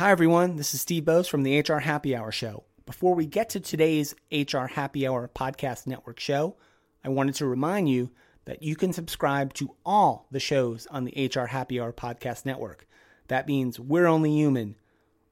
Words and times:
Hi, 0.00 0.10
everyone. 0.10 0.56
This 0.56 0.72
is 0.72 0.80
Steve 0.80 1.04
Boese 1.04 1.28
from 1.28 1.42
the 1.42 1.60
HR 1.60 1.76
Happy 1.76 2.16
Hour 2.16 2.32
Show. 2.32 2.64
Before 2.86 3.14
we 3.14 3.26
get 3.26 3.50
to 3.50 3.60
today's 3.60 4.14
HR 4.32 4.64
Happy 4.64 5.06
Hour 5.06 5.28
Podcast 5.28 5.86
Network 5.86 6.18
show, 6.18 6.56
I 7.04 7.10
wanted 7.10 7.34
to 7.34 7.44
remind 7.44 7.90
you 7.90 8.08
that 8.46 8.62
you 8.62 8.76
can 8.76 8.94
subscribe 8.94 9.52
to 9.52 9.76
all 9.84 10.26
the 10.30 10.40
shows 10.40 10.86
on 10.86 11.04
the 11.04 11.30
HR 11.30 11.44
Happy 11.48 11.78
Hour 11.78 11.92
Podcast 11.92 12.46
Network. 12.46 12.88
That 13.28 13.46
means 13.46 13.78
We're 13.78 14.06
Only 14.06 14.30
Human, 14.30 14.76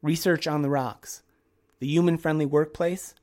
Research 0.03 0.46
on 0.46 0.61
the 0.61 0.69
Rocks, 0.69 1.23
The 1.79 1.89
Human 1.89 2.19
Friendly 2.19 2.45
Workplace, 2.45 3.14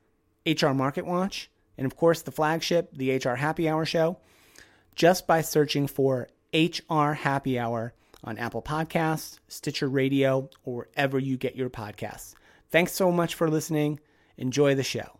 HR 0.47 0.69
Market 0.69 1.05
Watch, 1.05 1.51
and 1.77 1.85
of 1.85 1.95
course 1.95 2.23
the 2.23 2.31
flagship, 2.31 2.89
the 2.91 3.15
HR 3.17 3.35
Happy 3.35 3.69
Hour 3.69 3.85
Show, 3.85 4.17
just 4.95 5.27
by 5.27 5.41
searching 5.41 5.85
for 5.85 6.27
HR 6.55 7.11
Happy 7.11 7.59
Hour 7.59 7.93
on 8.25 8.37
Apple 8.37 8.61
Podcasts, 8.61 9.39
Stitcher 9.47 9.87
Radio, 9.87 10.49
or 10.65 10.75
wherever 10.75 11.17
you 11.17 11.37
get 11.37 11.55
your 11.55 11.69
podcasts. 11.69 12.33
Thanks 12.69 12.91
so 12.91 13.11
much 13.11 13.35
for 13.35 13.49
listening. 13.49 13.99
Enjoy 14.37 14.75
the 14.75 14.83
show. 14.83 15.17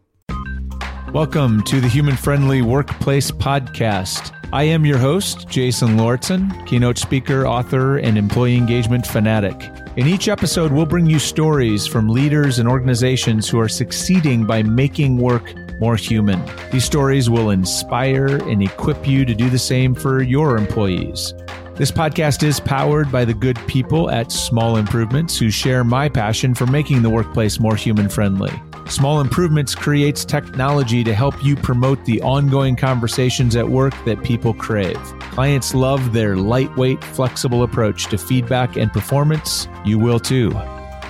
Welcome 1.14 1.62
to 1.64 1.80
the 1.80 1.88
Human 1.88 2.18
Friendly 2.18 2.62
Workplace 2.62 3.32
Podcast. 3.32 4.38
I 4.52 4.64
am 4.64 4.86
your 4.86 4.98
host, 4.98 5.48
Jason 5.48 5.96
Lauritsen, 5.96 6.52
keynote 6.66 6.98
speaker, 6.98 7.48
author, 7.48 7.98
and 7.98 8.18
employee 8.18 8.58
engagement 8.58 9.08
fanatic. 9.08 9.72
In 9.96 10.08
each 10.08 10.28
episode, 10.28 10.74
we'll 10.74 10.86
bring 10.86 11.06
you 11.06 11.20
stories 11.20 11.88
from 11.88 12.10
leaders 12.10 12.60
and 12.60 12.68
organizations 12.68 13.48
who 13.48 13.60
are 13.60 13.70
succeeding 13.70 14.46
by 14.46 14.62
making 14.64 15.18
work 15.18 15.54
more 15.80 15.96
human. 15.96 16.42
These 16.72 16.84
stories 16.84 17.30
will 17.30 17.50
inspire 17.50 18.38
and 18.50 18.62
equip 18.62 19.08
you 19.08 19.24
to 19.24 19.34
do 19.34 19.50
the 19.50 19.60
same 19.60 19.96
for 19.96 20.22
your 20.22 20.58
employees. 20.58 21.34
This 21.78 21.92
podcast 21.92 22.42
is 22.42 22.62
powered 22.62 23.12
by 23.12 23.26
the 23.26 23.34
good 23.34 23.60
people 23.68 24.10
at 24.10 24.32
Small 24.32 24.78
Improvements 24.78 25.38
who 25.38 25.52
share 25.52 25.84
my 25.84 26.08
passion 26.08 26.56
for 26.56 26.66
making 26.66 27.02
the 27.02 27.10
workplace 27.10 27.60
more 27.60 27.76
human 27.76 28.08
friendly. 28.08 28.54
Small 28.88 29.20
Improvements 29.20 29.76
creates 29.76 30.24
technology 30.24 31.04
to 31.04 31.14
help 31.14 31.44
you 31.44 31.58
promote 31.58 32.06
the 32.06 32.22
ongoing 32.22 32.78
conversations 32.78 33.58
at 33.58 33.68
work 33.68 33.94
that 34.06 34.24
people 34.24 34.54
crave. 34.54 34.96
Clients 35.20 35.76
love 35.76 36.14
their 36.14 36.38
lightweight, 36.38 37.04
flexible 37.04 37.64
approach 37.64 38.06
to 38.06 38.18
feedback 38.18 38.78
and 38.78 38.94
performance. 38.94 39.68
You 39.84 40.00
will 40.00 40.22
too. 40.22 40.52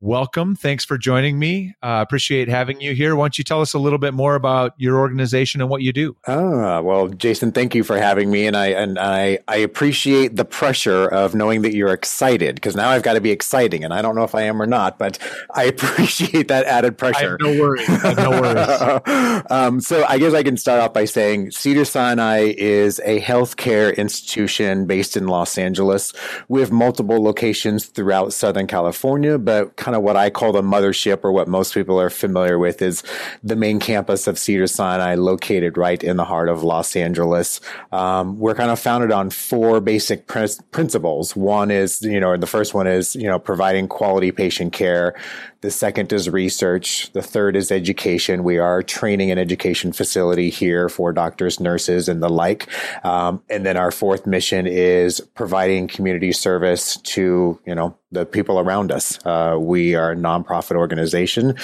welcome. 0.00 0.56
Thanks 0.56 0.84
for 0.84 0.96
joining 0.96 1.38
me. 1.38 1.74
Uh, 1.82 2.00
appreciate 2.02 2.48
having 2.48 2.80
you 2.80 2.94
here. 2.94 3.14
Why 3.14 3.24
don't 3.24 3.38
you 3.38 3.44
tell 3.44 3.60
us 3.60 3.74
a 3.74 3.78
little 3.78 3.98
bit 3.98 4.14
more 4.14 4.34
about 4.34 4.74
your 4.78 4.98
organization 4.98 5.60
and 5.60 5.68
what 5.68 5.82
you 5.82 5.92
do? 5.92 6.16
Ah, 6.26 6.80
well, 6.80 7.08
Jason, 7.08 7.52
thank 7.52 7.74
you 7.74 7.84
for 7.84 7.98
having 7.98 8.30
me, 8.30 8.46
and 8.46 8.56
I 8.56 8.68
and 8.68 8.98
I 8.98 9.38
I 9.46 9.56
appreciate 9.56 10.36
the 10.36 10.44
pressure 10.44 11.06
of 11.06 11.34
knowing 11.34 11.62
that 11.62 11.74
you're 11.74 11.92
excited 11.92 12.54
because 12.54 12.74
now 12.74 12.88
I've 12.88 13.02
got 13.02 13.14
to 13.14 13.20
be 13.20 13.30
exciting, 13.30 13.84
and 13.84 13.92
I 13.92 14.02
don't 14.02 14.14
know 14.14 14.24
if 14.24 14.34
I 14.34 14.42
am 14.42 14.60
or 14.60 14.66
not, 14.66 14.98
but 14.98 15.18
I 15.54 15.64
appreciate 15.74 16.48
that 16.48 16.66
added 16.66 16.96
pressure. 16.96 17.36
no 17.40 17.60
worries. 17.60 17.88
no 17.88 18.30
worries. 18.30 19.42
um, 19.50 19.80
so 19.80 20.04
I 20.08 20.18
guess 20.18 20.34
I 20.34 20.42
can 20.42 20.56
start 20.56 20.80
off 20.80 20.92
by 20.92 21.04
saying 21.04 21.50
Cedar 21.50 21.84
Sinai 21.84 22.54
is 22.56 23.00
a 23.04 23.20
healthcare 23.20 23.96
institution 23.96 24.86
based 24.86 25.16
in 25.16 25.26
Los 25.26 25.58
Angeles. 25.58 26.12
We 26.48 26.60
have 26.60 26.72
multiple 26.72 27.22
locations 27.22 27.86
throughout 27.86 28.32
Southern 28.32 28.66
California, 28.66 29.38
but 29.38 29.76
kind 29.90 29.96
of 29.96 30.04
what 30.04 30.16
I 30.16 30.30
call 30.30 30.52
the 30.52 30.62
mothership, 30.62 31.24
or 31.24 31.32
what 31.32 31.48
most 31.48 31.74
people 31.74 32.00
are 32.00 32.10
familiar 32.10 32.60
with, 32.60 32.80
is 32.80 33.02
the 33.42 33.56
main 33.56 33.80
campus 33.80 34.28
of 34.28 34.38
Cedar 34.38 34.68
Sinai, 34.68 35.16
located 35.16 35.76
right 35.76 36.00
in 36.00 36.16
the 36.16 36.24
heart 36.24 36.48
of 36.48 36.62
Los 36.62 36.94
Angeles. 36.94 37.60
Um, 37.90 38.38
we're 38.38 38.54
kind 38.54 38.70
of 38.70 38.78
founded 38.78 39.10
on 39.10 39.30
four 39.30 39.80
basic 39.80 40.28
pr- 40.28 40.46
principles. 40.70 41.34
One 41.34 41.72
is, 41.72 42.02
you 42.02 42.20
know, 42.20 42.36
the 42.36 42.46
first 42.46 42.72
one 42.72 42.86
is, 42.86 43.16
you 43.16 43.26
know, 43.26 43.40
providing 43.40 43.88
quality 43.88 44.30
patient 44.30 44.72
care. 44.72 45.16
The 45.62 45.70
second 45.70 46.10
is 46.12 46.30
research. 46.30 47.12
The 47.12 47.20
third 47.20 47.54
is 47.54 47.70
education. 47.70 48.44
We 48.44 48.58
are 48.58 48.82
training 48.82 49.30
and 49.30 49.38
education 49.38 49.92
facility 49.92 50.48
here 50.48 50.88
for 50.88 51.12
doctors, 51.12 51.60
nurses, 51.60 52.08
and 52.08 52.22
the 52.22 52.30
like. 52.30 52.66
Um, 53.04 53.42
and 53.50 53.66
then 53.66 53.76
our 53.76 53.90
fourth 53.90 54.26
mission 54.26 54.66
is 54.66 55.20
providing 55.34 55.86
community 55.86 56.32
service 56.32 56.96
to, 56.96 57.60
you 57.66 57.74
know, 57.74 57.94
the 58.10 58.24
people 58.24 58.58
around 58.58 58.90
us. 58.90 59.18
Uh, 59.26 59.56
we 59.60 59.94
are 59.94 60.12
a 60.12 60.16
nonprofit 60.16 60.76
organization. 60.76 61.56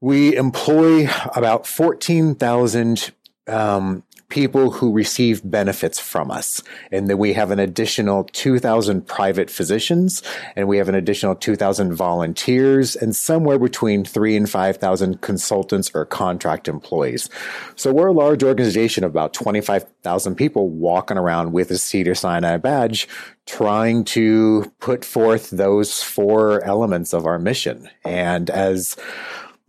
We 0.00 0.34
employ 0.34 1.08
about 1.36 1.64
14,000 1.64 3.12
um, 3.46 4.02
people 4.32 4.70
who 4.70 4.90
receive 4.90 5.42
benefits 5.44 6.00
from 6.00 6.30
us. 6.30 6.62
And 6.90 7.06
then 7.06 7.18
we 7.18 7.34
have 7.34 7.50
an 7.50 7.58
additional 7.58 8.24
2,000 8.32 9.06
private 9.06 9.50
physicians 9.50 10.22
and 10.56 10.66
we 10.66 10.78
have 10.78 10.88
an 10.88 10.94
additional 10.94 11.34
2,000 11.34 11.92
volunteers 11.92 12.96
and 12.96 13.14
somewhere 13.14 13.58
between 13.58 14.06
three 14.06 14.34
and 14.34 14.48
5,000 14.48 15.20
consultants 15.20 15.90
or 15.94 16.06
contract 16.06 16.66
employees. 16.66 17.28
So 17.76 17.92
we're 17.92 18.06
a 18.06 18.12
large 18.12 18.42
organization 18.42 19.04
of 19.04 19.10
about 19.10 19.34
25,000 19.34 20.34
people 20.34 20.70
walking 20.70 21.18
around 21.18 21.52
with 21.52 21.70
a 21.70 21.76
Cedar 21.76 22.14
Sinai 22.14 22.56
badge 22.56 23.06
trying 23.44 24.02
to 24.04 24.72
put 24.80 25.04
forth 25.04 25.50
those 25.50 26.02
four 26.02 26.64
elements 26.64 27.12
of 27.12 27.26
our 27.26 27.38
mission. 27.38 27.86
And 28.02 28.48
as 28.48 28.96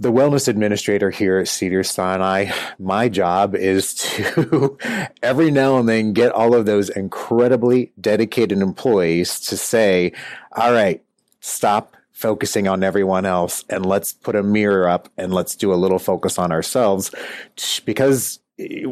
the 0.03 0.11
wellness 0.11 0.49
administrator 0.49 1.09
here 1.09 1.39
at 1.39 1.47
Cedar 1.47 1.81
Sinai, 1.81 2.51
my 2.77 3.07
job 3.07 3.55
is 3.55 3.93
to 3.93 4.77
every 5.23 5.49
now 5.49 5.77
and 5.77 5.87
then 5.87 6.11
get 6.11 6.33
all 6.33 6.53
of 6.53 6.65
those 6.65 6.89
incredibly 6.89 7.93
dedicated 7.99 8.59
employees 8.59 9.39
to 9.39 9.55
say, 9.55 10.11
all 10.51 10.73
right, 10.73 11.01
stop 11.39 11.95
focusing 12.11 12.67
on 12.67 12.83
everyone 12.83 13.25
else 13.25 13.63
and 13.69 13.85
let's 13.85 14.11
put 14.11 14.35
a 14.35 14.43
mirror 14.43 14.89
up 14.89 15.07
and 15.17 15.33
let's 15.33 15.55
do 15.55 15.73
a 15.73 15.75
little 15.75 15.99
focus 15.99 16.37
on 16.37 16.51
ourselves. 16.51 17.09
Because 17.85 18.39
eh, 18.59 18.83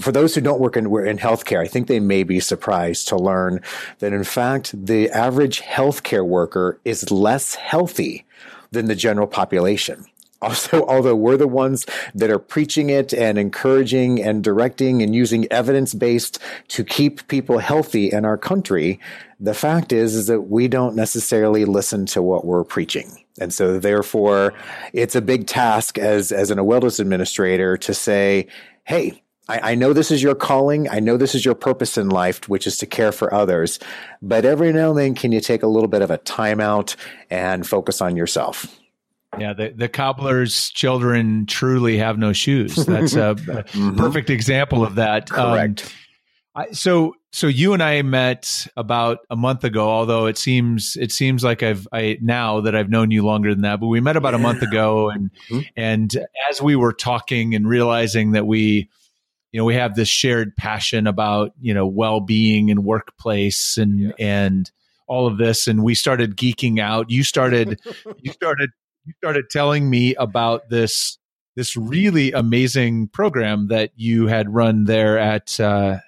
for 0.00 0.12
those 0.12 0.36
who 0.36 0.40
don't 0.40 0.60
work 0.60 0.76
in, 0.76 0.86
in 0.86 1.18
healthcare, 1.18 1.60
I 1.60 1.66
think 1.66 1.88
they 1.88 2.00
may 2.00 2.22
be 2.22 2.38
surprised 2.38 3.08
to 3.08 3.16
learn 3.16 3.60
that 3.98 4.12
in 4.12 4.24
fact, 4.24 4.72
the 4.86 5.10
average 5.10 5.62
healthcare 5.62 6.24
worker 6.24 6.80
is 6.84 7.10
less 7.10 7.56
healthy 7.56 8.24
than 8.70 8.86
the 8.86 8.94
general 8.94 9.26
population 9.26 10.06
also, 10.42 10.84
although 10.88 11.16
we're 11.16 11.36
the 11.36 11.48
ones 11.48 11.86
that 12.14 12.30
are 12.30 12.38
preaching 12.38 12.90
it 12.90 13.12
and 13.12 13.38
encouraging 13.38 14.22
and 14.22 14.42
directing 14.42 15.02
and 15.02 15.14
using 15.14 15.50
evidence 15.50 15.94
based 15.94 16.38
to 16.68 16.84
keep 16.84 17.26
people 17.28 17.58
healthy 17.58 18.10
in 18.10 18.24
our 18.24 18.38
country, 18.38 19.00
the 19.38 19.54
fact 19.54 19.92
is, 19.92 20.14
is 20.14 20.26
that 20.26 20.42
we 20.42 20.68
don't 20.68 20.94
necessarily 20.94 21.64
listen 21.64 22.06
to 22.06 22.22
what 22.22 22.44
we're 22.44 22.64
preaching. 22.64 23.24
And 23.40 23.54
so 23.54 23.78
therefore, 23.78 24.52
it's 24.92 25.14
a 25.14 25.22
big 25.22 25.46
task 25.46 25.98
as, 25.98 26.30
as 26.30 26.50
an 26.50 26.58
wellness 26.58 27.00
administrator 27.00 27.76
to 27.78 27.94
say, 27.94 28.46
Hey, 28.84 29.22
I, 29.48 29.72
I 29.72 29.74
know 29.74 29.92
this 29.92 30.10
is 30.10 30.22
your 30.22 30.34
calling. 30.34 30.88
I 30.88 31.00
know 31.00 31.16
this 31.16 31.34
is 31.34 31.44
your 31.44 31.54
purpose 31.54 31.98
in 31.98 32.08
life, 32.08 32.48
which 32.48 32.66
is 32.66 32.78
to 32.78 32.86
care 32.86 33.12
for 33.12 33.32
others. 33.32 33.78
But 34.22 34.44
every 34.44 34.72
now 34.72 34.90
and 34.90 34.98
then, 34.98 35.14
can 35.14 35.32
you 35.32 35.40
take 35.40 35.62
a 35.62 35.66
little 35.66 35.88
bit 35.88 36.02
of 36.02 36.10
a 36.10 36.18
timeout 36.18 36.96
and 37.30 37.66
focus 37.66 38.00
on 38.00 38.16
yourself? 38.16 38.79
Yeah, 39.38 39.52
the, 39.52 39.68
the 39.70 39.88
cobbler's 39.88 40.70
children 40.70 41.46
truly 41.46 41.98
have 41.98 42.18
no 42.18 42.32
shoes. 42.32 42.74
That's 42.74 43.14
a, 43.14 43.34
mm-hmm. 43.36 43.96
perfect 43.96 44.28
example 44.28 44.84
of 44.84 44.96
that. 44.96 45.30
Um, 45.32 45.52
Correct. 45.52 45.84
Um, 45.84 45.90
I, 46.56 46.70
so, 46.72 47.14
so 47.32 47.46
you 47.46 47.72
and 47.72 47.82
I 47.82 48.02
met 48.02 48.66
about 48.76 49.18
a 49.30 49.36
month 49.36 49.62
ago. 49.62 49.88
Although 49.88 50.26
it 50.26 50.36
seems 50.36 50.96
it 50.96 51.12
seems 51.12 51.44
like 51.44 51.62
I've 51.62 51.86
I 51.92 52.18
now 52.20 52.60
that 52.62 52.74
I've 52.74 52.90
known 52.90 53.10
you 53.10 53.24
longer 53.24 53.54
than 53.54 53.62
that, 53.62 53.80
but 53.80 53.86
we 53.86 54.00
met 54.00 54.16
about 54.16 54.32
yeah. 54.32 54.40
a 54.40 54.42
month 54.42 54.62
ago, 54.62 55.10
and 55.10 55.30
mm-hmm. 55.48 55.60
and 55.76 56.26
as 56.50 56.60
we 56.60 56.74
were 56.74 56.92
talking 56.92 57.54
and 57.54 57.68
realizing 57.68 58.32
that 58.32 58.46
we, 58.46 58.90
you 59.52 59.60
know, 59.60 59.64
we 59.64 59.76
have 59.76 59.94
this 59.94 60.08
shared 60.08 60.56
passion 60.56 61.06
about 61.06 61.52
you 61.60 61.72
know 61.72 61.86
well 61.86 62.20
being 62.20 62.70
and 62.70 62.84
workplace 62.84 63.78
and 63.78 64.12
and 64.18 64.72
all 65.06 65.28
of 65.28 65.38
this, 65.38 65.68
and 65.68 65.84
we 65.84 65.94
started 65.94 66.36
geeking 66.36 66.80
out. 66.80 67.10
You 67.10 67.22
started 67.22 67.80
you 68.18 68.32
started 68.32 68.70
you 69.04 69.12
started 69.18 69.50
telling 69.50 69.88
me 69.88 70.14
about 70.16 70.68
this 70.68 71.18
this 71.56 71.76
really 71.76 72.32
amazing 72.32 73.08
program 73.08 73.68
that 73.68 73.90
you 73.96 74.28
had 74.28 74.54
run 74.54 74.84
there 74.84 75.18
at 75.18 75.58
uh, 75.60 75.98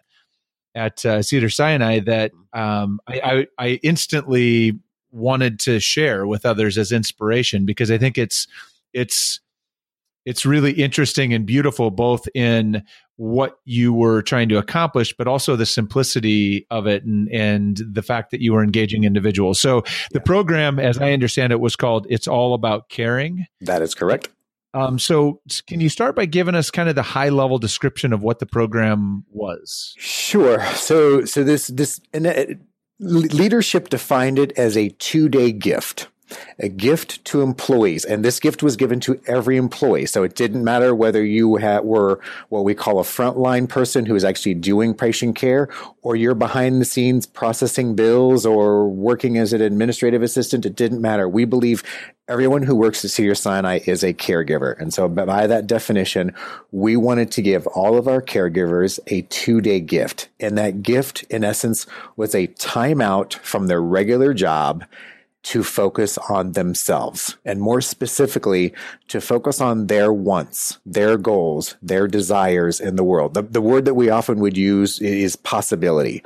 at 0.74 1.04
uh, 1.04 1.22
Cedar 1.22 1.50
Sinai 1.50 2.00
that 2.00 2.32
um, 2.52 3.00
I, 3.06 3.46
I, 3.58 3.66
I, 3.66 3.68
instantly 3.82 4.78
wanted 5.10 5.58
to 5.60 5.80
share 5.80 6.26
with 6.26 6.46
others 6.46 6.78
as 6.78 6.92
inspiration 6.92 7.66
because 7.66 7.90
I 7.90 7.98
think 7.98 8.16
it's 8.16 8.46
it's 8.94 9.40
it's 10.24 10.46
really 10.46 10.72
interesting 10.72 11.32
and 11.32 11.46
beautiful 11.46 11.90
both 11.90 12.28
in 12.34 12.82
what 13.16 13.56
you 13.64 13.92
were 13.92 14.22
trying 14.22 14.48
to 14.48 14.58
accomplish 14.58 15.14
but 15.16 15.28
also 15.28 15.56
the 15.56 15.66
simplicity 15.66 16.66
of 16.70 16.86
it 16.86 17.04
and 17.04 17.28
and 17.30 17.80
the 17.90 18.02
fact 18.02 18.30
that 18.30 18.40
you 18.40 18.52
were 18.52 18.62
engaging 18.62 19.04
individuals. 19.04 19.60
So 19.60 19.82
the 20.12 20.20
program 20.20 20.78
as 20.78 20.98
i 20.98 21.12
understand 21.12 21.52
it 21.52 21.60
was 21.60 21.76
called 21.76 22.06
it's 22.10 22.26
all 22.26 22.54
about 22.54 22.88
caring. 22.88 23.46
That 23.60 23.82
is 23.82 23.94
correct. 23.94 24.28
Um, 24.74 24.98
so 24.98 25.40
can 25.66 25.80
you 25.80 25.90
start 25.90 26.16
by 26.16 26.24
giving 26.24 26.54
us 26.54 26.70
kind 26.70 26.88
of 26.88 26.94
the 26.94 27.02
high 27.02 27.28
level 27.28 27.58
description 27.58 28.12
of 28.12 28.22
what 28.22 28.38
the 28.38 28.46
program 28.46 29.24
was? 29.30 29.94
Sure. 29.98 30.64
So 30.74 31.24
so 31.24 31.44
this 31.44 31.66
this 31.66 32.00
and 32.12 32.26
uh, 32.26 32.44
leadership 32.98 33.90
defined 33.90 34.38
it 34.38 34.52
as 34.52 34.76
a 34.76 34.88
two 34.90 35.28
day 35.28 35.52
gift 35.52 36.08
a 36.58 36.68
gift 36.68 37.24
to 37.26 37.42
employees. 37.42 38.04
And 38.04 38.24
this 38.24 38.40
gift 38.40 38.62
was 38.62 38.76
given 38.76 39.00
to 39.00 39.20
every 39.26 39.56
employee. 39.56 40.06
So 40.06 40.22
it 40.22 40.34
didn't 40.34 40.64
matter 40.64 40.94
whether 40.94 41.24
you 41.24 41.56
had, 41.56 41.84
were 41.84 42.20
what 42.48 42.64
we 42.64 42.74
call 42.74 42.98
a 42.98 43.04
frontline 43.04 43.68
person 43.68 44.06
who 44.06 44.14
is 44.14 44.24
actually 44.24 44.54
doing 44.54 44.94
patient 44.94 45.36
care, 45.36 45.68
or 46.02 46.16
you're 46.16 46.34
behind 46.34 46.80
the 46.80 46.84
scenes 46.84 47.26
processing 47.26 47.94
bills 47.94 48.46
or 48.46 48.88
working 48.88 49.38
as 49.38 49.52
an 49.52 49.60
administrative 49.60 50.22
assistant. 50.22 50.66
It 50.66 50.76
didn't 50.76 51.00
matter. 51.00 51.28
We 51.28 51.44
believe 51.44 51.82
everyone 52.28 52.62
who 52.62 52.74
works 52.74 53.04
at 53.04 53.10
Cedar 53.10 53.34
Sinai 53.34 53.80
is 53.84 54.02
a 54.02 54.14
caregiver. 54.14 54.78
And 54.80 54.94
so 54.94 55.08
by 55.08 55.46
that 55.46 55.66
definition, 55.66 56.34
we 56.70 56.96
wanted 56.96 57.30
to 57.32 57.42
give 57.42 57.66
all 57.68 57.98
of 57.98 58.08
our 58.08 58.22
caregivers 58.22 58.98
a 59.08 59.22
two 59.22 59.60
day 59.60 59.80
gift. 59.80 60.28
And 60.40 60.56
that 60.56 60.82
gift, 60.82 61.24
in 61.24 61.44
essence, 61.44 61.86
was 62.16 62.34
a 62.34 62.46
timeout 62.48 63.34
from 63.40 63.66
their 63.66 63.82
regular 63.82 64.34
job 64.34 64.84
to 65.42 65.64
focus 65.64 66.18
on 66.28 66.52
themselves 66.52 67.36
and 67.44 67.60
more 67.60 67.80
specifically 67.80 68.72
to 69.08 69.20
focus 69.20 69.60
on 69.60 69.88
their 69.88 70.12
wants, 70.12 70.78
their 70.86 71.16
goals, 71.18 71.76
their 71.82 72.06
desires 72.06 72.80
in 72.80 72.96
the 72.96 73.04
world. 73.04 73.34
The, 73.34 73.42
the 73.42 73.60
word 73.60 73.84
that 73.86 73.94
we 73.94 74.08
often 74.08 74.38
would 74.40 74.56
use 74.56 75.00
is 75.00 75.34
possibility. 75.36 76.22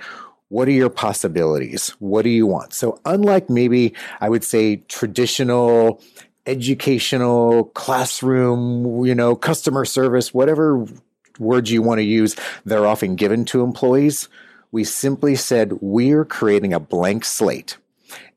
What 0.49 0.69
are 0.69 0.73
your 0.73 0.91
possibilities? 0.91 1.91
What 1.99 2.23
do 2.23 2.29
you 2.29 2.47
want? 2.47 2.73
So 2.73 3.01
unlike 3.05 3.49
maybe 3.51 3.95
I 4.21 4.29
would 4.29 4.45
say 4.45 4.77
traditional 4.89 6.01
educational 6.47 7.65
classroom, 7.65 9.05
you 9.05 9.15
know, 9.15 9.35
customer 9.35 9.85
service, 9.85 10.33
whatever 10.33 10.87
words 11.39 11.71
you 11.71 11.83
want 11.83 11.99
to 11.99 12.05
use, 12.05 12.37
they're 12.65 12.87
often 12.87 13.17
given 13.17 13.45
to 13.47 13.63
employees. 13.63 14.29
We 14.71 14.85
simply 14.85 15.37
said, 15.37 15.73
we're 15.81 16.25
creating 16.25 16.73
a 16.73 16.81
blank 16.81 17.25
slate 17.25 17.77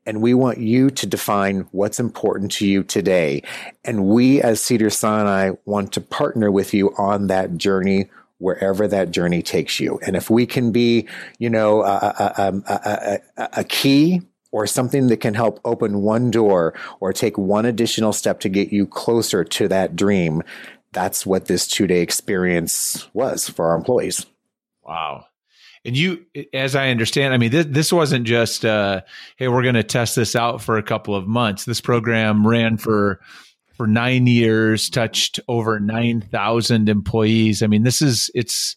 and 0.10 0.24
we 0.24 0.34
want 0.34 0.58
you 0.58 0.90
to 0.90 1.06
define 1.06 1.68
what's 1.72 2.00
important 2.00 2.52
to 2.52 2.66
you 2.66 2.84
today. 2.84 3.44
And 3.86 4.08
we 4.08 4.42
as 4.42 4.60
Cedar 4.60 4.90
Sinai 4.90 5.52
want 5.66 5.94
to 5.94 6.02
partner 6.02 6.50
with 6.50 6.74
you 6.74 6.96
on 6.98 7.28
that 7.28 7.58
journey 7.58 8.10
wherever 8.40 8.88
that 8.88 9.12
journey 9.12 9.44
takes 9.44 9.80
you. 9.80 10.00
And 10.04 10.16
if 10.16 10.28
we 10.32 10.48
can 10.48 10.72
be, 10.72 11.08
you 11.38 11.48
know, 11.52 11.84
a, 11.84 12.34
a, 12.38 13.22
a, 13.38 13.50
a, 13.58 13.64
key 13.64 14.24
or 14.52 14.66
something 14.66 15.08
that 15.10 15.18
can 15.18 15.36
help 15.36 15.60
open 15.64 16.02
one 16.02 16.32
door 16.32 16.74
or 17.00 17.14
take 17.14 17.38
one 17.38 17.68
additional 17.68 18.12
step 18.12 18.40
to 18.40 18.50
get 18.50 18.74
you 18.74 18.88
closer 18.88 19.44
to 19.44 19.68
that 19.68 19.96
dream, 19.96 20.42
that's 20.92 21.24
what 21.24 21.46
this 21.46 21.68
two 21.68 21.86
day 21.86 22.02
experience 22.02 23.08
was 23.14 23.48
for 23.48 23.70
our 23.70 23.78
employees. 23.78 24.26
Wow. 24.84 25.26
And 25.86 25.96
you, 25.96 26.26
as 26.54 26.76
I 26.76 26.90
understand, 26.90 27.34
I 27.34 27.38
mean, 27.38 27.52
this, 27.52 27.66
this 27.70 27.94
wasn't 27.94 28.26
just, 28.26 28.66
uh, 28.66 29.02
hey, 29.38 29.48
we're 29.48 29.64
going 29.64 29.76
to 29.76 29.84
test 29.84 30.16
this 30.16 30.36
out 30.36 30.62
for 30.62 30.78
a 30.78 30.84
couple 30.84 31.16
of 31.16 31.28
months. 31.28 31.66
This 31.66 31.82
program 31.82 32.46
ran 32.46 32.78
for 32.78 33.20
for 33.80 33.88
nine 33.88 34.28
years, 34.28 34.90
touched 34.90 35.40
over 35.48 35.80
nine 35.80 36.20
thousand 36.20 36.90
employees. 36.90 37.64
I 37.64 37.68
mean, 37.68 37.84
this 37.84 38.02
is 38.02 38.30
it's 38.36 38.76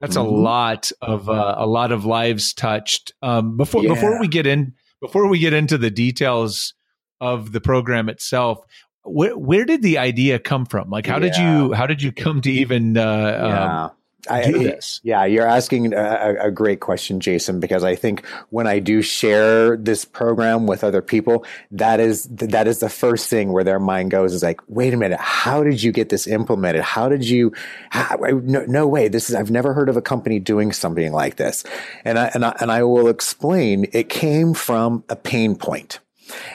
that's 0.00 0.16
mm-hmm. 0.16 0.26
a 0.26 0.38
lot 0.38 0.92
of 1.02 1.28
uh, 1.28 1.56
a 1.58 1.66
lot 1.66 1.90
of 1.90 2.04
lives 2.04 2.54
touched. 2.54 3.12
Um, 3.22 3.56
before 3.56 3.82
yeah. 3.82 3.92
before 3.92 4.20
we 4.20 4.28
get 4.28 4.46
in 4.46 4.74
before 5.00 5.26
we 5.26 5.40
get 5.40 5.52
into 5.52 5.76
the 5.78 5.90
details 5.90 6.74
of 7.20 7.50
the 7.50 7.60
program 7.60 8.08
itself, 8.08 8.64
where 9.02 9.36
where 9.36 9.64
did 9.64 9.82
the 9.82 9.98
idea 9.98 10.38
come 10.38 10.64
from? 10.64 10.90
Like, 10.90 11.06
how 11.06 11.14
yeah. 11.14 11.30
did 11.30 11.36
you 11.36 11.72
how 11.72 11.88
did 11.88 12.00
you 12.00 12.12
come 12.12 12.40
to 12.42 12.50
even 12.50 12.96
uh, 12.96 13.02
yeah. 13.02 13.84
um, 13.86 13.90
I, 14.28 14.50
do 14.50 14.58
this? 14.58 15.00
Yeah, 15.02 15.24
you're 15.24 15.46
asking 15.46 15.92
a, 15.92 16.36
a, 16.40 16.50
great 16.50 16.80
question, 16.80 17.20
Jason, 17.20 17.60
because 17.60 17.84
I 17.84 17.94
think 17.94 18.26
when 18.50 18.66
I 18.66 18.78
do 18.78 19.02
share 19.02 19.76
this 19.76 20.04
program 20.04 20.66
with 20.66 20.82
other 20.84 21.02
people, 21.02 21.44
that 21.70 22.00
is 22.00 22.24
that 22.24 22.66
is 22.66 22.80
the 22.80 22.88
first 22.88 23.28
thing 23.28 23.52
where 23.52 23.64
their 23.64 23.80
mind 23.80 24.10
goes 24.10 24.32
is 24.32 24.42
like, 24.42 24.60
wait 24.68 24.94
a 24.94 24.96
minute, 24.96 25.20
how 25.20 25.62
did 25.62 25.82
you 25.82 25.92
get 25.92 26.08
this 26.08 26.26
implemented? 26.26 26.82
How 26.82 27.08
did 27.08 27.28
you? 27.28 27.52
How, 27.90 28.16
no, 28.16 28.64
no 28.66 28.86
way. 28.86 29.08
This 29.08 29.28
is 29.28 29.36
I've 29.36 29.50
never 29.50 29.74
heard 29.74 29.88
of 29.88 29.96
a 29.96 30.02
company 30.02 30.38
doing 30.38 30.72
something 30.72 31.12
like 31.12 31.36
this, 31.36 31.64
and 32.04 32.18
I 32.18 32.30
and 32.34 32.44
I, 32.44 32.56
and 32.60 32.70
I 32.70 32.82
will 32.84 33.08
explain. 33.08 33.86
It 33.92 34.08
came 34.08 34.54
from 34.54 35.04
a 35.08 35.16
pain 35.16 35.56
point. 35.56 36.00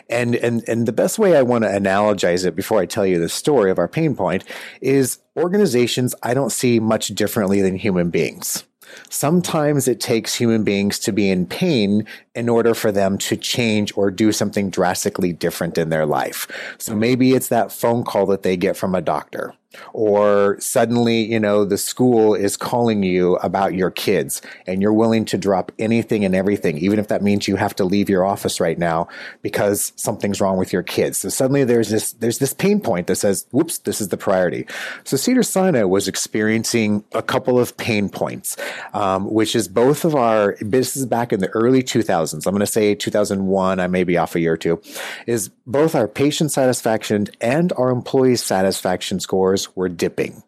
And, 0.09 0.35
and, 0.35 0.68
and 0.68 0.88
the 0.88 0.94
best 0.94 1.19
way 1.19 1.35
I 1.35 1.41
want 1.41 1.63
to 1.63 1.69
analogize 1.69 2.45
it 2.45 2.56
before 2.56 2.79
I 2.79 2.85
tell 2.85 3.06
you 3.06 3.19
the 3.19 3.29
story 3.29 3.71
of 3.71 3.79
our 3.79 3.88
pain 3.88 4.15
point 4.15 4.44
is 4.81 5.19
organizations 5.38 6.15
I 6.23 6.33
don't 6.33 6.51
see 6.51 6.79
much 6.79 7.09
differently 7.09 7.62
than 7.62 7.75
human 7.75 8.09
beings. 8.09 8.63
Sometimes 9.09 9.88
it 9.88 10.00
takes 10.00 10.35
human 10.35 10.63
beings 10.63 11.00
to 11.00 11.13
be 11.13 11.29
in 11.29 11.45
pain 11.45 12.06
in 12.35 12.50
order 12.50 12.73
for 12.73 12.91
them 12.91 13.18
to 13.19 13.38
change 13.38 13.95
or 13.95 14.12
do 14.12 14.31
something 14.31 14.69
drastically 14.69 15.31
different 15.31 15.77
in 15.77 15.89
their 15.89 16.06
life. 16.06 16.47
So 16.77 16.95
maybe 16.95 17.33
it's 17.33 17.47
that 17.50 17.71
phone 17.71 18.03
call 18.03 18.25
that 18.27 18.44
they 18.44 18.57
get 18.57 18.75
from 18.75 18.95
a 18.95 19.01
doctor 19.01 19.53
or 19.94 20.57
suddenly, 20.59 21.21
you 21.21 21.39
know, 21.39 21.65
the 21.65 21.77
school 21.77 22.33
is 22.33 22.57
calling 22.57 23.03
you 23.03 23.35
about 23.38 23.73
your 23.73 23.91
kids 23.91 24.41
and 24.68 24.81
you're 24.81 24.94
willing 24.94 25.25
to 25.25 25.38
drop 25.38 25.71
anything 25.79 26.25
and 26.25 26.35
everything, 26.35 26.77
even 26.77 27.00
if 27.00 27.07
that 27.07 27.21
means 27.21 27.47
you 27.47 27.56
have 27.56 27.75
to 27.75 27.83
leave 27.83 28.09
your 28.09 28.25
office 28.25 28.59
right 28.59 28.77
now 28.77 29.07
because 29.41 29.94
something's 29.95 30.41
wrong 30.41 30.57
with 30.57 30.73
your 30.73 30.83
kids. 30.83 31.18
So 31.18 31.29
suddenly 31.29 31.63
there's 31.63 31.89
this, 31.89 32.13
there's 32.13 32.39
this 32.39 32.53
pain 32.53 32.79
point 32.79 33.07
that 33.07 33.15
says, 33.15 33.45
whoops, 33.51 33.79
this 33.79 34.01
is 34.01 34.09
the 34.09 34.18
priority. 34.18 34.68
So 35.03 35.18
Cedar 35.18 35.44
Sinai 35.44 35.83
was 35.83 36.07
experiencing 36.07 37.03
a 37.13 37.21
couple 37.21 37.59
of 37.59 37.77
pain 37.77 38.09
points, 38.09 38.57
um, 38.94 39.31
which 39.31 39.56
is 39.56 39.68
both 39.68 40.06
of 40.06 40.15
our, 40.15 40.57
is 40.62 41.06
back 41.06 41.31
in 41.31 41.39
the 41.39 41.50
early 41.50 41.83
2000s. 41.83 42.45
I'm 42.45 42.51
going 42.51 42.59
to 42.59 42.65
say 42.65 42.95
2001. 42.95 43.79
I 43.79 43.88
may 43.88 44.03
be 44.03 44.18
off 44.18 44.35
a 44.35 44.39
year 44.39 44.53
or 44.53 44.57
two 44.57 44.81
is 45.27 45.50
both 45.65 45.95
our 45.95 46.07
patient 46.07 46.51
satisfaction 46.51 47.27
and 47.40 47.71
our 47.73 47.90
employee 47.90 48.35
satisfaction 48.35 49.19
scores 49.19 49.60
were 49.75 49.89
dipping. 49.89 50.44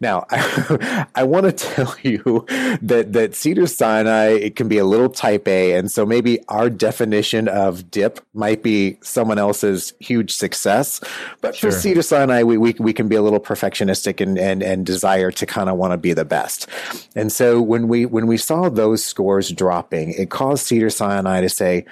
Now, 0.00 0.26
I, 0.30 1.06
I 1.14 1.22
want 1.24 1.46
to 1.46 1.52
tell 1.52 1.94
you 2.02 2.44
that 2.82 3.12
that 3.12 3.34
Cedar 3.34 3.66
Sinai 3.66 4.28
it 4.28 4.56
can 4.56 4.68
be 4.68 4.78
a 4.78 4.84
little 4.84 5.08
type 5.08 5.48
A, 5.48 5.74
and 5.74 5.90
so 5.90 6.04
maybe 6.04 6.38
our 6.48 6.68
definition 6.68 7.48
of 7.48 7.90
dip 7.90 8.20
might 8.34 8.62
be 8.62 8.98
someone 9.02 9.38
else's 9.38 9.92
huge 10.00 10.32
success. 10.32 11.00
But 11.40 11.56
sure. 11.56 11.70
for 11.70 11.78
Cedar 11.78 12.02
Sinai, 12.02 12.42
we, 12.42 12.58
we 12.58 12.74
we 12.78 12.92
can 12.92 13.08
be 13.08 13.16
a 13.16 13.22
little 13.22 13.40
perfectionistic 13.40 14.20
and 14.20 14.38
and 14.38 14.62
and 14.62 14.84
desire 14.84 15.30
to 15.32 15.46
kind 15.46 15.68
of 15.70 15.76
want 15.76 15.92
to 15.92 15.98
be 15.98 16.12
the 16.12 16.24
best. 16.24 16.68
And 17.14 17.32
so 17.32 17.60
when 17.60 17.88
we 17.88 18.06
when 18.06 18.26
we 18.26 18.36
saw 18.36 18.68
those 18.68 19.04
scores 19.04 19.50
dropping, 19.50 20.12
it 20.12 20.30
caused 20.30 20.66
Cedar 20.66 20.90
Sinai 20.90 21.40
to 21.40 21.48
say, 21.48 21.86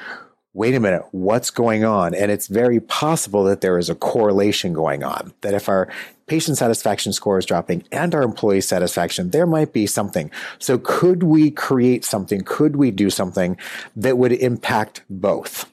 wait 0.54 0.74
a 0.74 0.80
minute, 0.80 1.02
what's 1.12 1.50
going 1.50 1.84
on? 1.84 2.14
And 2.14 2.30
it's 2.30 2.46
very 2.46 2.80
possible 2.80 3.44
that 3.44 3.60
there 3.60 3.78
is 3.78 3.88
a 3.88 3.94
correlation 3.94 4.72
going 4.72 5.02
on. 5.02 5.32
That 5.40 5.54
if 5.54 5.68
our 5.68 5.88
patient 6.26 6.58
satisfaction 6.58 7.12
score 7.12 7.38
is 7.38 7.46
dropping 7.46 7.84
and 7.90 8.14
our 8.14 8.22
employee 8.22 8.60
satisfaction, 8.60 9.30
there 9.30 9.46
might 9.46 9.72
be 9.72 9.86
something. 9.86 10.30
So 10.58 10.78
could 10.78 11.22
we 11.22 11.50
create 11.50 12.04
something? 12.04 12.42
Could 12.42 12.76
we 12.76 12.90
do 12.90 13.10
something 13.10 13.56
that 13.96 14.18
would 14.18 14.32
impact 14.32 15.02
both? 15.08 15.70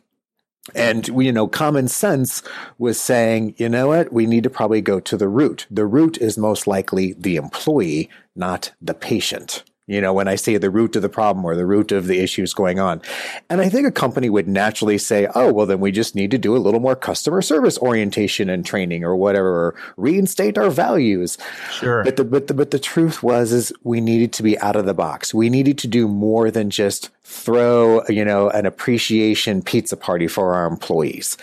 And 0.76 1.08
you 1.08 1.32
know, 1.32 1.48
common 1.48 1.88
sense 1.88 2.44
was 2.78 3.00
saying, 3.00 3.56
you 3.58 3.70
know 3.70 3.88
what, 3.88 4.14
we 4.14 4.28
need 4.28 4.44
to 4.44 4.50
probably 4.50 4.82
go 4.82 5.00
to 5.00 5.18
the 5.18 5.28
root. 5.28 5.66
The 5.72 5.86
root 5.86 6.18
is 6.18 6.38
most 6.38 6.68
likely 6.68 7.14
the 7.14 7.38
employee, 7.38 8.10
not 8.36 8.72
the 8.80 8.94
patient 8.94 9.64
you 9.90 10.00
know, 10.00 10.14
when 10.14 10.28
I 10.28 10.36
say 10.36 10.56
the 10.58 10.70
root 10.70 10.96
of 10.96 11.02
the 11.02 11.10
problem 11.10 11.44
or 11.44 11.56
the 11.56 11.66
root 11.66 11.92
of 11.92 12.06
the 12.06 12.20
issues 12.20 12.54
going 12.54 12.80
on. 12.80 13.02
And 13.50 13.60
I 13.60 13.70
think 13.70 13.88
a 13.88 13.92
company 13.92 14.30
would 14.30 14.48
naturally 14.48 15.00
say, 15.00 15.28
oh, 15.34 15.52
well, 15.52 15.66
then 15.66 15.80
we 15.80 15.92
just 15.92 16.14
need 16.14 16.30
to 16.30 16.38
do 16.38 16.56
a 16.56 16.60
little 16.60 16.80
more 16.80 16.96
customer 16.96 17.42
service 17.42 17.80
orientation 17.80 18.52
and 18.52 18.64
training 18.64 19.04
or 19.04 19.16
whatever, 19.16 19.50
or 19.50 19.76
reinstate 19.98 20.60
our 20.60 20.70
values. 20.70 21.40
Sure. 21.72 22.04
But 22.04 22.18
the, 22.18 22.24
but 22.24 22.46
the, 22.46 22.54
but 22.54 22.70
the 22.70 22.78
truth 22.78 23.24
was, 23.24 23.52
is 23.52 23.74
we 23.84 24.00
needed 24.00 24.32
to 24.34 24.44
be 24.44 24.60
out 24.60 24.76
of 24.76 24.86
the 24.86 24.94
box. 24.94 25.34
We 25.34 25.50
needed 25.50 25.80
to 25.80 25.88
do 25.88 26.08
more 26.08 26.52
than 26.52 26.70
just 26.70 27.10
throw, 27.24 28.04
you 28.10 28.24
know, 28.24 28.48
an 28.52 28.68
appreciation 28.68 29.64
pizza 29.64 29.98
party 29.98 30.28
for 30.28 30.54
our 30.54 30.68
employees. 30.68 31.36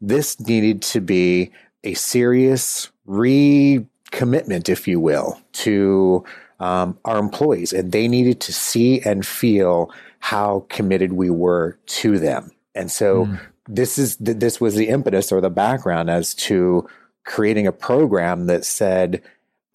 This 0.00 0.40
needed 0.40 0.82
to 0.82 1.00
be 1.00 1.52
a 1.84 1.94
serious 1.94 2.90
recommitment, 3.06 4.68
if 4.68 4.88
you 4.88 4.98
will, 4.98 5.40
to 5.52 6.24
um, 6.62 6.96
our 7.04 7.18
employees, 7.18 7.72
and 7.72 7.90
they 7.90 8.06
needed 8.06 8.40
to 8.40 8.52
see 8.52 9.00
and 9.00 9.26
feel 9.26 9.92
how 10.20 10.64
committed 10.68 11.12
we 11.12 11.28
were 11.28 11.76
to 11.86 12.18
them. 12.18 12.52
And 12.74 12.90
so 12.90 13.26
mm. 13.26 13.40
this 13.68 13.98
is 13.98 14.16
this 14.18 14.60
was 14.60 14.76
the 14.76 14.88
impetus 14.88 15.32
or 15.32 15.40
the 15.40 15.50
background 15.50 16.08
as 16.08 16.34
to 16.34 16.88
creating 17.24 17.66
a 17.66 17.72
program 17.72 18.46
that 18.46 18.64
said, 18.64 19.22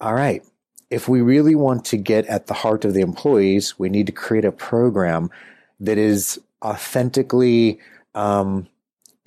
all 0.00 0.14
right, 0.14 0.42
if 0.90 1.08
we 1.08 1.20
really 1.20 1.54
want 1.54 1.84
to 1.86 1.98
get 1.98 2.24
at 2.26 2.46
the 2.46 2.54
heart 2.54 2.86
of 2.86 2.94
the 2.94 3.02
employees, 3.02 3.78
we 3.78 3.90
need 3.90 4.06
to 4.06 4.12
create 4.12 4.46
a 4.46 4.52
program 4.52 5.30
that 5.80 5.98
is 5.98 6.40
authentically 6.62 7.78
um, 8.14 8.66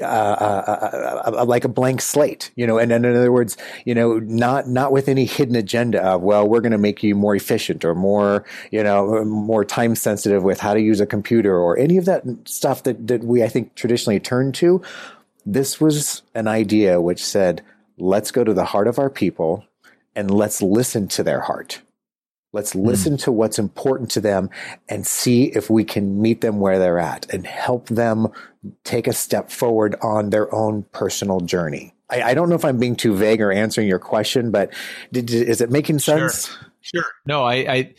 uh, 0.02 0.06
uh, 0.06 1.22
uh, 1.26 1.32
uh, 1.42 1.46
like 1.46 1.64
a 1.64 1.70
blank 1.70 2.02
slate, 2.02 2.52
you 2.56 2.66
know, 2.66 2.78
and, 2.78 2.92
and, 2.92 3.06
in 3.06 3.16
other 3.16 3.32
words, 3.32 3.58
you 3.86 3.96
know, 3.96 4.20
not 4.20 4.68
not 4.68 4.92
with 4.92 5.08
any 5.08 5.26
hidden 5.26 5.56
agenda 5.56 6.04
of 6.04 6.22
well, 6.22 6.48
we're 6.48 6.62
going 6.62 6.72
to 6.72 6.78
make 6.78 7.04
you 7.04 7.16
more 7.16 7.36
efficient 7.36 7.86
or 7.86 7.96
more, 7.96 8.46
you 8.72 8.84
know, 8.84 9.24
more 9.26 9.64
time 9.66 9.96
sensitive 9.96 10.44
with 10.44 10.60
how 10.60 10.74
to 10.74 10.82
use 10.82 11.00
a 11.00 11.06
computer 11.06 11.58
or 11.58 11.78
any 11.78 11.98
of 11.98 12.06
that 12.06 12.24
stuff 12.46 12.84
that 12.84 13.08
that 13.08 13.24
we 13.24 13.44
I 13.44 13.50
think 13.50 13.76
traditionally 13.76 14.20
turn 14.20 14.52
to. 14.54 14.82
This 15.46 15.82
was 15.82 16.22
an 16.36 16.48
idea 16.48 17.02
which 17.02 17.24
said, 17.24 17.64
let's 17.98 18.32
go 18.32 18.44
to 18.44 18.54
the 18.54 18.66
heart 18.66 18.88
of 18.88 19.00
our 19.00 19.10
people 19.10 19.66
and 20.16 20.30
let's 20.30 20.62
listen 20.62 21.08
to 21.10 21.24
their 21.24 21.42
heart. 21.42 21.82
Let's 22.54 22.74
hmm. 22.74 22.86
listen 22.86 23.18
to 23.18 23.32
what's 23.32 23.60
important 23.60 24.12
to 24.12 24.22
them 24.22 24.50
and 24.90 25.06
see 25.06 25.46
if 25.46 25.70
we 25.70 25.84
can 25.84 26.22
meet 26.22 26.42
them 26.42 26.60
where 26.60 26.80
they're 26.80 27.00
at 27.00 27.32
and 27.34 27.46
help 27.46 27.90
them 27.90 28.28
take 28.84 29.08
a 29.08 29.14
step 29.14 29.50
forward 29.50 29.96
on 30.02 30.30
their 30.30 30.54
own 30.54 30.84
personal 30.92 31.40
journey. 31.42 31.94
I, 32.10 32.22
I 32.22 32.34
don't 32.34 32.50
know 32.50 32.56
if 32.56 32.66
I'm 32.66 32.78
being 32.78 32.96
too 32.96 33.16
vague 33.16 33.42
or 33.42 33.52
answering 33.52 33.88
your 33.88 34.00
question, 34.00 34.52
but 34.52 34.74
did, 35.12 35.32
is 35.32 35.62
it 35.62 35.72
making 35.72 36.00
sense? 36.00 36.48
Sure. 36.48 36.68
sure. 36.82 37.06
No, 37.26 37.44
I, 37.44 37.54
I, 37.54 37.94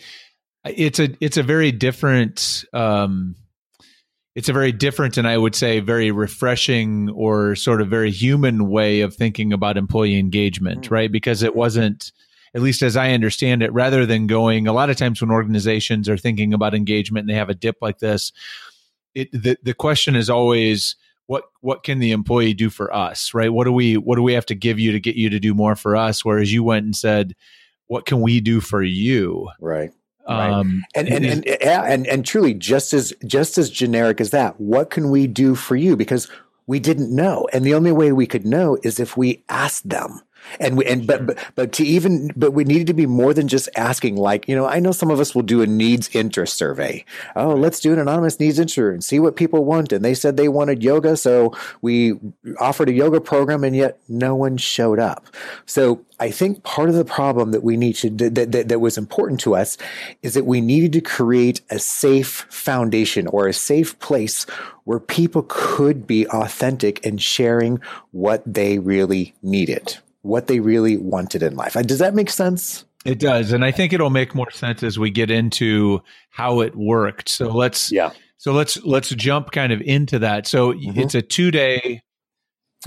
it's 0.67 1.01
a, 1.01 1.09
it's 1.21 1.37
a 1.37 1.43
very 1.43 1.73
different, 1.73 2.65
um, 2.73 3.35
it's 4.35 4.49
a 4.49 4.53
very 4.53 4.73
different 4.73 5.19
and 5.19 5.27
I 5.27 5.37
would 5.37 5.55
say 5.55 5.81
very 5.81 6.11
refreshing 6.11 7.11
or 7.11 7.55
sort 7.57 7.83
of 7.83 7.89
very 7.89 8.11
human 8.11 8.71
way 8.71 9.01
of 9.01 9.15
thinking 9.15 9.53
about 9.53 9.77
employee 9.77 10.19
engagement, 10.19 10.89
mm. 10.89 10.91
right? 10.91 11.11
Because 11.11 11.43
it 11.43 11.57
wasn't, 11.57 12.13
at 12.55 12.63
least 12.63 12.83
as 12.83 12.97
I 12.97 13.13
understand 13.13 13.63
it, 13.63 13.73
rather 13.73 14.07
than 14.07 14.27
going 14.27 14.67
a 14.67 14.73
lot 14.73 14.91
of 14.91 14.97
times 14.97 15.21
when 15.21 15.31
organizations 15.31 16.09
are 16.09 16.19
thinking 16.19 16.53
about 16.53 16.75
engagement 16.75 17.25
and 17.25 17.31
they 17.31 17.39
have 17.39 17.51
a 17.51 17.55
dip 17.55 17.77
like 17.81 17.99
this, 17.99 18.33
it 19.15 19.31
the, 19.33 19.57
the 19.63 19.75
question 19.75 20.17
is 20.17 20.31
always 20.31 20.97
what 21.27 21.45
what 21.61 21.83
can 21.83 21.99
the 21.99 22.13
employee 22.13 22.55
do 22.55 22.71
for 22.71 22.95
us, 22.95 23.33
right? 23.35 23.53
What 23.53 23.65
do 23.65 23.73
we 23.73 23.97
what 23.97 24.17
do 24.17 24.23
we 24.23 24.35
have 24.35 24.47
to 24.47 24.55
give 24.55 24.79
you 24.79 24.93
to 24.93 25.01
get 25.01 25.17
you 25.17 25.31
to 25.31 25.41
do 25.41 25.55
more 25.55 25.77
for 25.77 25.97
us? 25.97 26.25
Whereas 26.25 26.53
you 26.53 26.63
went 26.63 26.85
and 26.85 26.97
said, 26.97 27.35
what 27.87 28.07
can 28.07 28.21
we 28.21 28.41
do 28.41 28.61
for 28.61 28.83
you? 28.83 29.49
Right. 29.61 29.93
Um, 30.27 30.85
and, 30.95 31.09
and, 31.09 31.25
and, 31.27 31.45
yeah, 31.45 31.83
and, 31.83 32.07
and 32.07 32.25
truly 32.25 32.55
just 32.55 32.93
as, 32.93 33.13
just 33.27 33.59
as 33.59 33.69
generic 33.69 34.21
as 34.21 34.31
that, 34.31 34.61
what 34.61 34.91
can 34.91 35.11
we 35.11 35.27
do 35.27 35.55
for 35.55 35.75
you? 35.75 35.97
Because 35.97 36.31
we 36.67 36.79
didn't 36.79 37.15
know. 37.15 37.49
And 37.53 37.65
the 37.65 37.75
only 37.75 37.93
way 37.93 38.13
we 38.13 38.27
could 38.27 38.47
know 38.47 38.79
is 38.83 39.01
if 39.01 39.17
we 39.17 39.45
asked 39.49 39.89
them. 39.89 40.21
And 40.61 40.77
we, 40.77 40.85
and 40.87 41.07
but, 41.07 41.27
but 41.27 41.39
but 41.55 41.73
to 41.73 41.85
even 41.85 42.31
but 42.37 42.53
we 42.53 42.65
needed 42.65 42.87
to 42.89 42.95
be 42.95 43.07
more 43.07 43.35
than 43.35 43.49
just 43.49 43.69
asking. 43.77 44.17
Like 44.17 44.49
you 44.49 44.57
know, 44.57 44.67
I 44.67 44.81
know 44.81 44.93
some 44.93 45.11
of 45.11 45.21
us 45.21 45.35
will 45.35 45.43
do 45.43 45.63
a 45.63 45.67
needs 45.67 46.15
interest 46.15 46.57
survey. 46.57 47.05
Oh, 47.37 47.55
let's 47.55 47.81
do 47.81 47.93
an 47.93 47.99
anonymous 47.99 48.39
needs 48.41 48.59
interest 48.59 48.93
and 48.93 49.05
see 49.05 49.19
what 49.19 49.37
people 49.37 49.65
want. 49.65 49.93
And 49.93 50.05
they 50.05 50.15
said 50.15 50.37
they 50.37 50.49
wanted 50.49 50.83
yoga, 50.83 51.17
so 51.17 51.55
we 51.81 52.19
offered 52.59 52.89
a 52.89 52.93
yoga 52.93 53.21
program, 53.21 53.65
and 53.65 53.77
yet 53.77 53.99
no 54.09 54.35
one 54.35 54.57
showed 54.57 54.99
up. 54.99 55.27
So 55.67 56.05
I 56.23 56.31
think 56.31 56.63
part 56.63 56.89
of 56.89 56.95
the 56.95 57.05
problem 57.05 57.51
that 57.51 57.65
we 57.65 57.77
need 57.77 57.95
to 57.97 58.11
that, 58.11 58.53
that, 58.53 58.69
that 58.69 58.79
was 58.79 58.97
important 58.97 59.41
to 59.41 59.57
us 59.57 59.77
is 60.23 60.35
that 60.35 60.47
we 60.47 60.61
needed 60.61 60.93
to 60.93 61.01
create 61.01 61.61
a 61.69 61.81
safe 61.81 62.47
foundation 62.49 63.27
or 63.27 63.49
a 63.49 63.53
safe 63.53 63.99
place 63.99 64.45
where 64.85 65.01
people 65.01 65.45
could 65.49 66.07
be 66.07 66.27
authentic 66.29 67.05
and 67.05 67.21
sharing 67.21 67.81
what 68.13 68.43
they 68.47 68.79
really 68.79 69.35
needed 69.43 69.99
what 70.23 70.47
they 70.47 70.61
really 70.61 70.97
wanted 70.97 71.43
in 71.43 71.57
life. 71.57 71.75
Does 71.75 71.99
that 71.99 72.15
make 72.15 72.31
sense? 72.31 72.85
It 73.05 73.19
does, 73.19 73.53
and 73.53 73.65
I 73.65 73.73
think 73.73 73.93
it'll 73.93 74.11
make 74.11 74.35
more 74.35 74.51
sense 74.53 74.85
as 74.85 74.97
we 74.99 75.11
get 75.11 75.31
into 75.31 76.03
how 76.31 76.61
it 76.61 76.77
worked. 76.77 77.29
So 77.29 77.49
let's 77.49 77.91
yeah. 77.91 78.13
So 78.39 78.53
let's 78.53 78.77
let's 78.85 79.09
jump 79.11 79.51
kind 79.51 79.73
of 79.73 79.81
into 79.81 80.21
that. 80.21 80.47
So 80.47 80.73
mm-hmm. 80.73 80.99
it's 81.01 81.15
a 81.15 81.23
two 81.23 81.51
day. 81.51 82.03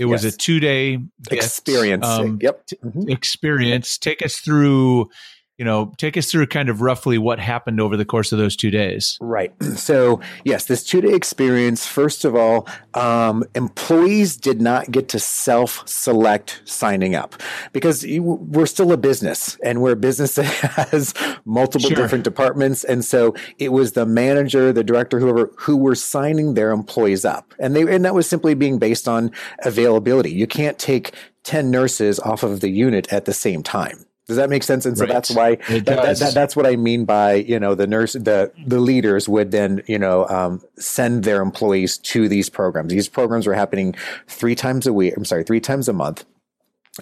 It 0.00 0.06
was 0.06 0.24
a 0.24 0.30
two 0.30 0.60
day 0.60 0.98
experience. 1.30 2.06
Um, 2.06 2.38
yep. 2.40 2.66
Mm-hmm. 2.84 3.10
Experience. 3.10 3.98
Take 3.98 4.22
us 4.22 4.36
through 4.36 5.10
you 5.58 5.64
know, 5.64 5.92
take 5.96 6.16
us 6.16 6.30
through 6.30 6.46
kind 6.48 6.68
of 6.68 6.82
roughly 6.82 7.16
what 7.16 7.38
happened 7.38 7.80
over 7.80 7.96
the 7.96 8.04
course 8.04 8.30
of 8.30 8.38
those 8.38 8.56
two 8.56 8.70
days. 8.70 9.18
Right. 9.20 9.52
So, 9.86 10.20
yes, 10.44 10.64
this 10.64 10.82
two 10.82 11.00
day 11.00 11.12
experience, 11.12 11.86
first 11.86 12.24
of 12.24 12.34
all, 12.34 12.66
um, 12.94 13.44
employees 13.54 14.36
did 14.36 14.60
not 14.60 14.90
get 14.90 15.08
to 15.10 15.18
self 15.18 15.86
select 15.86 16.62
signing 16.64 17.14
up 17.14 17.40
because 17.72 18.02
you, 18.02 18.22
we're 18.22 18.66
still 18.66 18.90
a 18.90 18.96
business 18.96 19.58
and 19.62 19.82
we're 19.82 19.92
a 19.92 19.96
business 19.96 20.34
that 20.36 20.46
has 20.46 21.14
multiple 21.44 21.90
sure. 21.90 21.96
different 21.96 22.24
departments. 22.24 22.84
And 22.84 23.04
so 23.04 23.34
it 23.58 23.70
was 23.70 23.92
the 23.92 24.06
manager, 24.06 24.72
the 24.72 24.82
director, 24.82 25.20
whoever, 25.20 25.52
who 25.56 25.76
were 25.76 25.94
signing 25.94 26.54
their 26.54 26.72
employees 26.72 27.24
up. 27.24 27.54
And 27.60 27.76
they, 27.76 27.82
and 27.82 28.04
that 28.04 28.14
was 28.14 28.28
simply 28.28 28.54
being 28.54 28.78
based 28.78 29.06
on 29.06 29.30
availability. 29.62 30.32
You 30.32 30.46
can't 30.46 30.78
take 30.78 31.14
10 31.44 31.70
nurses 31.70 32.18
off 32.18 32.42
of 32.42 32.60
the 32.60 32.70
unit 32.70 33.12
at 33.12 33.26
the 33.26 33.34
same 33.34 33.62
time. 33.62 34.05
Does 34.26 34.36
that 34.36 34.50
make 34.50 34.64
sense? 34.64 34.86
And 34.86 34.98
so 34.98 35.04
right. 35.04 35.12
that's 35.12 35.30
why 35.30 35.54
that, 35.54 35.86
that, 35.86 36.18
that, 36.18 36.34
that's 36.34 36.56
what 36.56 36.66
I 36.66 36.76
mean 36.76 37.04
by 37.04 37.34
you 37.34 37.60
know 37.60 37.74
the 37.74 37.86
nurse 37.86 38.14
the 38.14 38.52
the 38.66 38.80
leaders 38.80 39.28
would 39.28 39.52
then 39.52 39.82
you 39.86 39.98
know 39.98 40.26
um, 40.28 40.62
send 40.78 41.24
their 41.24 41.40
employees 41.42 41.98
to 41.98 42.28
these 42.28 42.50
programs. 42.50 42.92
These 42.92 43.08
programs 43.08 43.46
were 43.46 43.54
happening 43.54 43.94
three 44.26 44.54
times 44.54 44.86
a 44.86 44.92
week. 44.92 45.14
I'm 45.16 45.24
sorry, 45.24 45.44
three 45.44 45.60
times 45.60 45.88
a 45.88 45.92
month 45.92 46.24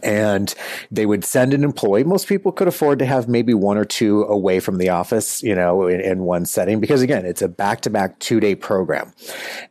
and 0.03 0.55
they 0.91 1.07
would 1.07 1.25
send 1.25 1.55
an 1.55 1.65
employee. 1.65 2.05
Most 2.05 2.27
people 2.27 2.53
could 2.53 2.69
afford 2.69 2.99
to 2.99 3.07
have 3.07 3.29
maybe 3.29 3.55
one 3.55 3.77
or 3.77 3.85
two 3.85 4.25
away 4.25 4.61
from 4.61 4.79
the 4.79 4.89
office, 4.89 5.43
you 5.43 5.55
know, 5.55 5.87
in, 5.87 6.01
in 6.01 6.21
one 6.21 6.47
setting, 6.47 6.81
because 6.81 7.03
again, 7.03 7.25
it's 7.25 7.43
a 7.43 7.49
back 7.49 7.81
to 7.83 7.91
back 7.91 8.19
two 8.19 8.41
day 8.41 8.55
program. 8.55 9.13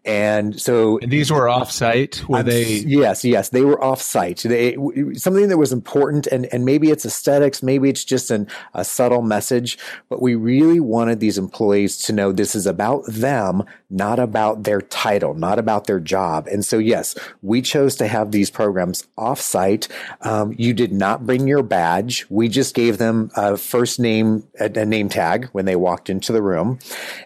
And 0.06 0.60
so 0.60 1.00
and 1.00 1.12
these 1.12 1.32
were 1.32 1.50
off 1.50 1.72
site, 1.72 2.24
were 2.28 2.44
they? 2.44 2.64
Yes, 2.64 3.26
yes, 3.26 3.50
they 3.50 3.62
were 3.62 3.82
off 3.84 4.02
site. 4.02 4.40
They, 4.40 4.78
something 5.14 5.50
that 5.50 5.58
was 5.58 5.74
important, 5.74 6.28
and, 6.28 6.46
and 6.54 6.66
maybe 6.66 6.90
it's 6.90 7.06
aesthetics, 7.06 7.62
maybe 7.62 7.90
it's 7.90 8.04
just 8.04 8.32
an, 8.32 8.48
a 8.74 8.86
subtle 8.86 9.22
message, 9.22 9.78
but 10.10 10.22
we 10.22 10.36
really 10.36 10.80
wanted 10.80 11.20
these 11.20 11.38
employees 11.38 11.98
to 11.98 12.14
know 12.14 12.32
this 12.32 12.56
is 12.56 12.66
about 12.66 13.04
them, 13.08 13.64
not 13.94 14.20
about 14.20 14.64
their 14.64 14.82
title, 14.82 15.36
not 15.36 15.60
about 15.60 15.86
their 15.86 16.00
job. 16.00 16.48
And 16.48 16.66
so, 16.66 16.80
yes, 16.80 17.16
we 17.42 17.62
chose 17.62 17.96
to 17.98 18.08
have 18.08 18.32
these 18.32 18.50
programs 18.50 19.08
offsite. 19.18 19.88
Um, 20.22 20.56
you 20.58 20.74
did 20.74 20.92
not 20.92 21.26
bring 21.26 21.48
your 21.48 21.64
badge. 21.64 22.26
We 22.30 22.50
just 22.50 22.74
gave 22.74 22.98
them 22.98 23.32
a 23.36 23.56
first 23.56 24.00
name, 24.00 24.48
a, 24.60 24.66
a 24.66 24.86
name 24.86 25.10
tag 25.10 25.46
when 25.52 25.66
they 25.66 25.76
walked 25.76 26.10
into 26.10 26.34
the 26.34 26.42
room. 26.42 26.80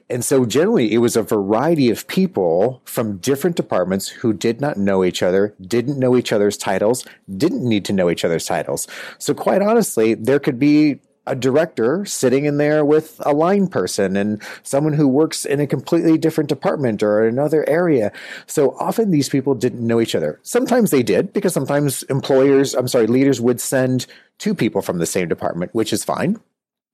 And 0.10 0.24
so 0.24 0.46
generally 0.46 0.94
it 0.94 0.98
was 0.98 1.16
a 1.16 1.24
variety 1.24 1.90
of 1.90 2.08
people 2.08 2.82
from 2.86 3.18
different 3.18 3.56
departments 3.56 4.10
who 4.10 4.34
did 4.34 4.60
not 4.60 4.78
know 4.78 5.04
each 5.06 5.24
other, 5.24 5.56
didn't 5.62 5.98
know 5.98 6.18
each 6.18 6.34
other's 6.34 6.58
titles, 6.58 7.06
didn't 7.38 7.64
need 7.68 7.86
to 7.86 7.94
know 7.94 8.10
each 8.10 8.26
other's 8.26 8.46
titles. 8.46 8.88
So 9.20 9.34
quite 9.34 9.62
honestly, 9.62 10.16
there 10.16 10.40
could 10.40 10.60
be 10.60 11.00
a 11.28 11.36
director 11.36 12.06
sitting 12.06 12.46
in 12.46 12.58
there 12.58 12.84
with 12.84 13.22
a 13.26 13.34
line 13.34 13.68
person 13.68 14.16
and 14.16 14.42
someone 14.64 14.94
who 14.94 15.08
works 15.08 15.46
in 15.46 15.60
a 15.60 15.68
completely 15.68 16.18
different 16.18 16.50
department 16.50 17.04
or 17.04 17.28
another 17.28 17.68
area. 17.70 18.12
So 18.48 18.76
often 18.80 19.12
these 19.12 19.30
people 19.30 19.54
didn't 19.54 19.86
know 19.86 20.02
each 20.02 20.16
other. 20.16 20.40
Sometimes 20.44 20.90
they 20.90 21.04
did 21.04 21.34
because 21.34 21.54
sometimes 21.54 22.04
employers, 22.04 22.74
I'm 22.74 22.88
sorry, 22.88 23.08
leaders 23.08 23.40
would 23.42 23.62
send 23.62 24.08
two 24.40 24.56
people 24.56 24.82
from 24.82 24.98
the 24.98 25.06
same 25.06 25.28
department, 25.28 25.74
which 25.76 25.94
is 25.94 26.04
fine. 26.04 26.40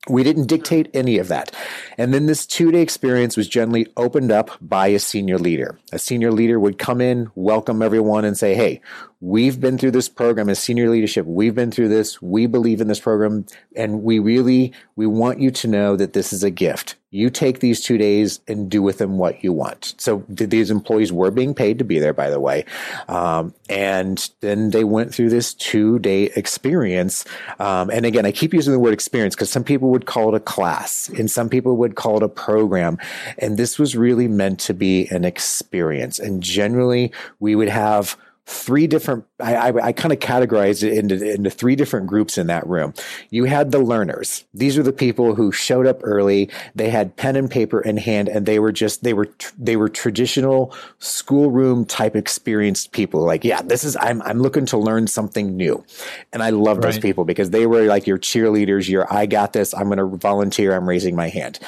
We 0.10 0.24
didn't 0.24 0.48
dictate 0.48 0.90
any 0.94 1.18
of 1.18 1.30
that. 1.30 1.56
And 1.98 2.14
then 2.14 2.26
this 2.26 2.46
two 2.46 2.72
day 2.72 2.82
experience 2.82 3.38
was 3.38 3.48
generally 3.48 3.88
opened 3.96 4.34
up 4.34 4.52
by 4.60 4.88
a 4.88 5.00
senior 5.00 5.38
leader. 5.38 5.80
A 5.94 6.00
senior 6.00 6.30
leader 6.30 6.60
would 6.60 6.78
come 6.78 7.00
in, 7.00 7.32
welcome 7.36 7.82
everyone, 7.82 8.26
and 8.26 8.38
say, 8.38 8.54
Hey, 8.54 8.82
we've 9.24 9.62
been 9.62 9.78
through 9.78 9.92
this 9.92 10.10
program 10.10 10.50
as 10.50 10.60
senior 10.60 10.90
leadership. 10.90 11.26
We've 11.26 11.56
been 11.56 11.72
through 11.72 11.88
this. 11.88 12.22
We 12.22 12.46
believe 12.46 12.82
in 12.82 12.90
this 12.90 13.00
program. 13.00 13.46
And 13.74 14.04
we 14.04 14.20
really, 14.20 14.74
we 14.98 15.08
want 15.08 15.40
you 15.40 15.50
to 15.50 15.68
know 15.70 15.96
that 15.96 16.12
this 16.12 16.34
is 16.34 16.44
a 16.44 16.52
gift. 16.52 16.96
You 17.10 17.30
take 17.30 17.62
these 17.62 17.80
two 17.80 17.98
days 17.98 18.42
and 18.50 18.70
do 18.70 18.82
with 18.82 18.98
them 18.98 19.18
what 19.18 19.42
you 19.42 19.54
want. 19.54 19.96
So 19.98 20.26
these 20.28 20.70
employees 20.70 21.14
were 21.14 21.32
being 21.32 21.54
paid 21.54 21.78
to 21.78 21.86
be 21.86 22.00
there, 22.00 22.12
by 22.12 22.30
the 22.30 22.40
way. 22.40 22.66
Um, 23.08 23.54
and 23.70 24.30
then 24.42 24.72
they 24.72 24.84
went 24.84 25.16
through 25.16 25.30
this 25.30 25.54
two 25.54 26.00
day 26.00 26.24
experience. 26.36 27.24
Um, 27.60 27.90
and 27.92 28.06
again, 28.06 28.26
I 28.26 28.34
keep 28.34 28.54
using 28.54 28.74
the 28.74 28.80
word 28.80 28.94
experience 28.94 29.36
because 29.36 29.52
some 29.52 29.64
people 29.64 29.90
would 29.92 30.06
call 30.06 30.36
it 30.36 30.38
a 30.38 30.42
class 30.42 31.08
and 31.08 31.32
some 31.32 31.48
people 31.48 31.78
would 31.78 31.96
call 31.96 32.18
it 32.18 32.24
a 32.24 32.30
program. 32.30 32.98
And 33.38 33.56
this 33.56 33.80
was 33.80 33.96
really 33.96 34.28
meant 34.28 34.60
to 34.62 34.74
be 34.74 35.08
an 35.12 35.24
experience. 35.24 36.20
And 36.20 36.44
generally 36.44 37.14
we 37.40 37.56
would 37.56 37.70
have 37.70 38.18
three 38.46 38.88
different 38.88 39.24
i, 39.40 39.56
I, 39.56 39.86
I 39.88 39.92
kind 39.94 40.12
of 40.12 40.20
categorized 40.20 40.84
it 40.84 40.98
into, 40.98 41.34
into 41.34 41.50
three 41.50 41.76
different 41.76 42.08
groups 42.08 42.38
in 42.38 42.48
that 42.48 42.68
room. 42.68 42.94
You 43.30 43.46
had 43.46 43.72
the 43.72 43.80
learners. 43.80 44.44
These 44.54 44.78
are 44.78 44.84
the 44.84 44.92
people 44.92 45.36
who 45.36 45.52
showed 45.52 45.88
up 45.88 46.02
early. 46.04 46.50
They 46.76 46.90
had 46.90 47.16
pen 47.16 47.36
and 47.36 47.50
paper 47.50 47.80
in 47.80 47.98
hand 47.98 48.28
and 48.28 48.46
they 48.46 48.60
were 48.60 48.72
just 48.74 49.04
they 49.04 49.14
were 49.14 49.30
they 49.58 49.78
were 49.78 49.88
traditional 49.88 50.76
schoolroom 51.00 51.86
type 51.86 52.16
experienced 52.16 52.92
people. 52.92 53.26
Like 53.26 53.44
yeah 53.46 53.62
this 53.62 53.84
is 53.84 53.96
i'm 54.02 54.22
i'm 54.24 54.40
looking 54.40 54.66
to 54.68 54.78
learn 54.78 55.08
something 55.08 55.56
new. 55.56 55.84
And 56.34 56.44
i 56.44 56.50
love 56.50 56.78
right. 56.78 56.84
those 56.84 57.00
people 57.00 57.24
because 57.24 57.52
they 57.52 57.66
were 57.66 57.84
like 57.84 58.08
your 58.08 58.20
cheerleaders. 58.20 58.90
Your 58.90 59.12
i 59.12 59.26
got 59.26 59.54
this. 59.54 59.74
I'm 59.74 59.86
going 59.86 60.00
to 60.00 60.18
volunteer. 60.18 60.76
I'm 60.76 60.88
raising 60.88 61.16
my 61.16 61.30
hand. 61.30 61.60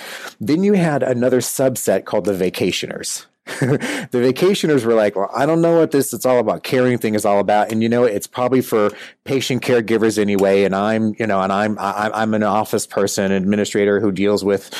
Then 0.41 0.63
you 0.63 0.73
had 0.73 1.03
another 1.03 1.39
subset 1.39 2.03
called 2.03 2.25
the 2.25 2.33
vacationers 2.33 3.25
the 3.59 4.09
vacationers 4.11 4.85
were 4.85 4.95
like, 4.95 5.15
well, 5.15 5.29
I 5.35 5.45
don't 5.45 5.61
know 5.61 5.77
what 5.77 5.91
this 5.91 6.13
it's 6.13 6.25
all 6.25 6.39
about. 6.39 6.63
Caring 6.63 6.97
thing 6.97 7.13
is 7.13 7.25
all 7.25 7.39
about, 7.39 7.71
and 7.71 7.83
you 7.83 7.87
know, 7.87 8.03
it's 8.03 8.25
probably 8.25 8.59
for 8.59 8.89
patient 9.23 9.61
caregivers 9.61 10.17
anyway. 10.17 10.63
And 10.63 10.73
I'm, 10.75 11.13
you 11.19 11.27
know, 11.27 11.39
and 11.41 11.53
I'm 11.53 11.77
I'm, 11.77 12.11
I'm 12.15 12.33
an 12.33 12.41
office 12.41 12.87
person, 12.87 13.31
administrator 13.31 13.99
who 13.99 14.11
deals 14.11 14.43
with, 14.43 14.73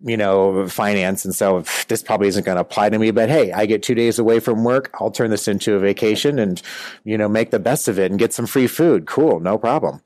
you 0.00 0.16
know, 0.16 0.66
finance, 0.68 1.26
and 1.26 1.34
so 1.34 1.64
this 1.88 2.02
probably 2.02 2.28
isn't 2.28 2.46
going 2.46 2.56
to 2.56 2.62
apply 2.62 2.88
to 2.88 2.98
me. 2.98 3.10
But 3.10 3.28
hey, 3.28 3.52
I 3.52 3.66
get 3.66 3.82
two 3.82 3.94
days 3.94 4.18
away 4.18 4.40
from 4.40 4.64
work. 4.64 4.90
I'll 4.94 5.10
turn 5.10 5.28
this 5.28 5.46
into 5.46 5.74
a 5.74 5.78
vacation, 5.78 6.38
and 6.38 6.62
you 7.04 7.18
know, 7.18 7.28
make 7.28 7.50
the 7.50 7.58
best 7.58 7.88
of 7.88 7.98
it 7.98 8.10
and 8.10 8.18
get 8.18 8.32
some 8.32 8.46
free 8.46 8.68
food. 8.68 9.06
Cool, 9.06 9.38
no 9.40 9.58
problem. 9.58 10.00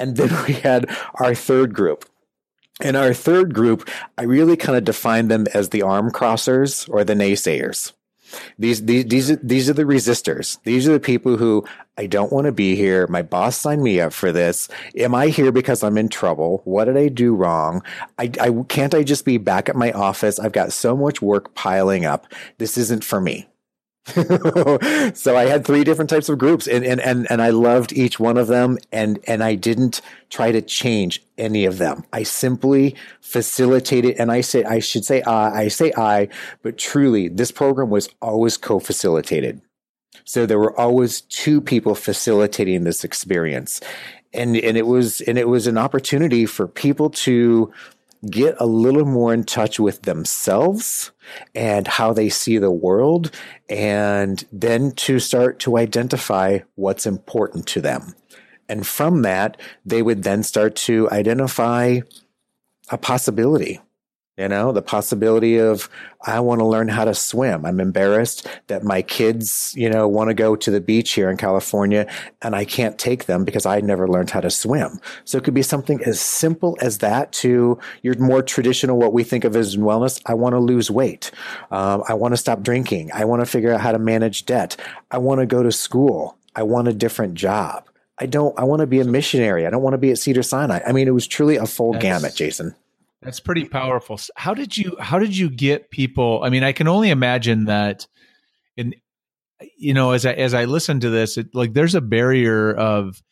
And 0.00 0.16
then 0.16 0.30
we 0.48 0.54
had 0.54 0.90
our 1.20 1.32
third 1.32 1.74
group 1.74 2.06
in 2.80 2.96
our 2.96 3.14
third 3.14 3.54
group, 3.54 3.88
I 4.18 4.24
really 4.24 4.56
kind 4.56 4.76
of 4.76 4.84
define 4.84 5.28
them 5.28 5.46
as 5.54 5.70
the 5.70 5.82
arm 5.82 6.10
crossers 6.10 6.88
or 6.92 7.04
the 7.04 7.14
naysayers. 7.14 7.92
These, 8.58 8.84
these, 8.84 9.04
these, 9.06 9.30
are, 9.30 9.36
these 9.36 9.70
are 9.70 9.72
the 9.72 9.84
resistors. 9.84 10.58
These 10.64 10.88
are 10.88 10.92
the 10.92 11.00
people 11.00 11.36
who 11.36 11.64
I 11.96 12.06
don't 12.06 12.32
want 12.32 12.46
to 12.46 12.52
be 12.52 12.74
here. 12.74 13.06
My 13.06 13.22
boss 13.22 13.56
signed 13.56 13.82
me 13.82 14.00
up 14.00 14.12
for 14.12 14.32
this. 14.32 14.68
Am 14.96 15.14
I 15.14 15.28
here 15.28 15.52
because 15.52 15.82
I'm 15.82 15.96
in 15.96 16.08
trouble? 16.08 16.60
What 16.64 16.86
did 16.86 16.96
I 16.96 17.08
do 17.08 17.34
wrong? 17.34 17.82
I, 18.18 18.30
I 18.40 18.50
can't 18.68 18.94
I 18.94 19.04
just 19.04 19.24
be 19.24 19.38
back 19.38 19.68
at 19.68 19.76
my 19.76 19.92
office? 19.92 20.38
I've 20.38 20.52
got 20.52 20.72
so 20.72 20.96
much 20.96 21.22
work 21.22 21.54
piling 21.54 22.04
up. 22.04 22.26
This 22.58 22.76
isn't 22.76 23.04
for 23.04 23.20
me. 23.20 23.48
so 25.14 25.36
I 25.36 25.46
had 25.46 25.64
three 25.64 25.82
different 25.82 26.08
types 26.08 26.28
of 26.28 26.38
groups 26.38 26.68
and, 26.68 26.84
and, 26.84 27.00
and, 27.00 27.26
and 27.28 27.42
I 27.42 27.50
loved 27.50 27.92
each 27.92 28.20
one 28.20 28.36
of 28.36 28.46
them 28.46 28.78
and, 28.92 29.18
and 29.26 29.42
I 29.42 29.56
didn't 29.56 30.00
try 30.30 30.52
to 30.52 30.62
change 30.62 31.24
any 31.36 31.64
of 31.64 31.78
them. 31.78 32.04
I 32.12 32.22
simply 32.22 32.94
facilitated 33.20 34.14
and 34.16 34.30
I 34.30 34.42
say, 34.42 34.62
I 34.62 34.78
should 34.78 35.04
say, 35.04 35.22
I, 35.22 35.62
I 35.62 35.68
say 35.68 35.92
I, 35.96 36.28
but 36.62 36.78
truly 36.78 37.26
this 37.26 37.50
program 37.50 37.90
was 37.90 38.08
always 38.22 38.56
co-facilitated. 38.56 39.60
So 40.24 40.46
there 40.46 40.58
were 40.58 40.78
always 40.78 41.22
two 41.22 41.60
people 41.60 41.96
facilitating 41.96 42.84
this 42.84 43.02
experience. 43.02 43.80
And, 44.32 44.56
and 44.56 44.76
it 44.76 44.86
was, 44.86 45.20
and 45.22 45.36
it 45.36 45.48
was 45.48 45.66
an 45.66 45.78
opportunity 45.78 46.46
for 46.46 46.68
people 46.68 47.10
to 47.10 47.72
get 48.30 48.56
a 48.58 48.66
little 48.66 49.04
more 49.04 49.32
in 49.32 49.44
touch 49.44 49.80
with 49.80 50.02
themselves 50.02 51.12
and 51.54 51.86
how 51.86 52.12
they 52.12 52.28
see 52.28 52.58
the 52.58 52.70
world, 52.70 53.30
and 53.68 54.44
then 54.52 54.92
to 54.92 55.18
start 55.18 55.58
to 55.60 55.78
identify 55.78 56.58
what's 56.74 57.06
important 57.06 57.66
to 57.68 57.80
them. 57.80 58.14
And 58.68 58.86
from 58.86 59.22
that, 59.22 59.60
they 59.84 60.02
would 60.02 60.22
then 60.22 60.42
start 60.42 60.76
to 60.76 61.10
identify 61.10 62.00
a 62.90 62.98
possibility 62.98 63.80
you 64.36 64.48
know, 64.48 64.70
the 64.70 64.82
possibility 64.82 65.56
of, 65.58 65.88
I 66.20 66.40
want 66.40 66.60
to 66.60 66.66
learn 66.66 66.88
how 66.88 67.04
to 67.06 67.14
swim. 67.14 67.64
I'm 67.64 67.80
embarrassed 67.80 68.46
that 68.66 68.84
my 68.84 69.00
kids, 69.00 69.72
you 69.76 69.88
know, 69.88 70.06
want 70.06 70.28
to 70.28 70.34
go 70.34 70.56
to 70.56 70.70
the 70.70 70.80
beach 70.80 71.12
here 71.12 71.30
in 71.30 71.38
California 71.38 72.06
and 72.42 72.54
I 72.54 72.66
can't 72.66 72.98
take 72.98 73.24
them 73.24 73.44
because 73.44 73.64
I 73.64 73.80
never 73.80 74.06
learned 74.06 74.30
how 74.30 74.40
to 74.40 74.50
swim. 74.50 75.00
So 75.24 75.38
it 75.38 75.44
could 75.44 75.54
be 75.54 75.62
something 75.62 76.02
as 76.04 76.20
simple 76.20 76.76
as 76.82 76.98
that 76.98 77.32
to 77.32 77.78
your 78.02 78.18
more 78.18 78.42
traditional, 78.42 78.98
what 78.98 79.14
we 79.14 79.24
think 79.24 79.44
of 79.44 79.56
as 79.56 79.76
wellness. 79.76 80.20
I 80.26 80.34
want 80.34 80.52
to 80.52 80.58
lose 80.60 80.90
weight. 80.90 81.30
Um, 81.70 82.02
I 82.06 82.14
want 82.14 82.32
to 82.32 82.36
stop 82.36 82.62
drinking. 82.62 83.10
I 83.14 83.24
want 83.24 83.40
to 83.40 83.46
figure 83.46 83.72
out 83.72 83.80
how 83.80 83.92
to 83.92 83.98
manage 83.98 84.44
debt. 84.44 84.76
I 85.10 85.18
want 85.18 85.40
to 85.40 85.46
go 85.46 85.62
to 85.62 85.72
school. 85.72 86.36
I 86.54 86.62
want 86.62 86.88
a 86.88 86.92
different 86.92 87.34
job. 87.34 87.88
I 88.18 88.26
don't, 88.26 88.58
I 88.58 88.64
want 88.64 88.80
to 88.80 88.86
be 88.86 89.00
a 89.00 89.04
missionary. 89.04 89.66
I 89.66 89.70
don't 89.70 89.82
want 89.82 89.94
to 89.94 89.98
be 89.98 90.10
at 90.10 90.18
Cedar 90.18 90.42
Sinai. 90.42 90.80
I 90.86 90.92
mean, 90.92 91.06
it 91.08 91.12
was 91.12 91.26
truly 91.26 91.56
a 91.56 91.66
full 91.66 91.92
That's, 91.92 92.02
gamut, 92.02 92.34
Jason. 92.34 92.74
That's 93.22 93.40
pretty 93.40 93.64
powerful. 93.64 94.20
How 94.36 94.54
did 94.54 94.76
you 94.76 94.96
how 95.00 95.18
did 95.18 95.36
you 95.36 95.50
get 95.50 95.90
people? 95.90 96.42
I 96.44 96.50
mean, 96.50 96.62
I 96.62 96.72
can 96.72 96.88
only 96.88 97.10
imagine 97.10 97.64
that 97.64 98.06
in 98.76 98.94
you 99.76 99.94
know, 99.94 100.12
as 100.12 100.26
I 100.26 100.32
as 100.34 100.54
I 100.54 100.66
listen 100.66 101.00
to 101.00 101.10
this, 101.10 101.38
it, 101.38 101.54
like 101.54 101.72
there's 101.72 101.94
a 101.94 102.00
barrier 102.00 102.74
of 102.74 103.22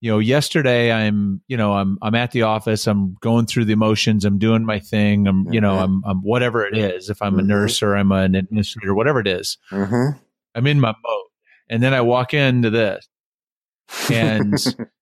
you 0.00 0.10
know, 0.10 0.18
yesterday 0.18 0.92
I'm, 0.92 1.40
you 1.48 1.56
know, 1.56 1.72
I'm 1.72 1.98
I'm 2.02 2.14
at 2.14 2.30
the 2.30 2.42
office, 2.42 2.86
I'm 2.86 3.16
going 3.20 3.46
through 3.46 3.64
the 3.64 3.72
emotions, 3.72 4.24
I'm 4.24 4.38
doing 4.38 4.64
my 4.64 4.78
thing, 4.78 5.26
I'm, 5.26 5.44
mm-hmm. 5.44 5.52
you 5.54 5.60
know, 5.60 5.74
mm-hmm. 5.74 5.82
I'm 5.82 6.02
I'm 6.04 6.20
whatever 6.22 6.66
it 6.66 6.76
is, 6.76 7.08
if 7.08 7.22
I'm 7.22 7.32
mm-hmm. 7.32 7.40
a 7.40 7.44
nurse 7.44 7.82
or 7.82 7.96
I'm 7.96 8.12
an 8.12 8.34
administrator, 8.34 8.94
whatever 8.94 9.20
it 9.20 9.26
is, 9.26 9.58
mm-hmm. 9.70 10.18
I'm 10.54 10.66
in 10.66 10.80
my 10.80 10.88
mode. 11.04 11.22
And 11.68 11.82
then 11.82 11.94
I 11.94 12.02
walk 12.02 12.34
into 12.34 12.70
this 12.70 13.08
and 14.10 14.54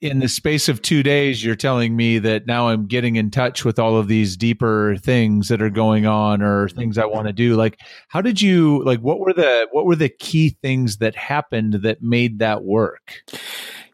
in 0.00 0.20
the 0.20 0.28
space 0.28 0.68
of 0.68 0.82
two 0.82 1.02
days, 1.02 1.44
you're 1.44 1.56
telling 1.56 1.96
me 1.96 2.18
that 2.18 2.46
now 2.46 2.68
I'm 2.68 2.86
getting 2.86 3.16
in 3.16 3.30
touch 3.30 3.64
with 3.64 3.78
all 3.78 3.96
of 3.96 4.08
these 4.08 4.36
deeper 4.36 4.96
things 4.96 5.48
that 5.48 5.62
are 5.62 5.70
going 5.70 6.06
on 6.06 6.42
or 6.42 6.68
things 6.68 6.98
I 6.98 7.06
want 7.06 7.26
to 7.26 7.32
do. 7.32 7.56
Like, 7.56 7.80
how 8.08 8.20
did 8.20 8.40
you 8.40 8.84
like? 8.84 9.00
What 9.00 9.20
were 9.20 9.32
the 9.32 9.68
what 9.72 9.86
were 9.86 9.96
the 9.96 10.08
key 10.08 10.56
things 10.62 10.98
that 10.98 11.16
happened 11.16 11.74
that 11.82 12.02
made 12.02 12.38
that 12.40 12.64
work? 12.64 13.22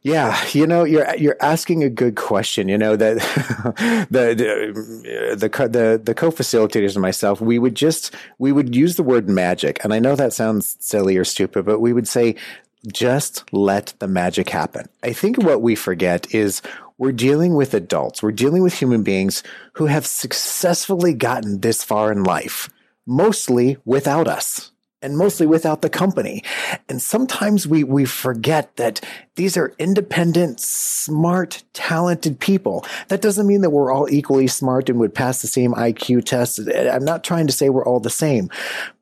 Yeah, 0.06 0.40
you 0.52 0.68
know, 0.68 0.84
you're 0.84 1.16
you're 1.16 1.36
asking 1.40 1.82
a 1.82 1.90
good 1.90 2.14
question. 2.14 2.68
You 2.68 2.78
know 2.78 2.94
that 2.94 3.16
the 4.10 4.34
the 4.36 5.36
the 5.36 5.68
the, 5.68 6.00
the 6.04 6.14
co-facilitators 6.14 6.94
and 6.94 7.02
myself, 7.02 7.40
we 7.40 7.58
would 7.58 7.74
just 7.74 8.14
we 8.38 8.52
would 8.52 8.76
use 8.76 8.94
the 8.94 9.02
word 9.02 9.28
magic, 9.28 9.82
and 9.82 9.92
I 9.92 9.98
know 9.98 10.14
that 10.14 10.32
sounds 10.32 10.76
silly 10.78 11.16
or 11.16 11.24
stupid, 11.24 11.64
but 11.64 11.80
we 11.80 11.92
would 11.92 12.06
say 12.06 12.36
just 12.92 13.44
let 13.52 13.94
the 13.98 14.08
magic 14.08 14.50
happen. 14.50 14.88
I 15.02 15.12
think 15.12 15.38
what 15.38 15.62
we 15.62 15.74
forget 15.74 16.34
is 16.34 16.62
we're 16.98 17.12
dealing 17.12 17.54
with 17.54 17.74
adults. 17.74 18.22
We're 18.22 18.32
dealing 18.32 18.62
with 18.62 18.74
human 18.74 19.02
beings 19.02 19.42
who 19.74 19.86
have 19.86 20.06
successfully 20.06 21.14
gotten 21.14 21.60
this 21.60 21.84
far 21.84 22.10
in 22.10 22.24
life, 22.24 22.70
mostly 23.06 23.76
without 23.84 24.28
us 24.28 24.72
and 25.02 25.16
mostly 25.16 25.46
without 25.46 25.82
the 25.82 25.90
company. 25.90 26.42
And 26.88 27.00
sometimes 27.02 27.66
we, 27.66 27.84
we 27.84 28.06
forget 28.06 28.76
that 28.76 29.00
these 29.34 29.56
are 29.56 29.74
independent, 29.78 30.58
smart, 30.58 31.62
talented 31.74 32.40
people. 32.40 32.84
That 33.08 33.20
doesn't 33.20 33.46
mean 33.46 33.60
that 33.60 33.70
we're 33.70 33.92
all 33.92 34.08
equally 34.08 34.46
smart 34.46 34.88
and 34.88 34.98
would 34.98 35.14
pass 35.14 35.42
the 35.42 35.48
same 35.48 35.74
IQ 35.74 36.24
test. 36.24 36.60
I'm 36.74 37.04
not 37.04 37.24
trying 37.24 37.46
to 37.46 37.52
say 37.52 37.68
we're 37.68 37.84
all 37.84 38.00
the 38.00 38.10
same. 38.10 38.50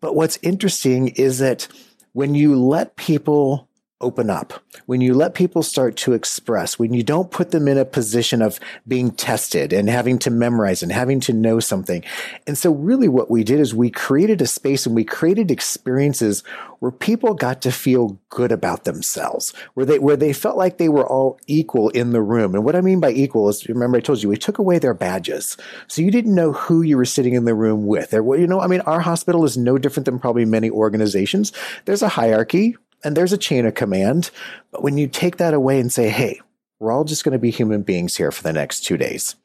But 0.00 0.16
what's 0.16 0.38
interesting 0.42 1.08
is 1.08 1.38
that 1.38 1.68
when 2.12 2.34
you 2.34 2.60
let 2.60 2.96
people 2.96 3.68
open 4.00 4.28
up, 4.28 4.52
when 4.86 5.00
you 5.00 5.14
let 5.14 5.34
people 5.34 5.62
start 5.62 5.96
to 5.96 6.12
express, 6.12 6.78
when 6.78 6.92
you 6.92 7.02
don't 7.02 7.30
put 7.30 7.50
them 7.52 7.68
in 7.68 7.78
a 7.78 7.84
position 7.84 8.42
of 8.42 8.60
being 8.86 9.10
tested 9.10 9.72
and 9.72 9.88
having 9.88 10.18
to 10.18 10.30
memorize 10.30 10.82
and 10.82 10.92
having 10.92 11.20
to 11.20 11.32
know 11.32 11.60
something. 11.60 12.04
And 12.46 12.58
so 12.58 12.72
really 12.72 13.08
what 13.08 13.30
we 13.30 13.44
did 13.44 13.60
is 13.60 13.74
we 13.74 13.90
created 13.90 14.42
a 14.42 14.46
space 14.46 14.84
and 14.84 14.94
we 14.94 15.04
created 15.04 15.50
experiences 15.50 16.42
where 16.80 16.92
people 16.92 17.32
got 17.32 17.62
to 17.62 17.72
feel 17.72 18.18
good 18.28 18.52
about 18.52 18.84
themselves, 18.84 19.54
where 19.72 19.86
they, 19.86 19.98
where 19.98 20.16
they 20.16 20.34
felt 20.34 20.58
like 20.58 20.76
they 20.76 20.90
were 20.90 21.06
all 21.06 21.40
equal 21.46 21.88
in 21.90 22.10
the 22.10 22.20
room. 22.20 22.54
And 22.54 22.62
what 22.62 22.76
I 22.76 22.82
mean 22.82 23.00
by 23.00 23.10
equal 23.10 23.48
is, 23.48 23.66
remember 23.68 23.96
I 23.96 24.00
told 24.00 24.22
you, 24.22 24.28
we 24.28 24.36
took 24.36 24.58
away 24.58 24.78
their 24.78 24.92
badges. 24.92 25.56
So 25.86 26.02
you 26.02 26.10
didn't 26.10 26.34
know 26.34 26.52
who 26.52 26.82
you 26.82 26.98
were 26.98 27.06
sitting 27.06 27.32
in 27.32 27.46
the 27.46 27.54
room 27.54 27.86
with. 27.86 28.10
There, 28.10 28.22
you 28.36 28.46
know, 28.46 28.60
I 28.60 28.66
mean, 28.66 28.82
our 28.82 29.00
hospital 29.00 29.44
is 29.44 29.56
no 29.56 29.78
different 29.78 30.04
than 30.04 30.18
probably 30.18 30.44
many 30.44 30.68
organizations. 30.68 31.52
There's 31.86 32.02
a 32.02 32.08
hierarchy 32.08 32.76
and 33.04 33.16
there's 33.16 33.32
a 33.32 33.38
chain 33.38 33.66
of 33.66 33.74
command. 33.74 34.30
But 34.70 34.82
when 34.82 34.98
you 34.98 35.06
take 35.06 35.36
that 35.36 35.54
away 35.54 35.78
and 35.78 35.92
say, 35.92 36.08
hey, 36.08 36.40
we're 36.78 36.92
all 36.92 37.04
just 37.04 37.24
going 37.24 37.32
to 37.32 37.38
be 37.38 37.50
human 37.50 37.82
beings 37.82 38.16
here 38.16 38.32
for 38.32 38.42
the 38.42 38.52
next 38.52 38.80
two 38.80 38.96
days. 38.96 39.36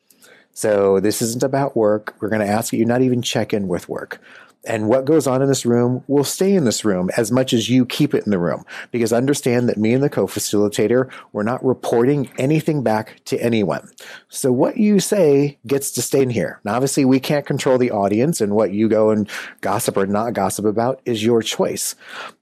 So 0.54 1.00
this 1.00 1.22
isn't 1.22 1.43
about 1.43 1.76
work. 1.76 2.15
We're 2.19 2.30
going 2.30 2.45
to 2.45 2.52
ask 2.52 2.74
you 2.74 2.86
not 2.86 3.02
even 3.02 3.22
check 3.22 3.54
in 3.54 3.67
with 3.67 3.88
work 3.88 4.19
and 4.65 4.89
what 4.89 5.06
goes 5.06 5.26
on 5.26 5.41
in 5.41 5.48
this 5.48 5.65
room 5.65 6.04
will 6.08 6.24
stay 6.24 6.54
in 6.54 6.65
this 6.65 6.84
room 6.84 7.10
as 7.15 7.32
much 7.32 7.54
as 7.54 7.69
you 7.69 7.86
keep 7.86 8.13
it 8.13 8.26
in 8.26 8.32
the 8.32 8.39
room. 8.39 8.65
Because 8.91 9.13
understand 9.13 9.69
that 9.69 9.78
me 9.78 9.93
and 9.93 10.04
the 10.04 10.10
co-facilitator, 10.10 11.10
we're 11.32 11.43
not 11.43 11.63
reporting 11.65 12.30
anything 12.38 12.84
back 12.84 13.22
to 13.26 13.41
anyone. 13.41 13.89
So 14.28 14.52
what 14.52 14.78
you 14.78 15.00
say 15.00 15.58
gets 15.65 15.91
to 15.91 16.02
stay 16.02 16.22
in 16.22 16.30
here. 16.30 16.60
Now, 16.65 16.76
obviously 16.76 17.06
we 17.06 17.19
can't 17.22 17.45
control 17.45 17.78
the 17.78 17.91
audience 17.91 18.41
and 18.41 18.54
what 18.54 18.74
you 18.74 18.89
go 18.89 19.12
and 19.12 19.30
gossip 19.62 19.95
or 19.95 20.06
not 20.06 20.34
gossip 20.34 20.65
about 20.65 21.02
is 21.06 21.24
your 21.24 21.41
choice. 21.41 21.95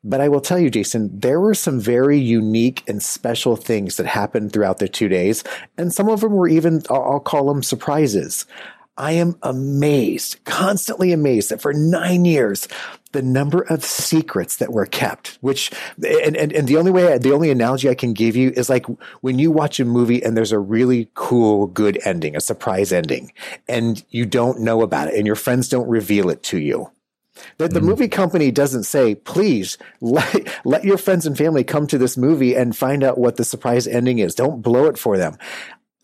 But 0.03 0.19
I 0.19 0.27
will 0.27 0.41
tell 0.41 0.59
you, 0.59 0.71
Jason, 0.71 1.19
there 1.19 1.39
were 1.39 1.53
some 1.53 1.79
very 1.79 2.17
unique 2.17 2.83
and 2.87 3.01
special 3.01 3.55
things 3.55 3.97
that 3.97 4.07
happened 4.07 4.53
throughout 4.53 4.79
the 4.79 4.87
two 4.87 5.07
days. 5.07 5.43
And 5.77 5.93
some 5.93 6.09
of 6.09 6.21
them 6.21 6.33
were 6.33 6.47
even, 6.47 6.81
I'll 6.89 7.19
call 7.19 7.47
them 7.47 7.61
surprises. 7.61 8.45
I 8.97 9.11
am 9.11 9.37
amazed, 9.43 10.43
constantly 10.43 11.13
amazed 11.13 11.51
that 11.51 11.61
for 11.61 11.71
nine 11.71 12.25
years, 12.25 12.67
the 13.11 13.21
number 13.21 13.61
of 13.61 13.83
secrets 13.83 14.57
that 14.57 14.73
were 14.73 14.87
kept, 14.87 15.37
which, 15.41 15.71
and, 15.97 16.35
and, 16.35 16.51
and 16.51 16.67
the 16.67 16.77
only 16.77 16.91
way, 16.91 17.17
the 17.17 17.31
only 17.31 17.51
analogy 17.51 17.89
I 17.89 17.95
can 17.95 18.13
give 18.13 18.35
you 18.35 18.51
is 18.55 18.69
like 18.69 18.85
when 19.21 19.37
you 19.37 19.51
watch 19.51 19.79
a 19.79 19.85
movie 19.85 20.23
and 20.23 20.35
there's 20.35 20.51
a 20.51 20.59
really 20.59 21.09
cool, 21.13 21.67
good 21.67 21.99
ending, 22.05 22.35
a 22.35 22.41
surprise 22.41 22.91
ending, 22.91 23.31
and 23.67 24.03
you 24.09 24.25
don't 24.25 24.61
know 24.61 24.81
about 24.81 25.09
it 25.09 25.15
and 25.15 25.27
your 25.27 25.35
friends 25.35 25.69
don't 25.69 25.87
reveal 25.87 26.29
it 26.29 26.41
to 26.43 26.59
you. 26.59 26.91
That 27.59 27.71
the 27.71 27.81
mm. 27.81 27.85
movie 27.85 28.07
company 28.07 28.49
doesn't 28.49 28.85
say, 28.85 29.13
please 29.13 29.77
let, 30.01 30.47
let 30.65 30.83
your 30.83 30.97
friends 30.97 31.27
and 31.27 31.37
family 31.37 31.63
come 31.63 31.85
to 31.87 31.99
this 31.99 32.17
movie 32.17 32.55
and 32.55 32.75
find 32.75 33.03
out 33.03 33.19
what 33.19 33.35
the 33.35 33.45
surprise 33.45 33.85
ending 33.85 34.17
is. 34.17 34.33
Don't 34.33 34.63
blow 34.63 34.85
it 34.87 34.97
for 34.97 35.19
them 35.19 35.37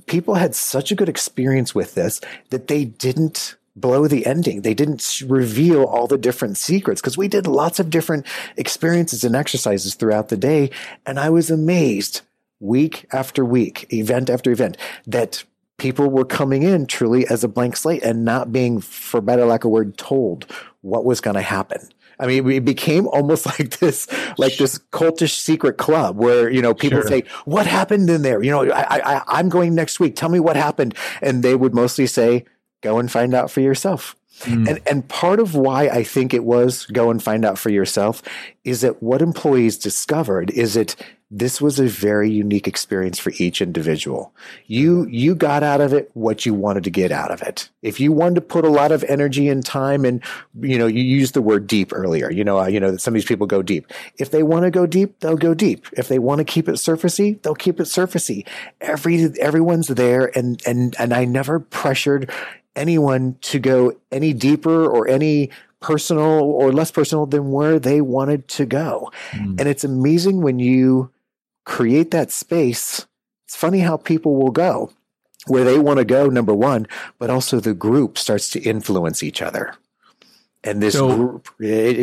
people 0.07 0.35
had 0.35 0.55
such 0.55 0.91
a 0.91 0.95
good 0.95 1.09
experience 1.09 1.73
with 1.73 1.95
this 1.95 2.21
that 2.49 2.67
they 2.67 2.85
didn't 2.85 3.55
blow 3.75 4.07
the 4.07 4.25
ending. 4.25 4.61
They 4.61 4.73
didn't 4.73 5.21
reveal 5.25 5.83
all 5.83 6.07
the 6.07 6.17
different 6.17 6.57
secrets 6.57 7.01
because 7.01 7.17
we 7.17 7.27
did 7.27 7.47
lots 7.47 7.79
of 7.79 7.89
different 7.89 8.25
experiences 8.55 9.23
and 9.23 9.35
exercises 9.35 9.95
throughout 9.95 10.29
the 10.29 10.37
day. 10.37 10.69
And 11.05 11.19
I 11.19 11.29
was 11.29 11.49
amazed 11.49 12.21
week 12.59 13.05
after 13.11 13.43
week, 13.43 13.91
event 13.91 14.29
after 14.29 14.51
event, 14.51 14.77
that 15.07 15.43
people 15.77 16.09
were 16.09 16.25
coming 16.25 16.63
in 16.63 16.85
truly 16.85 17.27
as 17.27 17.43
a 17.43 17.47
blank 17.47 17.75
slate 17.75 18.03
and 18.03 18.23
not 18.23 18.51
being, 18.51 18.79
for 18.79 19.21
better 19.21 19.45
lack 19.45 19.65
of 19.65 19.71
word, 19.71 19.97
told 19.97 20.45
what 20.81 21.03
was 21.03 21.19
going 21.19 21.35
to 21.35 21.41
happen. 21.41 21.89
I 22.19 22.28
mean, 22.28 22.49
it 22.49 22.65
became 22.65 23.08
almost 23.08 23.45
like 23.60 23.78
this, 23.78 24.08
like 24.38 24.58
this 24.58 24.80
cultish 24.91 25.36
secret 25.36 25.78
club 25.78 26.17
where, 26.17 26.49
you 26.49 26.62
know, 26.62 26.73
people 26.73 27.02
sure. 27.02 27.08
say, 27.08 27.23
what 27.45 27.67
happened 27.67 28.10
in 28.10 28.21
there? 28.21 28.43
You 28.43 28.52
know, 28.52 28.71
I, 28.71 29.15
I, 29.15 29.21
I'm 29.28 29.49
going 29.49 29.76
next 29.76 29.99
week. 29.99 30.15
Tell 30.15 30.30
me 30.30 30.39
what 30.39 30.56
happened. 30.56 30.95
And 31.21 31.43
they 31.43 31.56
would 31.56 31.73
mostly 31.73 32.08
say, 32.08 32.45
go 32.82 32.99
and 32.99 33.12
find 33.12 33.34
out 33.34 33.49
for 33.49 33.62
yourself. 33.62 34.15
Mm. 34.41 34.67
And 34.67 34.82
and 34.88 35.08
part 35.08 35.39
of 35.39 35.54
why 35.54 35.84
I 35.88 36.04
think 36.04 36.34
it 36.34 36.43
was 36.43 36.86
go 36.88 37.12
and 37.12 37.21
find 37.21 37.45
out 37.45 37.60
for 37.60 37.69
yourself 37.69 38.23
is 38.63 38.82
that 38.82 39.02
what 39.02 39.21
employees 39.21 39.78
discovered 39.78 40.49
is 40.52 40.73
that 40.73 40.95
this 41.36 41.60
was 41.60 41.80
a 41.80 41.88
very 41.88 42.30
unique 42.30 42.67
experience 42.67 43.17
for 43.17 43.34
each 43.38 43.60
individual. 43.60 44.36
You 44.67 45.08
you 45.08 45.34
got 45.34 45.63
out 45.63 45.82
of 45.82 45.91
it 45.91 46.12
what 46.13 46.46
you 46.46 46.54
wanted 46.54 46.84
to 46.84 46.91
get 46.91 47.12
out 47.12 47.32
of 47.32 47.41
it. 47.41 47.72
If 47.82 48.00
you 48.00 48.12
wanted 48.12 48.36
to 48.36 48.41
put 48.41 48.65
a 48.65 48.69
lot 48.69 48.91
of 48.91 49.04
energy 49.06 49.50
and 49.50 49.65
time 49.65 50.06
and 50.06 50.24
you 50.62 50.78
know 50.78 50.86
you 50.86 51.02
used 51.02 51.34
the 51.34 51.41
word 51.41 51.65
deep 51.65 51.91
earlier. 51.91 52.32
You 52.32 52.43
know 52.43 52.60
uh, 52.60 52.67
you 52.67 52.80
know 52.80 52.91
that 52.91 53.02
some 53.02 53.13
of 53.13 53.15
these 53.15 53.26
people 53.26 53.48
go 53.48 53.63
deep. 53.63 53.91
If 54.19 54.30
they 54.30 54.43
want 54.43 54.65
to 54.65 54.72
go 54.72 54.86
deep, 54.86 55.19
they'll 55.22 55.36
go 55.36 55.56
deep. 55.56 55.88
If 55.93 56.08
they 56.08 56.19
want 56.19 56.38
to 56.38 56.46
keep 56.46 56.69
it 56.69 56.74
surfacey, 56.74 57.41
they'll 57.41 57.56
keep 57.56 57.80
it 57.80 57.86
surfacey. 57.86 58.46
Every 58.80 59.34
everyone's 59.39 59.88
there 59.88 60.38
and 60.38 60.62
and 60.67 60.96
and 61.00 61.13
I 61.13 61.26
never 61.26 61.60
pressured 61.60 62.32
anyone 62.76 63.38
to 63.41 63.58
go 63.58 63.98
any 64.12 64.34
deeper 64.34 64.86
or 64.86 65.08
any 65.08 65.50
personal 65.80 66.41
or 66.43 66.72
less 66.72 66.91
personal 66.91 67.26
than 67.26 67.52
where 67.52 67.80
they 67.80 68.02
wanted 68.02 68.48
to 68.50 68.65
go. 68.67 69.12
Mm. 69.32 69.60
And 69.60 69.67
it's 69.67 69.84
amazing 69.84 70.41
when 70.41 70.60
you 70.60 71.12
create 71.65 72.12
that 72.12 72.32
space. 72.32 73.06
It's 73.45 73.56
funny 73.56 73.80
how 73.80 73.97
people 73.97 74.36
will 74.36 74.52
go 74.52 74.91
where 75.47 75.63
they 75.63 75.78
want 75.78 75.99
to 75.99 76.06
go, 76.06 76.28
number 76.28 76.54
one, 76.54 76.88
but 77.19 77.30
also 77.30 77.60
the 77.60 77.73
group 77.73 78.17
starts 78.17 78.49
to 78.52 78.62
influence 78.62 79.23
each 79.23 79.41
other. 79.41 79.76
And 80.63 80.82
this 80.82 80.93
so, 80.93 81.15
group, 81.15 81.47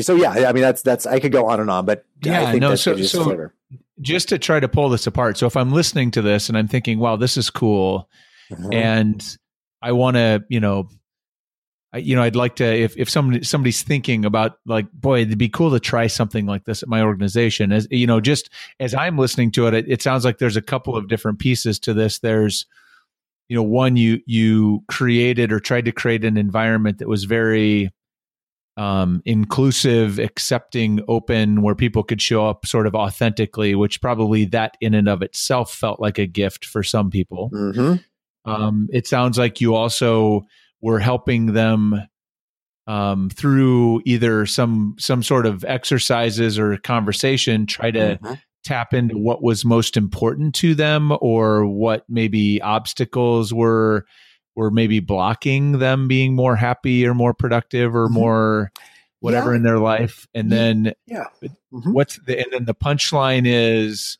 so 0.02 0.14
yeah, 0.14 0.48
I 0.48 0.52
mean, 0.52 0.62
that's, 0.62 0.82
that's, 0.82 1.06
I 1.06 1.18
could 1.18 1.32
go 1.32 1.46
on 1.48 1.60
and 1.60 1.70
on, 1.70 1.86
but 1.86 2.04
yeah, 2.22 2.42
I 2.42 2.50
think 2.50 2.60
no, 2.60 2.70
that's 2.70 2.82
so, 2.82 2.94
so 3.00 3.24
flavor. 3.24 3.54
just 4.02 4.28
to 4.28 4.38
try 4.38 4.60
to 4.60 4.68
pull 4.68 4.90
this 4.90 5.06
apart. 5.06 5.38
So 5.38 5.46
if 5.46 5.56
I'm 5.56 5.72
listening 5.72 6.10
to 6.12 6.22
this 6.22 6.50
and 6.50 6.58
I'm 6.58 6.68
thinking, 6.68 6.98
wow, 6.98 7.16
this 7.16 7.38
is 7.38 7.48
cool. 7.48 8.08
Mm-hmm. 8.50 8.72
And 8.74 9.36
I 9.80 9.92
want 9.92 10.16
to, 10.16 10.44
you 10.50 10.60
know, 10.60 10.88
you 11.94 12.14
know, 12.14 12.22
I'd 12.22 12.36
like 12.36 12.56
to 12.56 12.64
if 12.64 12.96
if 12.96 13.10
somebody 13.10 13.42
somebody's 13.44 13.82
thinking 13.82 14.24
about 14.24 14.58
like, 14.64 14.90
boy, 14.92 15.22
it'd 15.22 15.38
be 15.38 15.48
cool 15.48 15.72
to 15.72 15.80
try 15.80 16.06
something 16.06 16.46
like 16.46 16.64
this 16.64 16.82
at 16.82 16.88
my 16.88 17.02
organization. 17.02 17.72
As 17.72 17.88
you 17.90 18.06
know, 18.06 18.20
just 18.20 18.50
as 18.78 18.94
I'm 18.94 19.18
listening 19.18 19.50
to 19.52 19.66
it, 19.66 19.74
it, 19.74 19.86
it 19.88 20.02
sounds 20.02 20.24
like 20.24 20.38
there's 20.38 20.56
a 20.56 20.62
couple 20.62 20.96
of 20.96 21.08
different 21.08 21.40
pieces 21.40 21.78
to 21.80 21.94
this. 21.94 22.20
There's, 22.20 22.66
you 23.48 23.56
know, 23.56 23.62
one 23.62 23.96
you 23.96 24.20
you 24.24 24.84
created 24.88 25.50
or 25.50 25.58
tried 25.58 25.86
to 25.86 25.92
create 25.92 26.24
an 26.24 26.36
environment 26.36 26.98
that 26.98 27.08
was 27.08 27.24
very 27.24 27.90
um, 28.76 29.20
inclusive, 29.24 30.18
accepting, 30.20 31.00
open, 31.08 31.60
where 31.60 31.74
people 31.74 32.04
could 32.04 32.22
show 32.22 32.46
up 32.48 32.66
sort 32.66 32.86
of 32.86 32.94
authentically, 32.94 33.74
which 33.74 34.00
probably 34.00 34.44
that 34.46 34.76
in 34.80 34.94
and 34.94 35.08
of 35.08 35.22
itself 35.22 35.74
felt 35.74 36.00
like 36.00 36.18
a 36.18 36.26
gift 36.26 36.64
for 36.64 36.82
some 36.82 37.10
people. 37.10 37.50
Mm-hmm. 37.52 38.50
Um, 38.50 38.88
it 38.92 39.06
sounds 39.06 39.38
like 39.38 39.60
you 39.60 39.74
also 39.74 40.46
were 40.80 40.98
helping 40.98 41.52
them 41.52 41.94
um, 42.86 43.30
through 43.30 44.02
either 44.04 44.46
some 44.46 44.96
some 44.98 45.22
sort 45.22 45.46
of 45.46 45.64
exercises 45.64 46.58
or 46.58 46.76
conversation, 46.78 47.66
try 47.66 47.90
to 47.90 48.18
mm-hmm. 48.20 48.34
tap 48.64 48.92
into 48.94 49.16
what 49.16 49.42
was 49.42 49.64
most 49.64 49.96
important 49.96 50.54
to 50.56 50.74
them, 50.74 51.16
or 51.20 51.66
what 51.66 52.04
maybe 52.08 52.60
obstacles 52.62 53.54
were 53.54 54.06
were 54.56 54.70
maybe 54.70 55.00
blocking 55.00 55.78
them 55.78 56.08
being 56.08 56.34
more 56.34 56.56
happy 56.56 57.06
or 57.06 57.14
more 57.14 57.32
productive 57.32 57.94
or 57.94 58.06
mm-hmm. 58.06 58.14
more 58.14 58.72
whatever 59.20 59.50
yeah. 59.50 59.56
in 59.56 59.62
their 59.62 59.78
life. 59.78 60.26
And 60.34 60.50
then 60.50 60.92
yeah, 61.06 61.26
mm-hmm. 61.72 61.92
what's 61.92 62.18
the 62.26 62.38
and 62.38 62.52
then 62.52 62.64
the 62.64 62.74
punchline 62.74 63.44
is 63.46 64.18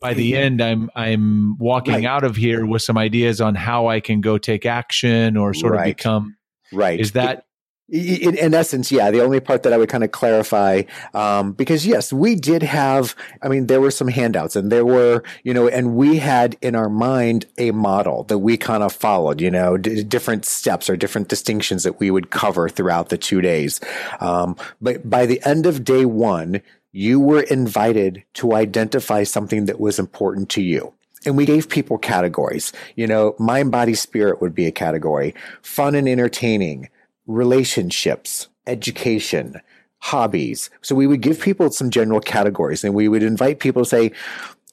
by 0.00 0.14
the 0.14 0.36
end 0.36 0.62
i'm 0.62 0.90
i'm 0.94 1.56
walking 1.58 1.94
right. 1.94 2.04
out 2.04 2.24
of 2.24 2.36
here 2.36 2.66
with 2.66 2.82
some 2.82 2.98
ideas 2.98 3.40
on 3.40 3.54
how 3.54 3.86
i 3.86 4.00
can 4.00 4.20
go 4.20 4.38
take 4.38 4.66
action 4.66 5.36
or 5.36 5.54
sort 5.54 5.72
right. 5.72 5.80
of 5.80 5.84
become 5.96 6.36
right 6.72 7.00
is 7.00 7.12
that 7.12 7.46
in, 7.90 8.36
in, 8.38 8.54
essence, 8.54 8.90
yeah, 8.90 9.10
the 9.10 9.22
only 9.22 9.40
part 9.40 9.62
that 9.62 9.72
I 9.74 9.76
would 9.76 9.90
kind 9.90 10.02
of 10.02 10.10
clarify, 10.10 10.82
um, 11.12 11.52
because 11.52 11.86
yes, 11.86 12.12
we 12.14 12.34
did 12.34 12.62
have, 12.62 13.14
I 13.42 13.48
mean, 13.48 13.66
there 13.66 13.80
were 13.80 13.90
some 13.90 14.08
handouts 14.08 14.56
and 14.56 14.72
there 14.72 14.86
were, 14.86 15.22
you 15.42 15.52
know, 15.52 15.68
and 15.68 15.94
we 15.94 16.16
had 16.16 16.56
in 16.62 16.74
our 16.74 16.88
mind 16.88 17.44
a 17.58 17.72
model 17.72 18.24
that 18.24 18.38
we 18.38 18.56
kind 18.56 18.82
of 18.82 18.92
followed, 18.92 19.40
you 19.40 19.50
know, 19.50 19.76
d- 19.76 20.02
different 20.02 20.46
steps 20.46 20.88
or 20.88 20.96
different 20.96 21.28
distinctions 21.28 21.82
that 21.82 22.00
we 22.00 22.10
would 22.10 22.30
cover 22.30 22.70
throughout 22.70 23.10
the 23.10 23.18
two 23.18 23.42
days. 23.42 23.80
Um, 24.20 24.56
but 24.80 25.08
by 25.08 25.26
the 25.26 25.42
end 25.44 25.66
of 25.66 25.84
day 25.84 26.06
one, 26.06 26.62
you 26.94 27.18
were 27.18 27.42
invited 27.42 28.22
to 28.34 28.54
identify 28.54 29.24
something 29.24 29.64
that 29.64 29.80
was 29.80 29.98
important 29.98 30.48
to 30.48 30.62
you. 30.62 30.94
And 31.26 31.36
we 31.36 31.44
gave 31.44 31.68
people 31.68 31.98
categories. 31.98 32.72
You 32.94 33.08
know, 33.08 33.34
mind, 33.36 33.72
body, 33.72 33.94
spirit 33.94 34.40
would 34.40 34.54
be 34.54 34.66
a 34.66 34.72
category. 34.72 35.34
Fun 35.60 35.96
and 35.96 36.08
entertaining, 36.08 36.88
relationships, 37.26 38.46
education, 38.68 39.60
hobbies. 39.98 40.70
So 40.82 40.94
we 40.94 41.08
would 41.08 41.20
give 41.20 41.40
people 41.40 41.68
some 41.72 41.90
general 41.90 42.20
categories 42.20 42.84
and 42.84 42.94
we 42.94 43.08
would 43.08 43.24
invite 43.24 43.58
people 43.58 43.82
to 43.82 43.88
say, 43.88 44.12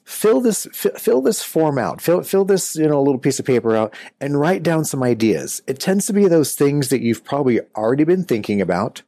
fill 0.04 0.40
this 0.40 0.66
fill 0.72 1.22
this 1.22 1.44
form 1.44 1.78
out 1.78 2.00
fill 2.00 2.22
fill 2.22 2.44
this 2.44 2.74
you 2.74 2.88
know 2.88 3.00
little 3.00 3.20
piece 3.20 3.38
of 3.38 3.46
paper 3.46 3.76
out 3.76 3.94
and 4.20 4.38
write 4.38 4.60
down 4.60 4.84
some 4.84 5.00
ideas 5.00 5.62
it 5.68 5.78
tends 5.78 6.06
to 6.06 6.12
be 6.12 6.26
those 6.26 6.56
things 6.56 6.88
that 6.88 7.00
you've 7.00 7.22
probably 7.22 7.60
already 7.76 8.02
been 8.02 8.24
thinking 8.24 8.60
about 8.60 9.02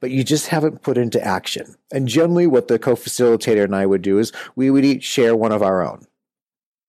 but 0.00 0.10
you 0.10 0.24
just 0.24 0.48
haven't 0.48 0.82
put 0.82 0.98
into 0.98 1.22
action. 1.22 1.76
And 1.92 2.08
generally, 2.08 2.46
what 2.46 2.68
the 2.68 2.78
co-facilitator 2.78 3.64
and 3.64 3.74
I 3.74 3.86
would 3.86 4.02
do 4.02 4.18
is 4.18 4.32
we 4.54 4.70
would 4.70 4.84
each 4.84 5.04
share 5.04 5.36
one 5.36 5.52
of 5.52 5.62
our 5.62 5.82
own. 5.82 6.06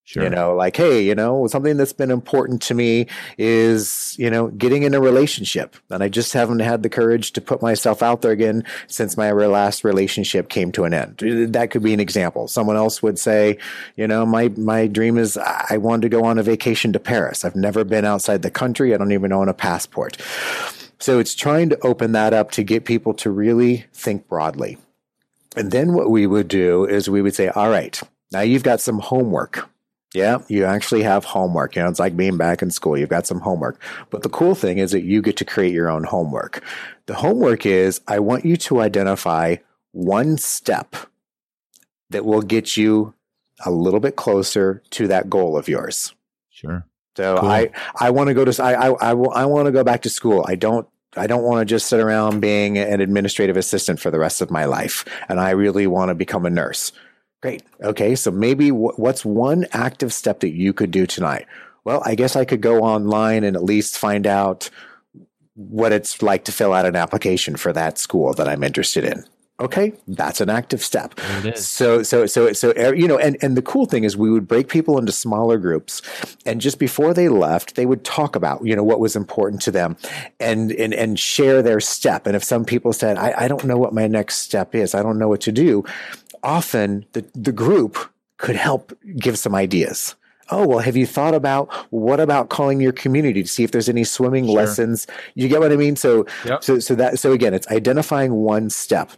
Sure. 0.07 0.23
You 0.23 0.29
know, 0.29 0.55
like, 0.55 0.77
hey, 0.77 1.01
you 1.03 1.15
know, 1.15 1.47
something 1.47 1.75
that's 1.75 1.91
been 1.91 2.11
important 2.11 2.61
to 2.61 2.73
me 2.73 3.07
is, 3.37 4.15
you 4.17 4.29
know, 4.29 4.47
getting 4.47 4.83
in 4.83 4.93
a 4.93 5.01
relationship. 5.01 5.75
And 5.89 6.01
I 6.01 6.07
just 6.07 6.31
haven't 6.31 6.59
had 6.59 6.81
the 6.81 6.87
courage 6.87 7.33
to 7.33 7.41
put 7.41 7.61
myself 7.61 8.01
out 8.01 8.21
there 8.21 8.31
again 8.31 8.63
since 8.87 9.17
my 9.17 9.33
last 9.33 9.83
relationship 9.83 10.47
came 10.47 10.71
to 10.71 10.85
an 10.85 10.93
end. 10.93 11.17
That 11.51 11.71
could 11.71 11.83
be 11.83 11.91
an 11.91 11.99
example. 11.99 12.47
Someone 12.47 12.77
else 12.77 13.03
would 13.03 13.19
say, 13.19 13.57
you 13.97 14.07
know, 14.07 14.25
my, 14.25 14.47
my 14.55 14.87
dream 14.87 15.17
is 15.17 15.35
I 15.35 15.75
wanted 15.75 16.03
to 16.03 16.09
go 16.09 16.23
on 16.23 16.37
a 16.37 16.43
vacation 16.43 16.93
to 16.93 16.99
Paris. 17.01 17.43
I've 17.43 17.57
never 17.57 17.83
been 17.83 18.05
outside 18.05 18.43
the 18.43 18.49
country. 18.49 18.93
I 18.93 18.97
don't 18.97 19.11
even 19.11 19.33
own 19.33 19.49
a 19.49 19.53
passport. 19.53 20.15
So 20.99 21.19
it's 21.19 21.35
trying 21.35 21.69
to 21.69 21.79
open 21.81 22.11
that 22.13 22.33
up 22.33 22.51
to 22.51 22.63
get 22.63 22.85
people 22.85 23.13
to 23.15 23.29
really 23.29 23.85
think 23.93 24.27
broadly. 24.27 24.77
And 25.55 25.71
then 25.71 25.93
what 25.93 26.09
we 26.09 26.27
would 26.27 26.47
do 26.47 26.85
is 26.85 27.09
we 27.09 27.21
would 27.21 27.35
say, 27.35 27.49
all 27.49 27.69
right, 27.69 27.99
now 28.31 28.41
you've 28.41 28.63
got 28.63 28.81
some 28.81 28.99
homework. 28.99 29.69
Yeah, 30.13 30.39
you 30.47 30.65
actually 30.65 31.03
have 31.03 31.25
homework. 31.25 31.75
You 31.75 31.83
know, 31.83 31.89
it's 31.89 31.99
like 31.99 32.15
being 32.15 32.37
back 32.37 32.61
in 32.61 32.71
school. 32.71 32.97
You've 32.97 33.09
got 33.09 33.27
some 33.27 33.41
homework. 33.41 33.81
But 34.09 34.23
the 34.23 34.29
cool 34.29 34.55
thing 34.55 34.77
is 34.77 34.91
that 34.91 35.03
you 35.03 35.21
get 35.21 35.37
to 35.37 35.45
create 35.45 35.73
your 35.73 35.89
own 35.89 36.05
homework. 36.05 36.63
The 37.07 37.15
homework 37.15 37.65
is 37.65 38.01
I 38.07 38.19
want 38.19 38.45
you 38.45 38.57
to 38.57 38.81
identify 38.81 39.57
one 39.91 40.37
step 40.37 40.95
that 42.09 42.25
will 42.25 42.41
get 42.41 42.77
you 42.77 43.13
a 43.65 43.71
little 43.71 43.99
bit 43.99 44.15
closer 44.15 44.81
to 44.91 45.07
that 45.07 45.29
goal 45.29 45.57
of 45.57 45.67
yours. 45.67 46.13
Sure. 46.49 46.85
So 47.17 47.37
cool. 47.37 47.49
I 47.49 47.69
I 47.95 48.09
want 48.09 48.27
to 48.29 48.33
go 48.33 48.45
to 48.45 48.63
I 48.63 48.73
I 48.73 48.89
I, 48.89 49.11
I 49.11 49.45
want 49.45 49.65
to 49.65 49.71
go 49.71 49.83
back 49.83 50.01
to 50.03 50.09
school. 50.09 50.45
I 50.47 50.55
don't 50.55 50.87
I 51.15 51.27
don't 51.27 51.43
want 51.43 51.59
to 51.59 51.65
just 51.65 51.87
sit 51.87 51.99
around 51.99 52.39
being 52.39 52.77
an 52.77 53.01
administrative 53.01 53.57
assistant 53.57 53.99
for 53.99 54.11
the 54.11 54.19
rest 54.19 54.41
of 54.41 54.51
my 54.51 54.65
life, 54.65 55.03
and 55.27 55.39
I 55.39 55.49
really 55.51 55.87
want 55.87 56.09
to 56.09 56.15
become 56.15 56.45
a 56.45 56.49
nurse. 56.49 56.91
Great. 57.41 57.63
Okay, 57.83 58.15
so 58.15 58.31
maybe 58.31 58.69
w- 58.69 58.93
what's 58.95 59.23
one 59.25 59.67
active 59.71 60.11
step 60.13 60.39
that 60.39 60.55
you 60.55 60.73
could 60.73 60.91
do 60.91 61.05
tonight? 61.05 61.45
well, 61.87 62.03
I 62.05 62.15
guess 62.15 62.35
I 62.35 62.43
could 62.43 62.59
go 62.59 62.81
online 62.81 63.45
and 63.45 63.55
at 63.55 63.63
least 63.63 63.97
find 63.97 64.27
out 64.27 64.69
what 65.53 65.93
it's 65.93 66.21
like 66.21 66.43
to 66.43 66.51
fill 66.51 66.73
out 66.73 66.85
an 66.85 66.97
application 66.97 67.55
for 67.55 67.71
that 67.71 67.97
school 67.97 68.33
that 68.33 68.49
I'm 68.49 68.61
interested 68.61 69.05
in. 69.05 69.23
Okay, 69.59 69.93
that's 70.07 70.39
an 70.39 70.51
active 70.51 70.83
step. 70.83 71.19
So, 71.55 72.03
so, 72.03 72.27
so, 72.27 72.53
so, 72.53 72.73
er, 72.77 72.93
you 72.93 73.07
know, 73.07 73.17
and, 73.17 73.37
and 73.41 73.57
the 73.57 73.63
cool 73.63 73.87
thing 73.87 74.03
is 74.03 74.15
we 74.15 74.29
would 74.29 74.47
break 74.47 74.67
people 74.67 74.99
into 74.99 75.11
smaller 75.11 75.57
groups 75.57 76.03
and 76.45 76.61
just 76.61 76.77
before 76.77 77.11
they 77.11 77.27
left, 77.27 77.75
they 77.75 77.87
would 77.87 78.03
talk 78.03 78.35
about, 78.35 78.63
you 78.63 78.75
know, 78.75 78.83
what 78.83 78.99
was 78.99 79.15
important 79.15 79.63
to 79.63 79.71
them 79.71 79.97
and, 80.39 80.71
and, 80.73 80.93
and 80.93 81.19
share 81.19 81.63
their 81.63 81.79
step. 81.79 82.27
And 82.27 82.35
if 82.35 82.43
some 82.43 82.65
people 82.65 82.93
said, 82.93 83.17
I, 83.17 83.33
I 83.35 83.47
don't 83.47 83.65
know 83.65 83.77
what 83.77 83.95
my 83.95 84.05
next 84.05 84.39
step 84.39 84.75
is, 84.75 84.93
I 84.93 85.01
don't 85.01 85.17
know 85.17 85.27
what 85.27 85.41
to 85.41 85.51
do, 85.51 85.83
often 86.43 87.07
the, 87.13 87.25
the 87.33 87.51
group 87.51 87.97
could 88.37 88.55
help 88.55 88.95
give 89.17 89.39
some 89.39 89.55
ideas 89.55 90.15
oh 90.49 90.67
well 90.67 90.79
have 90.79 90.95
you 90.95 91.05
thought 91.05 91.33
about 91.33 91.73
what 91.91 92.19
about 92.19 92.49
calling 92.49 92.79
your 92.79 92.91
community 92.91 93.41
to 93.41 93.49
see 93.49 93.63
if 93.63 93.71
there's 93.71 93.89
any 93.89 94.03
swimming 94.03 94.45
sure. 94.45 94.55
lessons 94.55 95.07
you 95.35 95.47
get 95.47 95.59
what 95.59 95.71
i 95.71 95.75
mean 95.75 95.95
so 95.95 96.25
yep. 96.45 96.63
so 96.63 96.79
so 96.79 96.95
that 96.95 97.19
so 97.19 97.31
again 97.31 97.53
it's 97.53 97.67
identifying 97.69 98.33
one 98.33 98.69
step 98.69 99.11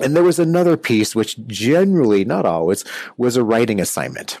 and 0.00 0.16
there 0.16 0.22
was 0.22 0.38
another 0.38 0.76
piece, 0.76 1.14
which 1.14 1.38
generally, 1.46 2.24
not 2.24 2.44
always, 2.44 2.84
was 3.16 3.36
a 3.36 3.44
writing 3.44 3.80
assignment. 3.80 4.38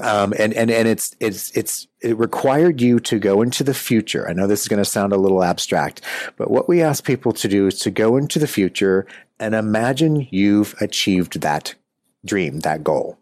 Um, 0.00 0.32
and, 0.38 0.54
and, 0.54 0.70
and 0.70 0.86
it's, 0.86 1.16
it's, 1.18 1.50
it's, 1.56 1.88
it 2.00 2.16
required 2.16 2.80
you 2.80 3.00
to 3.00 3.18
go 3.18 3.42
into 3.42 3.64
the 3.64 3.74
future. 3.74 4.28
I 4.28 4.32
know 4.32 4.46
this 4.46 4.62
is 4.62 4.68
going 4.68 4.82
to 4.82 4.84
sound 4.84 5.12
a 5.12 5.16
little 5.16 5.42
abstract, 5.42 6.02
but 6.36 6.50
what 6.50 6.68
we 6.68 6.82
ask 6.82 7.04
people 7.04 7.32
to 7.32 7.48
do 7.48 7.66
is 7.66 7.80
to 7.80 7.90
go 7.90 8.16
into 8.16 8.38
the 8.38 8.46
future 8.46 9.06
and 9.40 9.54
imagine 9.54 10.28
you've 10.30 10.74
achieved 10.80 11.40
that 11.40 11.74
dream, 12.24 12.60
that 12.60 12.84
goal. 12.84 13.18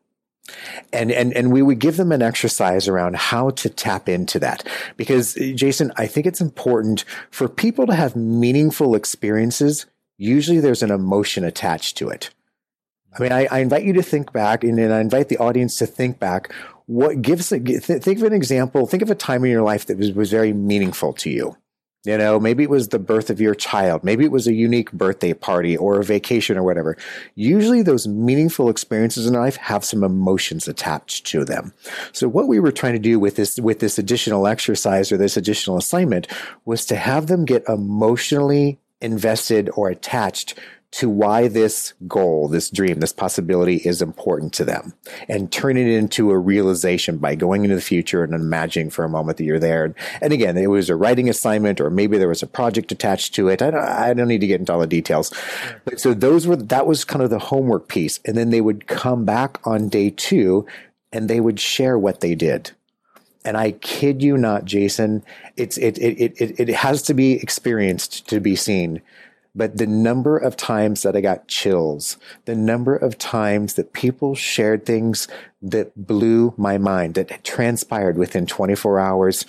And, 0.92 1.11
and, 1.11 1.33
and 1.33 1.50
we 1.50 1.62
would 1.62 1.79
give 1.79 1.96
them 1.96 2.12
an 2.12 2.22
exercise 2.22 2.88
around 2.88 3.16
how 3.16 3.50
to 3.50 3.68
tap 3.68 4.09
into 4.09 4.38
that. 4.40 4.66
Because 4.96 5.35
Jason, 5.35 5.92
I 5.96 6.07
think 6.07 6.26
it's 6.26 6.40
important 6.40 7.05
for 7.31 7.48
people 7.48 7.87
to 7.87 7.94
have 7.94 8.14
meaningful 8.14 8.94
experiences 8.94 9.87
usually 10.18 10.61
there's 10.61 10.83
an 10.83 10.90
emotion 10.90 11.44
attached 11.44 11.96
to 11.98 12.09
it. 12.09 12.31
I 13.18 13.22
mean, 13.22 13.33
I, 13.33 13.46
I 13.50 13.59
invite 13.61 13.85
you 13.85 13.94
to 13.94 14.02
think 14.02 14.33
back, 14.33 14.62
and, 14.62 14.79
and, 14.79 14.92
I 14.92 15.00
invite 15.00 15.29
the 15.29 15.38
audience 15.38 15.76
to 15.76 15.87
think 15.87 16.18
back. 16.18 16.52
What 16.87 17.22
gives 17.22 17.50
a, 17.50 17.59
think 17.59 18.18
of 18.18 18.24
an 18.24 18.33
example? 18.33 18.87
Think 18.87 19.02
of 19.02 19.11
a 19.11 19.14
time 19.14 19.44
in 19.44 19.50
your 19.50 19.62
life 19.62 19.87
that 19.87 19.96
was, 19.96 20.12
was 20.12 20.31
very 20.31 20.52
meaningful 20.52 21.12
to 21.14 21.31
you. 21.31 21.57
You 22.05 22.16
know, 22.16 22.38
maybe 22.38 22.62
it 22.62 22.70
was 22.70 22.88
the 22.88 23.00
birth 23.00 23.31
of 23.31 23.40
your 23.40 23.57
child. 23.57 24.05
Maybe 24.05 24.24
it 24.24 24.31
was 24.31 24.46
a 24.46 24.52
unique 24.52 24.92
birthday 24.92 25.33
party 25.33 25.76
or 25.76 25.98
a 25.98 26.05
vacation 26.05 26.57
or 26.57 26.62
whatever. 26.62 26.96
Usually 27.35 27.83
those 27.83 28.07
meaningful 28.07 28.68
experiences 28.68 29.26
in 29.26 29.35
life 29.35 29.57
have 29.57 29.85
some 29.85 30.05
emotions 30.05 30.68
attached 30.68 31.26
to 31.29 31.44
them. 31.44 31.72
So 32.12 32.29
what 32.29 32.46
we 32.46 32.61
were 32.61 32.70
trying 32.70 32.92
to 32.92 33.00
do 33.00 33.18
with 33.18 33.35
this, 33.35 33.59
with 33.59 33.81
this 33.81 33.98
additional 33.98 34.46
exercise 34.46 35.11
or 35.11 35.16
this 35.16 35.37
additional 35.37 35.79
assignment 35.79 36.29
was 36.64 36.87
to 36.87 36.96
have 36.96 37.26
them 37.26 37.44
get 37.44 37.68
emotionally 37.68 38.79
invested 39.00 39.70
or 39.74 39.88
attached 39.88 40.59
to 40.92 41.11
why 41.11 41.46
this 41.48 41.92
goal, 42.09 42.48
this 42.48 42.70
dream, 42.70 43.00
this 43.00 43.12
possibility 43.12 43.76
is 43.76 44.00
important 44.00 44.54
to 44.54 44.64
them 44.64 44.94
and 45.28 45.52
turn 45.52 45.76
it 45.76 45.87
into 45.87 46.30
a 46.30 46.38
realization 46.38 47.18
by 47.18 47.35
going 47.35 47.64
into 47.64 47.76
the 47.76 47.82
future 47.82 48.24
and 48.24 48.32
imagining 48.32 48.88
for 48.88 49.04
a 49.04 49.09
moment 49.09 49.37
that 49.37 49.44
you're 49.44 49.59
there. 49.59 49.94
And 50.22 50.32
again, 50.32 50.56
it 50.56 50.68
was 50.68 50.88
a 50.88 50.96
writing 50.96 51.28
assignment 51.28 51.80
or 51.80 51.90
maybe 51.90 52.16
there 52.16 52.28
was 52.28 52.42
a 52.42 52.46
project 52.46 52.92
attached 52.92 53.35
to 53.35 53.48
it. 53.48 53.61
I 53.61 53.70
don't, 53.70 53.85
I 53.85 54.14
don't 54.14 54.28
need 54.28 54.40
to 54.40 54.46
get 54.46 54.61
into 54.61 54.72
all 54.72 54.80
the 54.80 54.87
details. 54.87 55.32
But 55.85 56.00
so 56.00 56.14
those 56.14 56.46
were, 56.46 56.56
that 56.56 56.87
was 56.87 57.04
kind 57.04 57.22
of 57.22 57.30
the 57.30 57.40
homework 57.40 57.88
piece. 57.88 58.20
And 58.24 58.37
then 58.37 58.50
they 58.50 58.62
would 58.62 58.87
come 58.87 59.26
back 59.26 59.61
on 59.64 59.88
day 59.88 60.11
two 60.11 60.66
and 61.12 61.28
they 61.28 61.40
would 61.40 61.61
share 61.61 61.98
what 61.98 62.20
they 62.20 62.35
did 62.35 62.70
and 63.46 63.56
I 63.56 63.70
kid 63.72 64.22
you 64.22 64.37
not, 64.37 64.64
Jason, 64.64 65.24
it's 65.56 65.78
it 65.78 65.96
it 65.98 66.35
it 66.40 66.61
it 66.61 66.68
has 66.68 67.00
to 67.02 67.14
be 67.14 67.35
experienced 67.35 68.28
to 68.28 68.40
be 68.40 68.56
seen. 68.56 69.00
But 69.54 69.78
the 69.78 69.87
number 69.87 70.37
of 70.37 70.56
times 70.56 71.02
that 71.02 71.16
I 71.16 71.22
got 71.22 71.48
chills, 71.48 72.18
the 72.44 72.56
number 72.56 72.94
of 72.94 73.16
times 73.16 73.74
that 73.74 73.94
people 73.94 74.35
shared 74.35 74.85
things 74.85 75.28
that 75.62 76.06
blew 76.06 76.52
my 76.59 76.76
mind, 76.76 77.14
that 77.14 77.42
transpired 77.42 78.18
within 78.18 78.44
24 78.44 79.00
hours, 79.00 79.46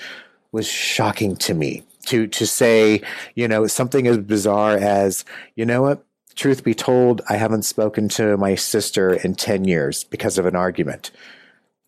was 0.53 0.65
shocking 0.67 1.35
to 1.37 1.53
me. 1.53 1.83
To 2.05 2.27
to 2.27 2.47
say, 2.47 3.01
you 3.35 3.49
know, 3.49 3.67
something 3.67 4.07
as 4.07 4.19
bizarre 4.19 4.77
as, 4.77 5.25
you 5.55 5.65
know 5.65 5.81
what? 5.81 6.05
Truth 6.35 6.63
be 6.63 6.75
told, 6.75 7.21
I 7.27 7.35
haven't 7.35 7.63
spoken 7.63 8.07
to 8.09 8.37
my 8.37 8.53
sister 8.53 9.13
in 9.13 9.33
10 9.33 9.65
years 9.65 10.03
because 10.03 10.37
of 10.37 10.45
an 10.45 10.55
argument 10.55 11.11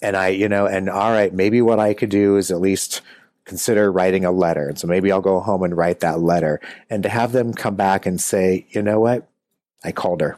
and 0.01 0.15
I, 0.15 0.29
you 0.29 0.49
know, 0.49 0.65
and 0.65 0.89
all 0.89 1.11
right, 1.11 1.33
maybe 1.33 1.61
what 1.61 1.79
I 1.79 1.93
could 1.93 2.09
do 2.09 2.37
is 2.37 2.51
at 2.51 2.61
least 2.61 3.01
consider 3.45 3.91
writing 3.91 4.25
a 4.25 4.31
letter. 4.31 4.69
And 4.69 4.77
so 4.77 4.87
maybe 4.87 5.11
I'll 5.11 5.21
go 5.21 5.39
home 5.39 5.63
and 5.63 5.75
write 5.75 6.01
that 6.01 6.21
letter 6.21 6.61
and 6.89 7.03
to 7.03 7.09
have 7.09 7.31
them 7.31 7.53
come 7.53 7.75
back 7.75 8.05
and 8.05 8.21
say, 8.21 8.67
you 8.69 8.81
know 8.81 8.99
what? 8.99 9.27
I 9.83 9.91
called 9.91 10.21
her. 10.21 10.37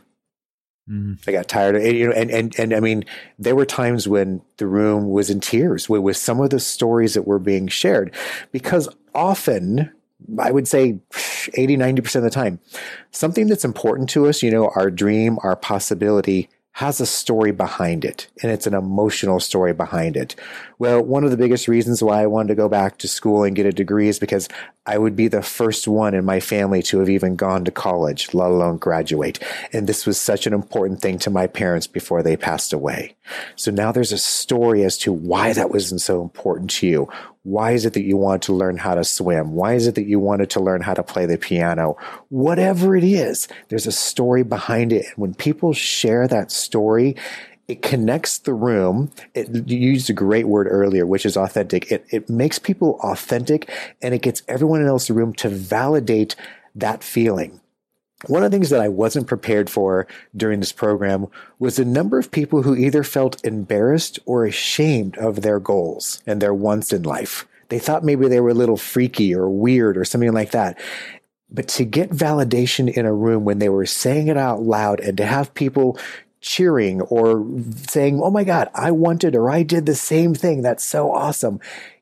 Mm. 0.89 1.19
I 1.27 1.31
got 1.31 1.47
tired 1.47 1.75
of 1.75 1.83
it, 1.83 1.95
you 1.95 2.07
know, 2.07 2.13
and, 2.13 2.31
and, 2.31 2.57
and 2.57 2.73
I 2.73 2.79
mean, 2.79 3.03
there 3.37 3.55
were 3.55 3.65
times 3.65 4.07
when 4.07 4.41
the 4.57 4.65
room 4.65 5.09
was 5.09 5.29
in 5.29 5.41
tears 5.41 5.89
with, 5.89 6.01
with 6.01 6.17
some 6.17 6.39
of 6.39 6.49
the 6.49 6.59
stories 6.59 7.13
that 7.13 7.27
were 7.27 7.39
being 7.39 7.67
shared 7.67 8.15
because 8.51 8.89
often 9.13 9.91
I 10.39 10.51
would 10.51 10.67
say 10.67 10.99
80, 11.53 11.77
90% 11.77 12.15
of 12.15 12.23
the 12.23 12.29
time, 12.29 12.59
something 13.11 13.47
that's 13.47 13.65
important 13.65 14.09
to 14.11 14.27
us, 14.27 14.41
you 14.41 14.51
know, 14.51 14.71
our 14.75 14.89
dream, 14.89 15.37
our 15.43 15.55
possibility 15.55 16.49
has 16.73 17.01
a 17.01 17.05
story 17.05 17.51
behind 17.51 18.05
it 18.05 18.27
and 18.41 18.51
it's 18.51 18.65
an 18.65 18.73
emotional 18.73 19.39
story 19.39 19.73
behind 19.73 20.15
it. 20.15 20.35
Well, 20.79 21.03
one 21.03 21.23
of 21.23 21.31
the 21.31 21.37
biggest 21.37 21.67
reasons 21.67 22.01
why 22.01 22.21
I 22.21 22.27
wanted 22.27 22.47
to 22.49 22.55
go 22.55 22.69
back 22.69 22.97
to 22.99 23.07
school 23.07 23.43
and 23.43 23.55
get 23.55 23.65
a 23.65 23.71
degree 23.71 24.07
is 24.07 24.19
because 24.19 24.47
I 24.85 24.97
would 24.97 25.15
be 25.15 25.27
the 25.27 25.43
first 25.43 25.87
one 25.87 26.13
in 26.13 26.25
my 26.25 26.39
family 26.39 26.81
to 26.83 26.99
have 26.99 27.09
even 27.09 27.35
gone 27.35 27.65
to 27.65 27.71
college, 27.71 28.33
let 28.33 28.49
alone 28.49 28.77
graduate. 28.77 29.39
And 29.73 29.85
this 29.85 30.05
was 30.05 30.19
such 30.19 30.47
an 30.47 30.53
important 30.53 31.01
thing 31.01 31.19
to 31.19 31.29
my 31.29 31.45
parents 31.45 31.87
before 31.87 32.23
they 32.23 32.37
passed 32.37 32.73
away. 32.73 33.15
So 33.55 33.71
now 33.71 33.91
there's 33.91 34.11
a 34.11 34.17
story 34.17 34.83
as 34.83 34.97
to 34.99 35.11
why 35.11 35.53
that 35.53 35.71
wasn't 35.71 36.01
so 36.01 36.21
important 36.21 36.69
to 36.71 36.87
you. 36.87 37.09
Why 37.43 37.71
is 37.71 37.85
it 37.85 37.93
that 37.93 38.03
you 38.03 38.17
wanted 38.17 38.43
to 38.43 38.53
learn 38.53 38.77
how 38.77 38.95
to 38.95 39.03
swim? 39.03 39.53
Why 39.53 39.73
is 39.73 39.87
it 39.87 39.95
that 39.95 40.05
you 40.05 40.19
wanted 40.19 40.49
to 40.51 40.59
learn 40.59 40.81
how 40.81 40.93
to 40.93 41.03
play 41.03 41.25
the 41.25 41.37
piano? 41.37 41.97
Whatever 42.29 42.95
it 42.95 43.03
is, 43.03 43.47
there's 43.69 43.87
a 43.87 43.91
story 43.91 44.43
behind 44.43 44.93
it. 44.93 45.05
And 45.05 45.17
when 45.17 45.33
people 45.33 45.73
share 45.73 46.27
that 46.27 46.51
story, 46.51 47.15
it 47.67 47.81
connects 47.81 48.39
the 48.39 48.53
room. 48.53 49.11
It, 49.33 49.69
you 49.69 49.77
used 49.77 50.09
a 50.09 50.13
great 50.13 50.47
word 50.47 50.67
earlier, 50.69 51.05
which 51.05 51.25
is 51.25 51.37
authentic. 51.37 51.89
It, 51.89 52.05
it 52.09 52.29
makes 52.29 52.59
people 52.59 52.99
authentic 53.01 53.69
and 54.01 54.13
it 54.13 54.21
gets 54.21 54.41
everyone 54.49 54.85
else 54.85 55.09
in 55.09 55.15
the 55.15 55.21
room 55.21 55.33
to 55.35 55.47
validate 55.47 56.35
that 56.75 57.01
feeling. 57.01 57.60
One 58.27 58.43
of 58.43 58.51
the 58.51 58.55
things 58.55 58.69
that 58.69 58.81
I 58.81 58.87
wasn't 58.87 59.27
prepared 59.27 59.69
for 59.69 60.05
during 60.35 60.59
this 60.59 60.71
program 60.71 61.27
was 61.57 61.75
the 61.75 61.85
number 61.85 62.19
of 62.19 62.31
people 62.31 62.61
who 62.61 62.75
either 62.75 63.03
felt 63.03 63.43
embarrassed 63.43 64.19
or 64.25 64.45
ashamed 64.45 65.17
of 65.17 65.41
their 65.41 65.59
goals 65.59 66.21
and 66.27 66.41
their 66.41 66.53
wants 66.53 66.93
in 66.93 67.03
life. 67.03 67.47
They 67.69 67.79
thought 67.79 68.03
maybe 68.03 68.27
they 68.27 68.39
were 68.39 68.49
a 68.49 68.53
little 68.53 68.77
freaky 68.77 69.33
or 69.33 69.49
weird 69.49 69.97
or 69.97 70.05
something 70.05 70.33
like 70.33 70.51
that. 70.51 70.79
But 71.49 71.67
to 71.69 71.85
get 71.85 72.11
validation 72.11 72.91
in 72.91 73.05
a 73.05 73.13
room 73.13 73.43
when 73.43 73.59
they 73.59 73.69
were 73.69 73.85
saying 73.85 74.27
it 74.27 74.37
out 74.37 74.61
loud 74.61 74.99
and 74.99 75.17
to 75.17 75.25
have 75.25 75.53
people 75.53 75.97
cheering 76.41 77.01
or 77.01 77.45
saying, 77.87 78.21
Oh 78.21 78.29
my 78.29 78.43
God, 78.43 78.69
I 78.73 78.91
wanted 78.91 79.35
or 79.35 79.49
I 79.49 79.63
did 79.63 79.85
the 79.85 79.95
same 79.95 80.33
thing. 80.33 80.61
That's 80.61 80.83
so 80.83 81.11
awesome. 81.11 81.59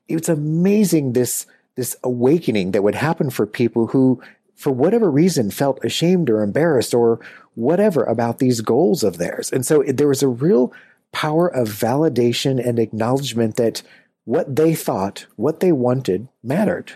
It's 0.08 0.28
amazing 0.28 1.12
this, 1.12 1.46
this 1.76 1.96
awakening 2.02 2.72
that 2.72 2.82
would 2.82 2.94
happen 2.94 3.30
for 3.30 3.46
people 3.46 3.88
who 3.88 4.20
for 4.60 4.72
whatever 4.72 5.10
reason 5.10 5.50
felt 5.50 5.82
ashamed 5.82 6.28
or 6.28 6.42
embarrassed 6.42 6.92
or 6.92 7.18
whatever 7.54 8.04
about 8.04 8.40
these 8.40 8.60
goals 8.60 9.02
of 9.02 9.16
theirs. 9.16 9.50
And 9.50 9.64
so 9.64 9.82
there 9.88 10.06
was 10.06 10.22
a 10.22 10.28
real 10.28 10.70
power 11.12 11.48
of 11.48 11.68
validation 11.68 12.62
and 12.64 12.78
acknowledgement 12.78 13.56
that 13.56 13.82
what 14.24 14.54
they 14.54 14.74
thought, 14.74 15.26
what 15.36 15.60
they 15.60 15.72
wanted 15.72 16.28
mattered. 16.42 16.92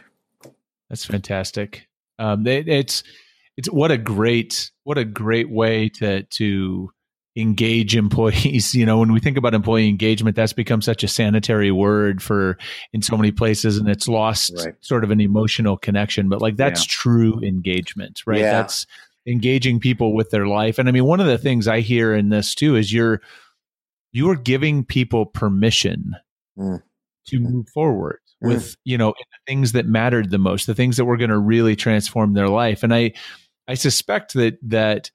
That's 0.90 1.06
fantastic. 1.06 1.88
Um, 2.18 2.46
it, 2.46 2.68
it's, 2.68 3.02
it's 3.56 3.70
what 3.70 3.90
a 3.90 3.96
great, 3.96 4.70
what 4.82 4.98
a 4.98 5.04
great 5.06 5.48
way 5.48 5.88
to, 5.88 6.22
to 6.22 6.90
engage 7.36 7.96
employees 7.96 8.74
you 8.76 8.86
know 8.86 8.98
when 8.98 9.12
we 9.12 9.18
think 9.18 9.36
about 9.36 9.54
employee 9.54 9.88
engagement 9.88 10.36
that's 10.36 10.52
become 10.52 10.80
such 10.80 11.02
a 11.02 11.08
sanitary 11.08 11.72
word 11.72 12.22
for 12.22 12.56
in 12.92 13.02
so 13.02 13.16
many 13.16 13.32
places 13.32 13.76
and 13.76 13.88
it's 13.88 14.06
lost 14.06 14.52
right. 14.64 14.74
sort 14.80 15.02
of 15.02 15.10
an 15.10 15.20
emotional 15.20 15.76
connection 15.76 16.28
but 16.28 16.40
like 16.40 16.56
that's 16.56 16.82
yeah. 16.82 16.90
true 16.90 17.40
engagement 17.42 18.22
right 18.26 18.40
yeah. 18.40 18.52
that's 18.52 18.86
engaging 19.26 19.80
people 19.80 20.14
with 20.14 20.30
their 20.30 20.46
life 20.46 20.78
and 20.78 20.88
i 20.88 20.92
mean 20.92 21.04
one 21.04 21.20
of 21.20 21.26
the 21.26 21.38
things 21.38 21.66
i 21.66 21.80
hear 21.80 22.14
in 22.14 22.28
this 22.28 22.54
too 22.54 22.76
is 22.76 22.92
you're 22.92 23.20
you're 24.12 24.36
giving 24.36 24.84
people 24.84 25.26
permission 25.26 26.14
mm. 26.56 26.80
to 27.26 27.40
move 27.40 27.68
forward 27.68 28.20
mm. 28.42 28.48
with 28.48 28.76
you 28.84 28.96
know 28.96 29.12
the 29.18 29.52
things 29.52 29.72
that 29.72 29.86
mattered 29.86 30.30
the 30.30 30.38
most 30.38 30.68
the 30.68 30.74
things 30.74 30.96
that 30.96 31.04
were 31.04 31.16
going 31.16 31.30
to 31.30 31.38
really 31.38 31.74
transform 31.74 32.34
their 32.34 32.48
life 32.48 32.84
and 32.84 32.94
i 32.94 33.12
i 33.66 33.74
suspect 33.74 34.34
that 34.34 34.56
that 34.62 35.10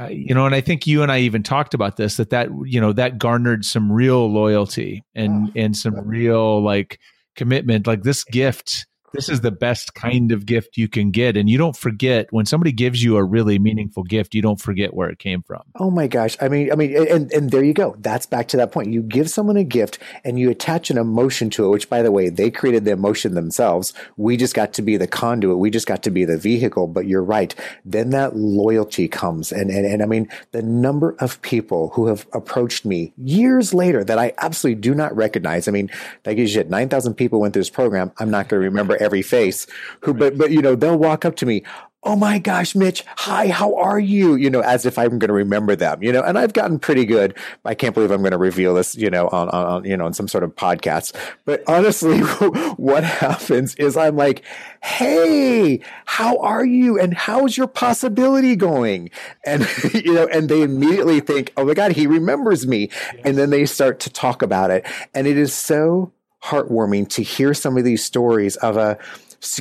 uh, 0.00 0.08
you 0.08 0.34
know, 0.34 0.46
and 0.46 0.54
I 0.54 0.60
think 0.60 0.86
you 0.86 1.02
and 1.02 1.10
I 1.10 1.20
even 1.20 1.42
talked 1.42 1.74
about 1.74 1.96
this 1.96 2.16
that 2.18 2.30
that 2.30 2.48
you 2.64 2.80
know 2.80 2.92
that 2.92 3.18
garnered 3.18 3.64
some 3.64 3.90
real 3.90 4.32
loyalty 4.32 5.04
and 5.14 5.48
oh, 5.48 5.52
and 5.56 5.76
some 5.76 5.94
real 6.06 6.62
like 6.62 7.00
commitment. 7.36 7.86
Like 7.86 8.02
this 8.02 8.24
gift 8.24 8.86
this 9.12 9.28
is 9.28 9.40
the 9.40 9.50
best 9.50 9.94
kind 9.94 10.32
of 10.32 10.46
gift 10.46 10.76
you 10.76 10.88
can 10.88 11.10
get. 11.10 11.36
And 11.36 11.48
you 11.48 11.58
don't 11.58 11.76
forget 11.76 12.32
when 12.32 12.46
somebody 12.46 12.72
gives 12.72 13.02
you 13.02 13.16
a 13.16 13.24
really 13.24 13.58
meaningful 13.58 14.02
gift 14.02 14.34
you 14.34 14.42
don't 14.42 14.60
forget 14.60 14.94
where 14.94 15.08
it 15.08 15.18
came 15.18 15.42
from. 15.42 15.62
Oh 15.76 15.90
my 15.90 16.06
gosh. 16.06 16.36
I 16.40 16.48
mean 16.48 16.72
i 16.72 16.74
mean 16.74 16.96
and 16.96 17.32
and 17.32 17.50
there 17.50 17.64
you 17.64 17.74
go. 17.74 17.96
That's 17.98 18.26
back 18.26 18.48
to 18.48 18.56
that 18.58 18.72
point. 18.72 18.92
You 18.92 19.02
give 19.02 19.30
someone 19.30 19.56
a 19.56 19.64
gift 19.64 19.98
and 20.24 20.38
you 20.38 20.50
attach 20.50 20.90
an 20.90 20.98
emotion 20.98 21.50
to 21.50 21.66
it 21.66 21.68
which 21.68 21.90
by 21.90 22.02
the 22.02 22.12
way 22.12 22.28
they 22.28 22.50
created 22.50 22.84
the 22.84 22.92
emotion 22.92 23.34
themselves. 23.34 23.92
We 24.16 24.36
just 24.36 24.54
got 24.54 24.72
to 24.74 24.82
be 24.82 24.96
the 24.96 25.06
conduit. 25.06 25.58
We 25.58 25.70
just 25.70 25.86
got 25.86 26.02
to 26.04 26.10
be 26.10 26.24
the 26.24 26.38
vehicle. 26.38 26.86
But 26.86 27.06
you're 27.06 27.22
right. 27.22 27.54
Then 27.84 28.10
that 28.10 28.36
loyalty 28.36 29.08
comes. 29.08 29.52
And 29.52 29.70
and, 29.70 29.86
and 29.86 30.02
i 30.02 30.06
mean 30.06 30.28
the 30.52 30.62
number 30.62 31.16
of 31.18 31.40
people 31.42 31.90
who 31.90 32.06
have 32.06 32.26
approached 32.32 32.84
me 32.84 33.12
years 33.16 33.74
later 33.74 34.04
that 34.04 34.18
i 34.18 34.32
absolutely 34.38 34.80
do 34.80 34.94
not 34.94 35.14
recognize. 35.14 35.68
I 35.68 35.72
mean 35.72 35.90
gives 36.38 36.54
you 36.54 36.64
9000 36.64 37.14
people 37.14 37.40
went 37.40 37.52
through 37.52 37.60
this 37.60 37.70
program. 37.70 38.12
I'm 38.18 38.30
not 38.30 38.48
going 38.48 38.60
to 38.60 38.64
remember 38.64 38.96
every 39.00 39.22
face 39.22 39.66
who, 40.02 40.14
but, 40.14 40.38
but, 40.38 40.50
you 40.50 40.62
know, 40.62 40.74
they'll 40.74 40.98
walk 40.98 41.24
up 41.24 41.36
to 41.36 41.46
me. 41.46 41.62
Oh 42.04 42.14
my 42.14 42.38
gosh, 42.38 42.76
Mitch. 42.76 43.02
Hi, 43.16 43.48
how 43.48 43.74
are 43.74 43.98
you? 43.98 44.36
You 44.36 44.50
know, 44.50 44.60
as 44.60 44.86
if 44.86 44.98
I'm 44.98 45.18
going 45.18 45.28
to 45.28 45.32
remember 45.32 45.74
them, 45.74 46.00
you 46.00 46.12
know, 46.12 46.22
and 46.22 46.38
I've 46.38 46.52
gotten 46.52 46.78
pretty 46.78 47.04
good. 47.04 47.36
I 47.64 47.74
can't 47.74 47.92
believe 47.92 48.12
I'm 48.12 48.20
going 48.20 48.30
to 48.30 48.38
reveal 48.38 48.72
this, 48.74 48.94
you 48.94 49.10
know, 49.10 49.26
on, 49.28 49.48
on, 49.48 49.84
you 49.84 49.96
know, 49.96 50.06
on 50.06 50.14
some 50.14 50.28
sort 50.28 50.44
of 50.44 50.54
podcast. 50.54 51.14
But 51.44 51.64
honestly, 51.66 52.20
what 52.76 53.02
happens 53.02 53.74
is 53.74 53.96
I'm 53.96 54.14
like, 54.16 54.44
Hey, 54.80 55.80
how 56.04 56.38
are 56.38 56.64
you? 56.64 57.00
And 57.00 57.14
how's 57.14 57.56
your 57.56 57.66
possibility 57.66 58.54
going? 58.54 59.10
And, 59.44 59.68
you 59.92 60.14
know, 60.14 60.28
and 60.28 60.48
they 60.48 60.62
immediately 60.62 61.18
think, 61.18 61.52
Oh 61.56 61.64
my 61.64 61.74
God, 61.74 61.92
he 61.92 62.06
remembers 62.06 62.64
me. 62.64 62.90
And 63.24 63.36
then 63.36 63.50
they 63.50 63.66
start 63.66 63.98
to 64.00 64.10
talk 64.10 64.40
about 64.40 64.70
it. 64.70 64.86
And 65.14 65.26
it 65.26 65.36
is 65.36 65.52
so 65.52 66.12
heartwarming 66.42 67.08
to 67.10 67.22
hear 67.22 67.54
some 67.54 67.76
of 67.76 67.84
these 67.84 68.04
stories 68.04 68.56
of 68.56 68.76
a 68.76 68.98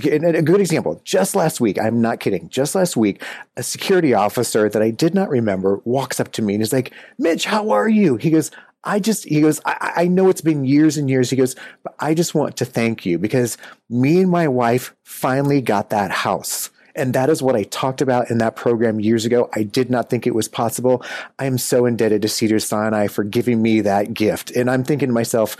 a 0.01 0.41
good 0.41 0.59
example, 0.59 0.99
just 1.03 1.35
last 1.35 1.61
week, 1.61 1.79
I'm 1.79 2.01
not 2.01 2.19
kidding, 2.19 2.49
just 2.49 2.73
last 2.73 2.97
week, 2.97 3.21
a 3.57 3.61
security 3.61 4.11
officer 4.11 4.69
that 4.69 4.81
I 4.81 4.89
did 4.89 5.13
not 5.13 5.29
remember 5.29 5.81
walks 5.85 6.19
up 6.19 6.31
to 6.31 6.41
me 6.41 6.55
and 6.55 6.63
is 6.63 6.73
like, 6.73 6.91
Mitch, 7.19 7.45
how 7.45 7.69
are 7.69 7.87
you? 7.87 8.15
He 8.15 8.31
goes, 8.31 8.49
I 8.83 8.99
just, 8.99 9.25
he 9.25 9.41
goes, 9.41 9.61
I, 9.65 9.91
I 9.97 10.07
know 10.07 10.29
it's 10.29 10.41
been 10.41 10.65
years 10.65 10.97
and 10.97 11.07
years. 11.07 11.29
He 11.29 11.35
goes, 11.35 11.55
but 11.83 11.93
I 11.99 12.15
just 12.15 12.33
want 12.33 12.57
to 12.57 12.65
thank 12.65 13.05
you 13.05 13.19
because 13.19 13.55
me 13.87 14.19
and 14.19 14.31
my 14.31 14.47
wife 14.47 14.95
finally 15.03 15.61
got 15.61 15.91
that 15.91 16.09
house. 16.09 16.71
And 16.95 17.13
that 17.13 17.29
is 17.29 17.43
what 17.43 17.55
I 17.55 17.61
talked 17.61 18.01
about 18.01 18.31
in 18.31 18.39
that 18.39 18.55
program 18.55 18.99
years 18.99 19.25
ago. 19.25 19.51
I 19.53 19.61
did 19.61 19.91
not 19.91 20.09
think 20.09 20.25
it 20.25 20.33
was 20.33 20.47
possible. 20.47 21.03
I 21.37 21.45
am 21.45 21.59
so 21.59 21.85
indebted 21.85 22.23
to 22.23 22.27
Cedars-Sinai 22.27 23.07
for 23.07 23.23
giving 23.23 23.61
me 23.61 23.81
that 23.81 24.15
gift. 24.15 24.49
And 24.49 24.71
I'm 24.71 24.83
thinking 24.83 25.09
to 25.09 25.13
myself, 25.13 25.55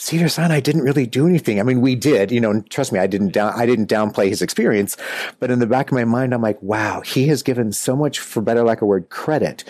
Cedars-Sinai 0.00 0.60
didn't 0.60 0.82
really 0.82 1.06
do 1.06 1.26
anything. 1.26 1.58
I 1.58 1.64
mean, 1.64 1.80
we 1.80 1.96
did, 1.96 2.30
you 2.30 2.40
know, 2.40 2.60
trust 2.70 2.92
me, 2.92 3.00
I 3.00 3.08
didn't 3.08 3.32
down, 3.32 3.52
I 3.56 3.66
didn't 3.66 3.90
downplay 3.90 4.28
his 4.28 4.42
experience, 4.42 4.96
but 5.40 5.50
in 5.50 5.58
the 5.58 5.66
back 5.66 5.88
of 5.88 5.94
my 5.94 6.04
mind, 6.04 6.32
I'm 6.32 6.40
like, 6.40 6.62
wow, 6.62 7.00
he 7.00 7.26
has 7.26 7.42
given 7.42 7.72
so 7.72 7.96
much, 7.96 8.20
for 8.20 8.40
better 8.40 8.62
lack 8.62 8.80
of 8.80 8.86
word, 8.86 9.10
credit 9.10 9.64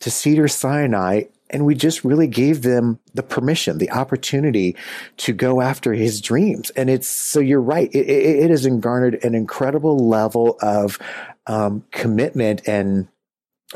to 0.00 0.10
Cedars-Sinai. 0.10 1.24
And 1.50 1.66
we 1.66 1.74
just 1.74 2.02
really 2.02 2.26
gave 2.26 2.62
them 2.62 2.98
the 3.12 3.22
permission, 3.22 3.76
the 3.76 3.90
opportunity 3.90 4.74
to 5.18 5.34
go 5.34 5.60
after 5.60 5.92
his 5.92 6.20
dreams. 6.20 6.70
And 6.70 6.88
it's, 6.88 7.06
so 7.06 7.38
you're 7.38 7.60
right. 7.60 7.94
It, 7.94 8.08
it, 8.08 8.44
it 8.44 8.50
has 8.50 8.66
garnered 8.66 9.22
an 9.22 9.34
incredible 9.34 9.98
level 9.98 10.56
of 10.62 10.98
um, 11.46 11.84
commitment 11.90 12.66
and, 12.66 13.06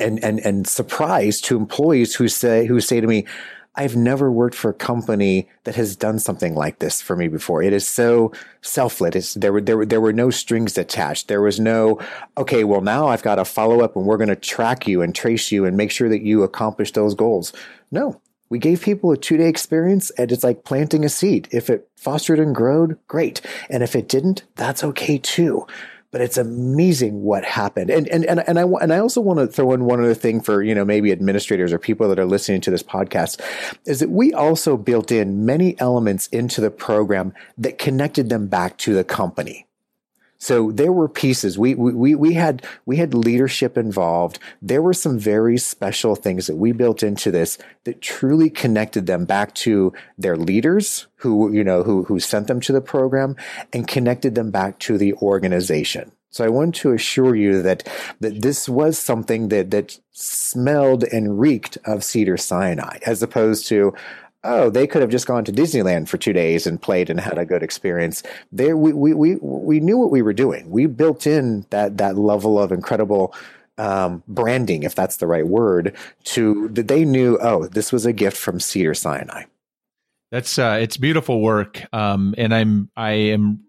and, 0.01 0.25
and, 0.25 0.41
and 0.41 0.67
surprise 0.67 1.41
to 1.43 1.59
employees 1.59 2.15
who 2.15 2.29
say, 2.29 2.67
who 2.67 2.81
say 2.81 3.01
to 3.03 3.07
me, 3.07 3.27
I've 3.75 3.97
never 3.97 4.31
worked 4.31 4.57
for 4.57 4.71
a 4.71 4.75
company 4.75 5.49
that 5.65 5.77
has 5.77 5.95
done 5.95 6.19
something 6.19 6.55
like 6.55 6.81
this 6.81 7.01
for 7.01 7.15
me 7.15 7.29
before. 7.29 7.63
It 7.63 7.73
is 7.73 7.87
so 7.87 8.33
selfless. 8.61 9.35
there 9.35 9.53
were 9.53 9.61
there 9.61 9.77
were 9.77 9.87
there 9.87 10.01
were 10.01 10.13
no 10.13 10.31
strings 10.31 10.77
attached. 10.77 11.29
There 11.29 11.43
was 11.43 11.61
no 11.61 12.01
okay. 12.37 12.65
Well, 12.65 12.81
now 12.81 13.07
I've 13.07 13.23
got 13.23 13.37
to 13.37 13.45
follow 13.45 13.81
up, 13.81 13.95
and 13.95 14.05
we're 14.05 14.17
going 14.17 14.29
to 14.29 14.37
track 14.37 14.89
you 14.89 15.03
and 15.03 15.15
trace 15.15 15.53
you 15.53 15.65
and 15.65 15.77
make 15.77 15.91
sure 15.91 16.09
that 16.09 16.23
you 16.23 16.43
accomplish 16.43 16.93
those 16.93 17.15
goals. 17.15 17.53
No, 17.91 18.21
we 18.49 18.59
gave 18.59 18.83
people 18.83 19.13
a 19.13 19.17
two 19.17 19.37
day 19.37 19.49
experience, 19.49 20.11
and 20.11 20.33
it's 20.33 20.45
like 20.45 20.65
planting 20.65 21.05
a 21.05 21.09
seed. 21.09 21.49
If 21.53 21.71
it 21.71 21.89
fostered 21.97 22.41
and 22.41 22.55
growed, 22.55 22.99
great, 23.07 23.41
and 23.71 23.83
if 23.83 23.95
it 23.95 24.09
didn't, 24.09 24.43
that's 24.57 24.83
okay 24.83 25.19
too 25.19 25.67
but 26.11 26.21
it's 26.21 26.39
amazing 26.39 27.23
what 27.23 27.45
happened. 27.45 27.91
And 27.91 28.09
and 28.09 28.25
and 28.25 28.43
and 28.49 28.59
I 28.59 28.63
and 28.63 28.93
I 28.93 28.99
also 28.99 29.21
want 29.21 29.39
to 29.41 29.47
throw 29.47 29.73
in 29.73 29.85
one 29.85 30.01
other 30.01 30.15
thing 30.15 30.41
for 30.41 30.63
you 30.63 30.75
know 30.75 30.85
maybe 30.85 31.13
administrators 31.13 31.73
or 31.73 31.79
people 31.79 32.09
that 32.09 32.19
are 32.19 32.27
listening 32.27 32.61
to 32.63 32.71
this 32.71 32.83
podcast 32.83 33.41
is 33.87 34.01
that 34.01 34.11
we 34.11 34.33
also 34.33 34.77
built 34.77 35.13
in 35.13 35.45
many 35.45 35.79
elements 35.81 36.27
into 36.29 36.61
the 36.61 36.71
program 36.71 37.33
that 37.59 37.79
connected 37.79 38.29
them 38.31 38.49
back 38.49 38.79
to 38.79 38.95
the 38.95 39.05
company. 39.05 39.68
So 40.39 40.71
there 40.71 40.93
were 40.93 41.09
pieces. 41.09 41.59
We, 41.59 41.75
we, 41.75 42.15
we 42.15 42.35
had, 42.35 42.65
we 42.87 42.97
had 42.97 43.13
leadership 43.13 43.77
involved. 43.77 44.39
There 44.63 44.81
were 44.81 44.95
some 44.95 45.19
very 45.19 45.59
special 45.59 46.15
things 46.15 46.47
that 46.47 46.57
we 46.57 46.71
built 46.71 47.03
into 47.03 47.33
this 47.33 47.59
that 47.85 48.01
truly 48.01 48.49
connected 48.49 49.07
them 49.07 49.25
back 49.25 49.55
to 49.57 49.93
their 50.17 50.37
leaders 50.37 51.09
who, 51.17 51.53
you 51.53 51.65
know, 51.65 51.83
who, 51.83 52.05
who 52.05 52.21
sent 52.21 52.47
them 52.47 52.61
to 52.61 52.73
the 52.73 52.81
program 52.81 53.35
and 53.73 53.89
connected 53.89 54.37
them 54.37 54.53
back 54.53 54.79
to 54.81 54.97
the 54.97 55.13
organization. 55.15 56.13
So 56.31 56.45
I 56.45 56.49
want 56.51 56.75
to 56.77 56.93
assure 56.93 57.35
you 57.35 57.63
that, 57.63 57.89
that 58.21 58.43
this 58.43 58.69
was 58.69 58.99
something 58.99 59.49
that, 59.49 59.73
that 59.73 59.99
smelled 60.13 61.03
and 61.03 61.41
reeked 61.41 61.79
of 61.85 62.05
Cedars-Sinai 62.05 62.99
as 63.05 63.23
opposed 63.23 63.67
to, 63.69 63.93
oh, 64.45 64.71
they 64.71 64.87
could 64.87 65.03
have 65.03 65.11
just 65.11 65.27
gone 65.27 65.45
to 65.45 65.53
Disneyland 65.53 66.09
for 66.09 66.17
two 66.17 66.33
days 66.33 66.67
and 66.67 66.81
played 66.81 67.11
and 67.11 67.21
had 67.21 67.39
a 67.39 67.45
good 67.45 67.63
experience. 67.63 68.23
There, 68.53 68.77
we, 68.77 68.93
we, 68.93 69.15
we, 69.15 69.37
we 69.37 69.81
knew 69.81 69.99
what 69.99 70.11
we 70.11 70.23
were 70.23 70.33
doing. 70.33 70.71
We 70.71 70.87
built 70.87 71.27
in 71.27 71.67
that, 71.71 71.99
that 71.99 72.17
level 72.17 72.59
of 72.59 72.73
incredible 72.73 73.35
um, 73.79 74.23
branding, 74.27 74.83
if 74.83 74.95
that's 74.95 75.19
the 75.19 75.27
right 75.27 75.47
word, 75.47 75.97
to 76.25 76.69
that 76.69 76.89
they 76.89 77.05
knew, 77.05 77.39
oh, 77.41 77.67
this 77.67 77.93
was 77.93 78.07
a 78.07 78.13
gift 78.13 78.37
from 78.37 78.61
Cedars-Sinai. 78.61 79.45
That's 80.31 80.59
uh, 80.59 80.79
it's 80.81 80.99
beautiful 80.99 81.41
work, 81.41 81.83
um, 81.95 82.35
and 82.37 82.55
I'm 82.55 82.91
I 82.97 83.13
am 83.13 83.65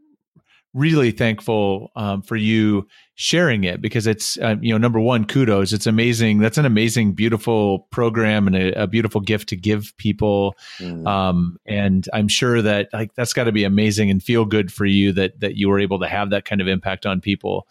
really 0.73 1.11
thankful 1.11 1.91
um, 1.95 2.21
for 2.21 2.35
you 2.35 2.87
sharing 3.15 3.63
it 3.63 3.81
because 3.81 4.07
it's 4.07 4.37
uh, 4.37 4.55
you 4.61 4.71
know 4.71 4.77
number 4.77 4.99
one 4.99 5.25
kudos. 5.25 5.73
It's 5.73 5.87
amazing. 5.87 6.39
That's 6.39 6.57
an 6.57 6.65
amazing 6.65 7.13
beautiful 7.13 7.87
program 7.91 8.47
and 8.47 8.55
a, 8.55 8.83
a 8.83 8.87
beautiful 8.87 9.21
gift 9.21 9.49
to 9.49 9.55
give 9.55 9.93
people. 9.97 10.55
Mm. 10.79 11.07
um, 11.07 11.57
and 11.65 12.07
i'm 12.13 12.27
sure 12.27 12.61
that 12.61 12.89
like 12.93 13.13
that's 13.15 13.33
got 13.33 13.45
to 13.45 13.51
be 13.51 13.63
amazing 13.63 14.09
and 14.09 14.21
feel 14.21 14.45
good 14.45 14.71
for 14.71 14.85
you 14.85 15.11
that 15.13 15.39
that 15.39 15.55
you 15.55 15.67
were 15.69 15.79
able 15.79 15.99
to 15.99 16.07
have 16.07 16.29
that 16.29 16.45
kind 16.45 16.61
of 16.61 16.67
impact 16.67 17.05
on 17.05 17.21
people. 17.21 17.67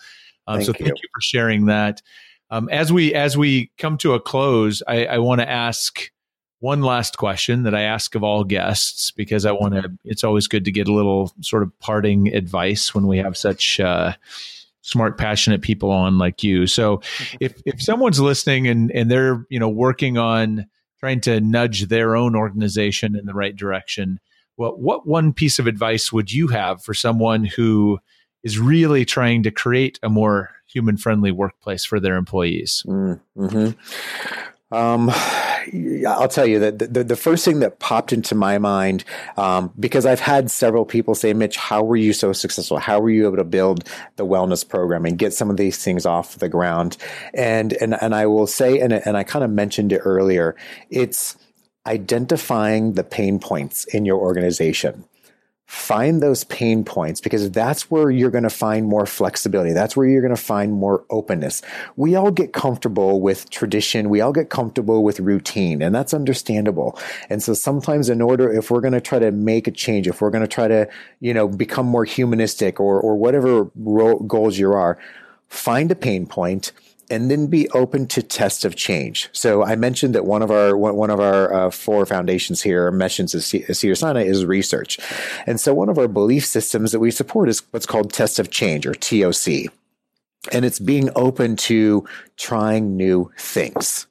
Um, 0.46 0.56
thank 0.58 0.66
so 0.66 0.72
you. 0.78 0.86
thank 0.86 1.02
you. 1.02 1.08
for 1.14 1.20
sharing 1.20 1.66
that. 1.66 2.02
Um, 2.50 2.68
as 2.70 2.92
we 2.92 3.14
as 3.14 3.36
we 3.36 3.70
come 3.76 3.98
to 3.98 4.14
a 4.14 4.20
close 4.20 4.82
i, 4.88 5.04
I 5.04 5.18
want 5.18 5.42
to 5.42 5.48
ask 5.48 6.10
one 6.60 6.82
last 6.82 7.16
question 7.16 7.62
that 7.62 7.74
I 7.74 7.82
ask 7.82 8.14
of 8.14 8.24
all 8.24 8.44
guests 8.44 9.10
because 9.12 9.46
I 9.46 9.52
want 9.52 9.74
to. 9.74 9.92
It's 10.04 10.24
always 10.24 10.48
good 10.48 10.64
to 10.64 10.72
get 10.72 10.88
a 10.88 10.92
little 10.92 11.32
sort 11.40 11.62
of 11.62 11.78
parting 11.78 12.34
advice 12.34 12.94
when 12.94 13.06
we 13.06 13.18
have 13.18 13.36
such 13.36 13.78
uh, 13.78 14.14
smart, 14.82 15.18
passionate 15.18 15.62
people 15.62 15.90
on 15.90 16.18
like 16.18 16.42
you. 16.42 16.66
So, 16.66 17.00
if 17.40 17.60
if 17.64 17.80
someone's 17.80 18.20
listening 18.20 18.66
and 18.66 18.90
and 18.90 19.10
they're 19.10 19.46
you 19.48 19.60
know 19.60 19.68
working 19.68 20.18
on 20.18 20.66
trying 20.98 21.20
to 21.20 21.40
nudge 21.40 21.86
their 21.86 22.16
own 22.16 22.34
organization 22.34 23.14
in 23.14 23.24
the 23.24 23.34
right 23.34 23.54
direction, 23.54 24.18
well, 24.56 24.72
what 24.72 25.06
one 25.06 25.32
piece 25.32 25.60
of 25.60 25.68
advice 25.68 26.12
would 26.12 26.32
you 26.32 26.48
have 26.48 26.82
for 26.82 26.92
someone 26.92 27.44
who 27.44 28.00
is 28.42 28.58
really 28.58 29.04
trying 29.04 29.44
to 29.44 29.52
create 29.52 30.00
a 30.02 30.08
more 30.08 30.50
human 30.66 30.96
friendly 30.96 31.30
workplace 31.30 31.84
for 31.84 32.00
their 32.00 32.16
employees? 32.16 32.82
Mm-hmm. 32.86 33.70
Um, 34.70 35.10
I'll 36.06 36.28
tell 36.28 36.46
you 36.46 36.58
that 36.58 36.78
the, 36.78 37.04
the, 37.04 37.16
first 37.16 37.44
thing 37.44 37.60
that 37.60 37.78
popped 37.78 38.12
into 38.12 38.34
my 38.34 38.58
mind, 38.58 39.02
um, 39.36 39.72
because 39.78 40.04
I've 40.04 40.20
had 40.20 40.50
several 40.50 40.84
people 40.84 41.14
say, 41.14 41.32
Mitch, 41.32 41.56
how 41.56 41.82
were 41.82 41.96
you 41.96 42.12
so 42.12 42.32
successful? 42.32 42.78
How 42.78 43.00
were 43.00 43.10
you 43.10 43.26
able 43.26 43.38
to 43.38 43.44
build 43.44 43.88
the 44.16 44.26
wellness 44.26 44.68
program 44.68 45.06
and 45.06 45.18
get 45.18 45.32
some 45.32 45.48
of 45.48 45.56
these 45.56 45.82
things 45.82 46.04
off 46.04 46.36
the 46.36 46.50
ground? 46.50 46.98
And, 47.32 47.72
and, 47.74 48.00
and 48.00 48.14
I 48.14 48.26
will 48.26 48.46
say, 48.46 48.78
and, 48.80 48.92
and 48.92 49.16
I 49.16 49.24
kind 49.24 49.44
of 49.44 49.50
mentioned 49.50 49.92
it 49.92 50.00
earlier, 50.04 50.54
it's 50.90 51.36
identifying 51.86 52.92
the 52.92 53.04
pain 53.04 53.38
points 53.38 53.84
in 53.86 54.04
your 54.04 54.18
organization 54.18 55.04
find 55.68 56.22
those 56.22 56.44
pain 56.44 56.82
points 56.82 57.20
because 57.20 57.50
that's 57.50 57.90
where 57.90 58.10
you're 58.10 58.30
going 58.30 58.42
to 58.42 58.48
find 58.48 58.86
more 58.86 59.04
flexibility. 59.04 59.74
That's 59.74 59.94
where 59.94 60.08
you're 60.08 60.22
going 60.22 60.34
to 60.34 60.42
find 60.42 60.72
more 60.72 61.04
openness. 61.10 61.60
We 61.94 62.16
all 62.16 62.30
get 62.30 62.54
comfortable 62.54 63.20
with 63.20 63.50
tradition. 63.50 64.08
We 64.08 64.22
all 64.22 64.32
get 64.32 64.48
comfortable 64.48 65.04
with 65.04 65.20
routine 65.20 65.82
and 65.82 65.94
that's 65.94 66.14
understandable. 66.14 66.98
And 67.28 67.42
so 67.42 67.52
sometimes 67.52 68.08
in 68.08 68.22
order, 68.22 68.50
if 68.50 68.70
we're 68.70 68.80
going 68.80 68.94
to 68.94 69.00
try 69.00 69.18
to 69.18 69.30
make 69.30 69.66
a 69.66 69.70
change, 69.70 70.08
if 70.08 70.22
we're 70.22 70.30
going 70.30 70.42
to 70.42 70.48
try 70.48 70.68
to, 70.68 70.88
you 71.20 71.34
know, 71.34 71.46
become 71.46 71.84
more 71.84 72.06
humanistic 72.06 72.80
or, 72.80 72.98
or 72.98 73.16
whatever 73.16 73.66
goals 74.26 74.56
you 74.56 74.72
are, 74.72 74.98
find 75.48 75.90
a 75.90 75.94
pain 75.94 76.24
point 76.24 76.72
and 77.10 77.30
then 77.30 77.46
be 77.46 77.68
open 77.70 78.06
to 78.08 78.22
test 78.22 78.64
of 78.64 78.76
change. 78.76 79.28
So 79.32 79.64
I 79.64 79.76
mentioned 79.76 80.14
that 80.14 80.24
one 80.24 80.42
of 80.42 80.50
our 80.50 80.76
one 80.76 81.10
of 81.10 81.20
our 81.20 81.52
uh, 81.52 81.70
four 81.70 82.04
foundations 82.06 82.62
here 82.62 82.90
mentions 82.90 83.34
as 83.34 83.46
Cedars-Sinai 83.46 84.22
is 84.22 84.44
research, 84.44 84.98
and 85.46 85.60
so 85.60 85.72
one 85.72 85.88
of 85.88 85.98
our 85.98 86.08
belief 86.08 86.44
systems 86.44 86.92
that 86.92 87.00
we 87.00 87.10
support 87.10 87.48
is 87.48 87.62
what's 87.70 87.86
called 87.86 88.12
test 88.12 88.38
of 88.38 88.50
change 88.50 88.86
or 88.86 88.94
TOC, 88.94 89.72
and 90.52 90.64
it's 90.64 90.78
being 90.78 91.10
open 91.14 91.56
to 91.56 92.06
trying 92.36 92.96
new 92.96 93.30
things 93.38 94.07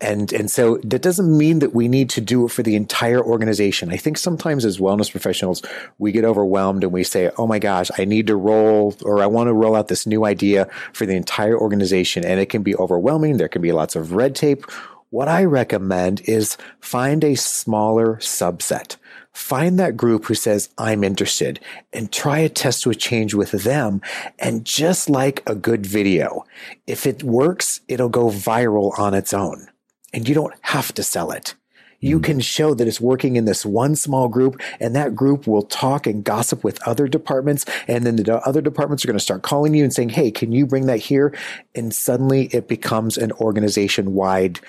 and 0.00 0.32
and 0.32 0.50
so 0.50 0.78
that 0.84 1.02
doesn't 1.02 1.36
mean 1.36 1.60
that 1.60 1.74
we 1.74 1.88
need 1.88 2.10
to 2.10 2.20
do 2.20 2.44
it 2.44 2.50
for 2.50 2.62
the 2.62 2.76
entire 2.76 3.22
organization. 3.22 3.90
I 3.92 3.96
think 3.96 4.18
sometimes 4.18 4.64
as 4.64 4.78
wellness 4.78 5.10
professionals, 5.10 5.62
we 5.98 6.12
get 6.12 6.24
overwhelmed 6.24 6.84
and 6.84 6.92
we 6.92 7.04
say, 7.04 7.30
"Oh 7.38 7.46
my 7.46 7.58
gosh, 7.58 7.90
I 7.98 8.04
need 8.04 8.26
to 8.26 8.36
roll 8.36 8.94
or 9.02 9.22
I 9.22 9.26
want 9.26 9.48
to 9.48 9.54
roll 9.54 9.74
out 9.74 9.88
this 9.88 10.06
new 10.06 10.24
idea 10.24 10.68
for 10.92 11.06
the 11.06 11.16
entire 11.16 11.58
organization." 11.58 12.24
And 12.24 12.40
it 12.40 12.50
can 12.50 12.62
be 12.62 12.76
overwhelming. 12.76 13.36
There 13.36 13.48
can 13.48 13.62
be 13.62 13.72
lots 13.72 13.96
of 13.96 14.12
red 14.12 14.34
tape. 14.34 14.64
What 15.10 15.28
I 15.28 15.44
recommend 15.44 16.22
is 16.24 16.56
find 16.80 17.22
a 17.22 17.36
smaller 17.36 18.16
subset. 18.16 18.96
Find 19.36 19.78
that 19.78 19.98
group 19.98 20.24
who 20.24 20.34
says, 20.34 20.70
I'm 20.78 21.04
interested 21.04 21.60
and 21.92 22.10
try 22.10 22.38
a 22.38 22.48
test 22.48 22.86
with 22.86 22.98
change 22.98 23.34
with 23.34 23.50
them. 23.50 24.00
And 24.38 24.64
just 24.64 25.10
like 25.10 25.42
a 25.46 25.54
good 25.54 25.84
video, 25.84 26.46
if 26.86 27.06
it 27.06 27.22
works, 27.22 27.82
it'll 27.86 28.08
go 28.08 28.30
viral 28.30 28.98
on 28.98 29.12
its 29.12 29.34
own 29.34 29.68
and 30.14 30.26
you 30.26 30.34
don't 30.34 30.54
have 30.62 30.94
to 30.94 31.02
sell 31.02 31.32
it. 31.32 31.54
You 32.00 32.18
mm. 32.18 32.24
can 32.24 32.40
show 32.40 32.72
that 32.74 32.88
it's 32.88 33.00
working 33.00 33.36
in 33.36 33.44
this 33.44 33.66
one 33.66 33.94
small 33.94 34.28
group 34.28 34.58
and 34.80 34.96
that 34.96 35.14
group 35.14 35.46
will 35.46 35.62
talk 35.62 36.06
and 36.06 36.24
gossip 36.24 36.64
with 36.64 36.82
other 36.88 37.06
departments. 37.06 37.66
And 37.86 38.06
then 38.06 38.16
the 38.16 38.38
other 38.38 38.62
departments 38.62 39.04
are 39.04 39.08
going 39.08 39.18
to 39.18 39.22
start 39.22 39.42
calling 39.42 39.74
you 39.74 39.84
and 39.84 39.92
saying, 39.92 40.08
Hey, 40.08 40.30
can 40.30 40.50
you 40.50 40.66
bring 40.66 40.86
that 40.86 41.00
here? 41.00 41.36
And 41.74 41.94
suddenly 41.94 42.46
it 42.46 42.68
becomes 42.68 43.18
an 43.18 43.32
organization 43.32 44.14
wide 44.14 44.60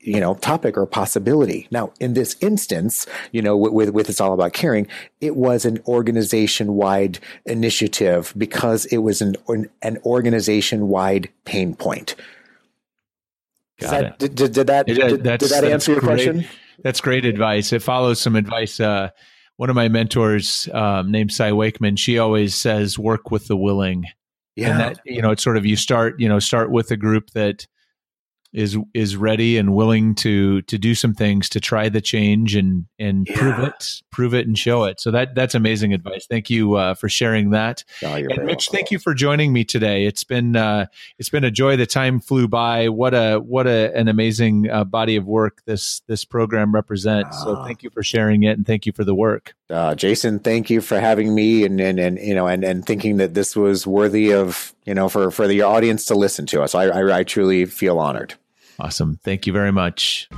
you 0.00 0.20
know 0.20 0.34
topic 0.36 0.76
or 0.76 0.86
possibility 0.86 1.66
now 1.70 1.92
in 2.00 2.14
this 2.14 2.36
instance 2.40 3.06
you 3.32 3.42
know 3.42 3.56
with, 3.56 3.90
with 3.90 4.08
it's 4.08 4.20
all 4.20 4.32
about 4.32 4.52
caring 4.52 4.86
it 5.20 5.36
was 5.36 5.64
an 5.64 5.80
organization 5.86 6.74
wide 6.74 7.18
initiative 7.46 8.32
because 8.36 8.84
it 8.86 8.98
was 8.98 9.20
an 9.20 9.36
an 9.82 9.98
organization 10.04 10.88
wide 10.88 11.28
pain 11.44 11.74
point 11.74 12.14
that, 13.80 14.18
did, 14.18 14.34
did, 14.34 14.52
did, 14.52 14.66
that, 14.66 14.86
did, 14.86 15.22
did, 15.22 15.40
that 15.40 15.64
answer 15.64 15.92
your 15.92 16.00
great, 16.00 16.14
question? 16.14 16.44
That's 16.82 17.00
great 17.00 17.24
advice. 17.24 17.72
It 17.72 17.82
follows 17.82 18.20
some 18.20 18.36
advice. 18.36 18.80
Uh, 18.80 19.10
one 19.56 19.70
of 19.70 19.76
my 19.76 19.88
mentors, 19.88 20.68
um, 20.72 21.10
named 21.10 21.32
Cy 21.32 21.52
Wakeman, 21.52 21.96
she 21.96 22.18
always 22.18 22.54
says, 22.54 22.98
"Work 22.98 23.30
with 23.30 23.46
the 23.46 23.56
willing." 23.56 24.04
Yeah, 24.56 24.70
and 24.70 24.80
that 24.80 25.00
you 25.04 25.22
know, 25.22 25.30
it's 25.30 25.42
sort 25.42 25.56
of 25.56 25.64
you 25.64 25.76
start, 25.76 26.18
you 26.18 26.28
know, 26.28 26.38
start 26.38 26.70
with 26.70 26.90
a 26.90 26.96
group 26.96 27.30
that 27.30 27.66
is 28.52 28.78
is 28.94 29.16
ready 29.16 29.58
and 29.58 29.74
willing 29.74 30.14
to 30.14 30.62
to 30.62 30.78
do 30.78 30.94
some 30.94 31.14
things 31.14 31.48
to 31.50 31.60
try 31.60 31.88
the 31.88 32.00
change 32.00 32.54
and 32.54 32.86
and 32.98 33.28
yeah. 33.28 33.36
prove 33.36 33.58
it 33.58 34.02
prove 34.10 34.34
it 34.34 34.46
and 34.46 34.58
show 34.58 34.84
it. 34.84 35.00
So 35.00 35.10
that 35.10 35.34
that's 35.34 35.54
amazing 35.54 35.92
advice. 35.92 36.26
Thank 36.26 36.48
you 36.48 36.74
uh, 36.74 36.94
for 36.94 37.08
sharing 37.08 37.50
that. 37.50 37.84
Oh, 38.02 38.14
and 38.14 38.26
mitch 38.26 38.38
welcome. 38.38 38.58
thank 38.72 38.90
you 38.90 38.98
for 38.98 39.14
joining 39.14 39.52
me 39.52 39.64
today. 39.64 40.06
It's 40.06 40.24
been 40.24 40.56
uh, 40.56 40.86
it's 41.18 41.28
been 41.28 41.44
a 41.44 41.50
joy. 41.50 41.76
The 41.76 41.86
time 41.86 42.20
flew 42.20 42.48
by. 42.48 42.88
What 42.88 43.14
a 43.14 43.38
what 43.38 43.66
a, 43.66 43.94
an 43.94 44.08
amazing 44.08 44.70
uh, 44.70 44.84
body 44.84 45.16
of 45.16 45.26
work 45.26 45.62
this 45.66 46.00
this 46.06 46.24
program 46.24 46.74
represents. 46.74 47.42
So 47.42 47.56
ah. 47.56 47.64
thank 47.64 47.82
you 47.82 47.90
for 47.90 48.02
sharing 48.02 48.44
it 48.44 48.56
and 48.56 48.66
thank 48.66 48.86
you 48.86 48.92
for 48.92 49.04
the 49.04 49.14
work 49.14 49.54
uh, 49.70 49.94
jason 49.94 50.38
thank 50.38 50.70
you 50.70 50.80
for 50.80 50.98
having 50.98 51.34
me 51.34 51.64
and 51.64 51.80
and, 51.80 51.98
and 51.98 52.18
you 52.18 52.34
know 52.34 52.46
and, 52.46 52.64
and 52.64 52.86
thinking 52.86 53.18
that 53.18 53.34
this 53.34 53.54
was 53.54 53.86
worthy 53.86 54.32
of 54.32 54.74
you 54.84 54.94
know 54.94 55.08
for 55.08 55.30
for 55.30 55.46
the 55.46 55.62
audience 55.62 56.04
to 56.04 56.14
listen 56.14 56.46
to 56.46 56.62
us 56.62 56.74
i, 56.74 56.84
I, 56.84 57.18
I 57.18 57.24
truly 57.24 57.64
feel 57.66 57.98
honored 57.98 58.34
Awesome. 58.80 59.18
Thank 59.24 59.46
you 59.46 59.52
very 59.52 59.72
much. 59.72 60.28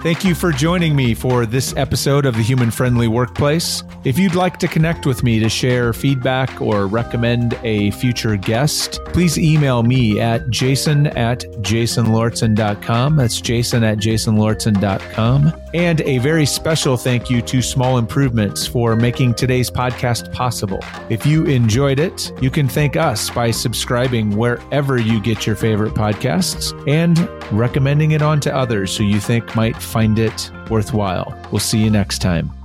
Thank 0.00 0.24
you 0.24 0.36
for 0.36 0.52
joining 0.52 0.94
me 0.94 1.12
for 1.12 1.44
this 1.44 1.74
episode 1.76 2.24
of 2.24 2.36
the 2.36 2.42
Human 2.42 2.70
Friendly 2.70 3.08
Workplace. 3.08 3.82
If 4.04 4.16
you'd 4.16 4.36
like 4.36 4.56
to 4.58 4.68
connect 4.68 5.06
with 5.06 5.24
me 5.24 5.40
to 5.40 5.48
share 5.48 5.92
feedback 5.92 6.60
or 6.60 6.86
recommend 6.86 7.58
a 7.64 7.90
future 7.90 8.36
guest, 8.36 9.00
please 9.06 9.36
email 9.36 9.82
me 9.82 10.20
at 10.20 10.48
jason 10.50 11.08
at 11.08 11.40
jasonlauritsen.com. 11.62 13.16
That's 13.16 13.40
jason 13.40 13.82
at 13.82 13.98
jasonlauritsen.com. 13.98 15.52
And 15.74 16.00
a 16.02 16.18
very 16.18 16.46
special 16.46 16.96
thank 16.96 17.28
you 17.28 17.42
to 17.42 17.60
Small 17.60 17.98
Improvements 17.98 18.66
for 18.68 18.94
making 18.94 19.34
today's 19.34 19.68
podcast 19.68 20.32
possible. 20.32 20.78
If 21.10 21.26
you 21.26 21.44
enjoyed 21.44 21.98
it, 21.98 22.32
you 22.40 22.50
can 22.50 22.68
thank 22.68 22.96
us 22.96 23.30
by 23.30 23.50
subscribing 23.50 24.36
wherever 24.36 24.96
you 24.96 25.20
get 25.20 25.44
your 25.44 25.56
favorite 25.56 25.94
podcasts 25.94 26.72
and 26.88 27.28
recommending 27.52 28.12
it 28.12 28.22
on 28.22 28.38
to 28.40 28.54
others 28.54 28.96
who 28.96 29.04
you 29.04 29.18
think 29.20 29.56
might 29.56 29.76
find 29.88 30.18
it 30.18 30.50
worthwhile. 30.70 31.36
We'll 31.50 31.60
see 31.60 31.78
you 31.78 31.90
next 31.90 32.18
time. 32.20 32.57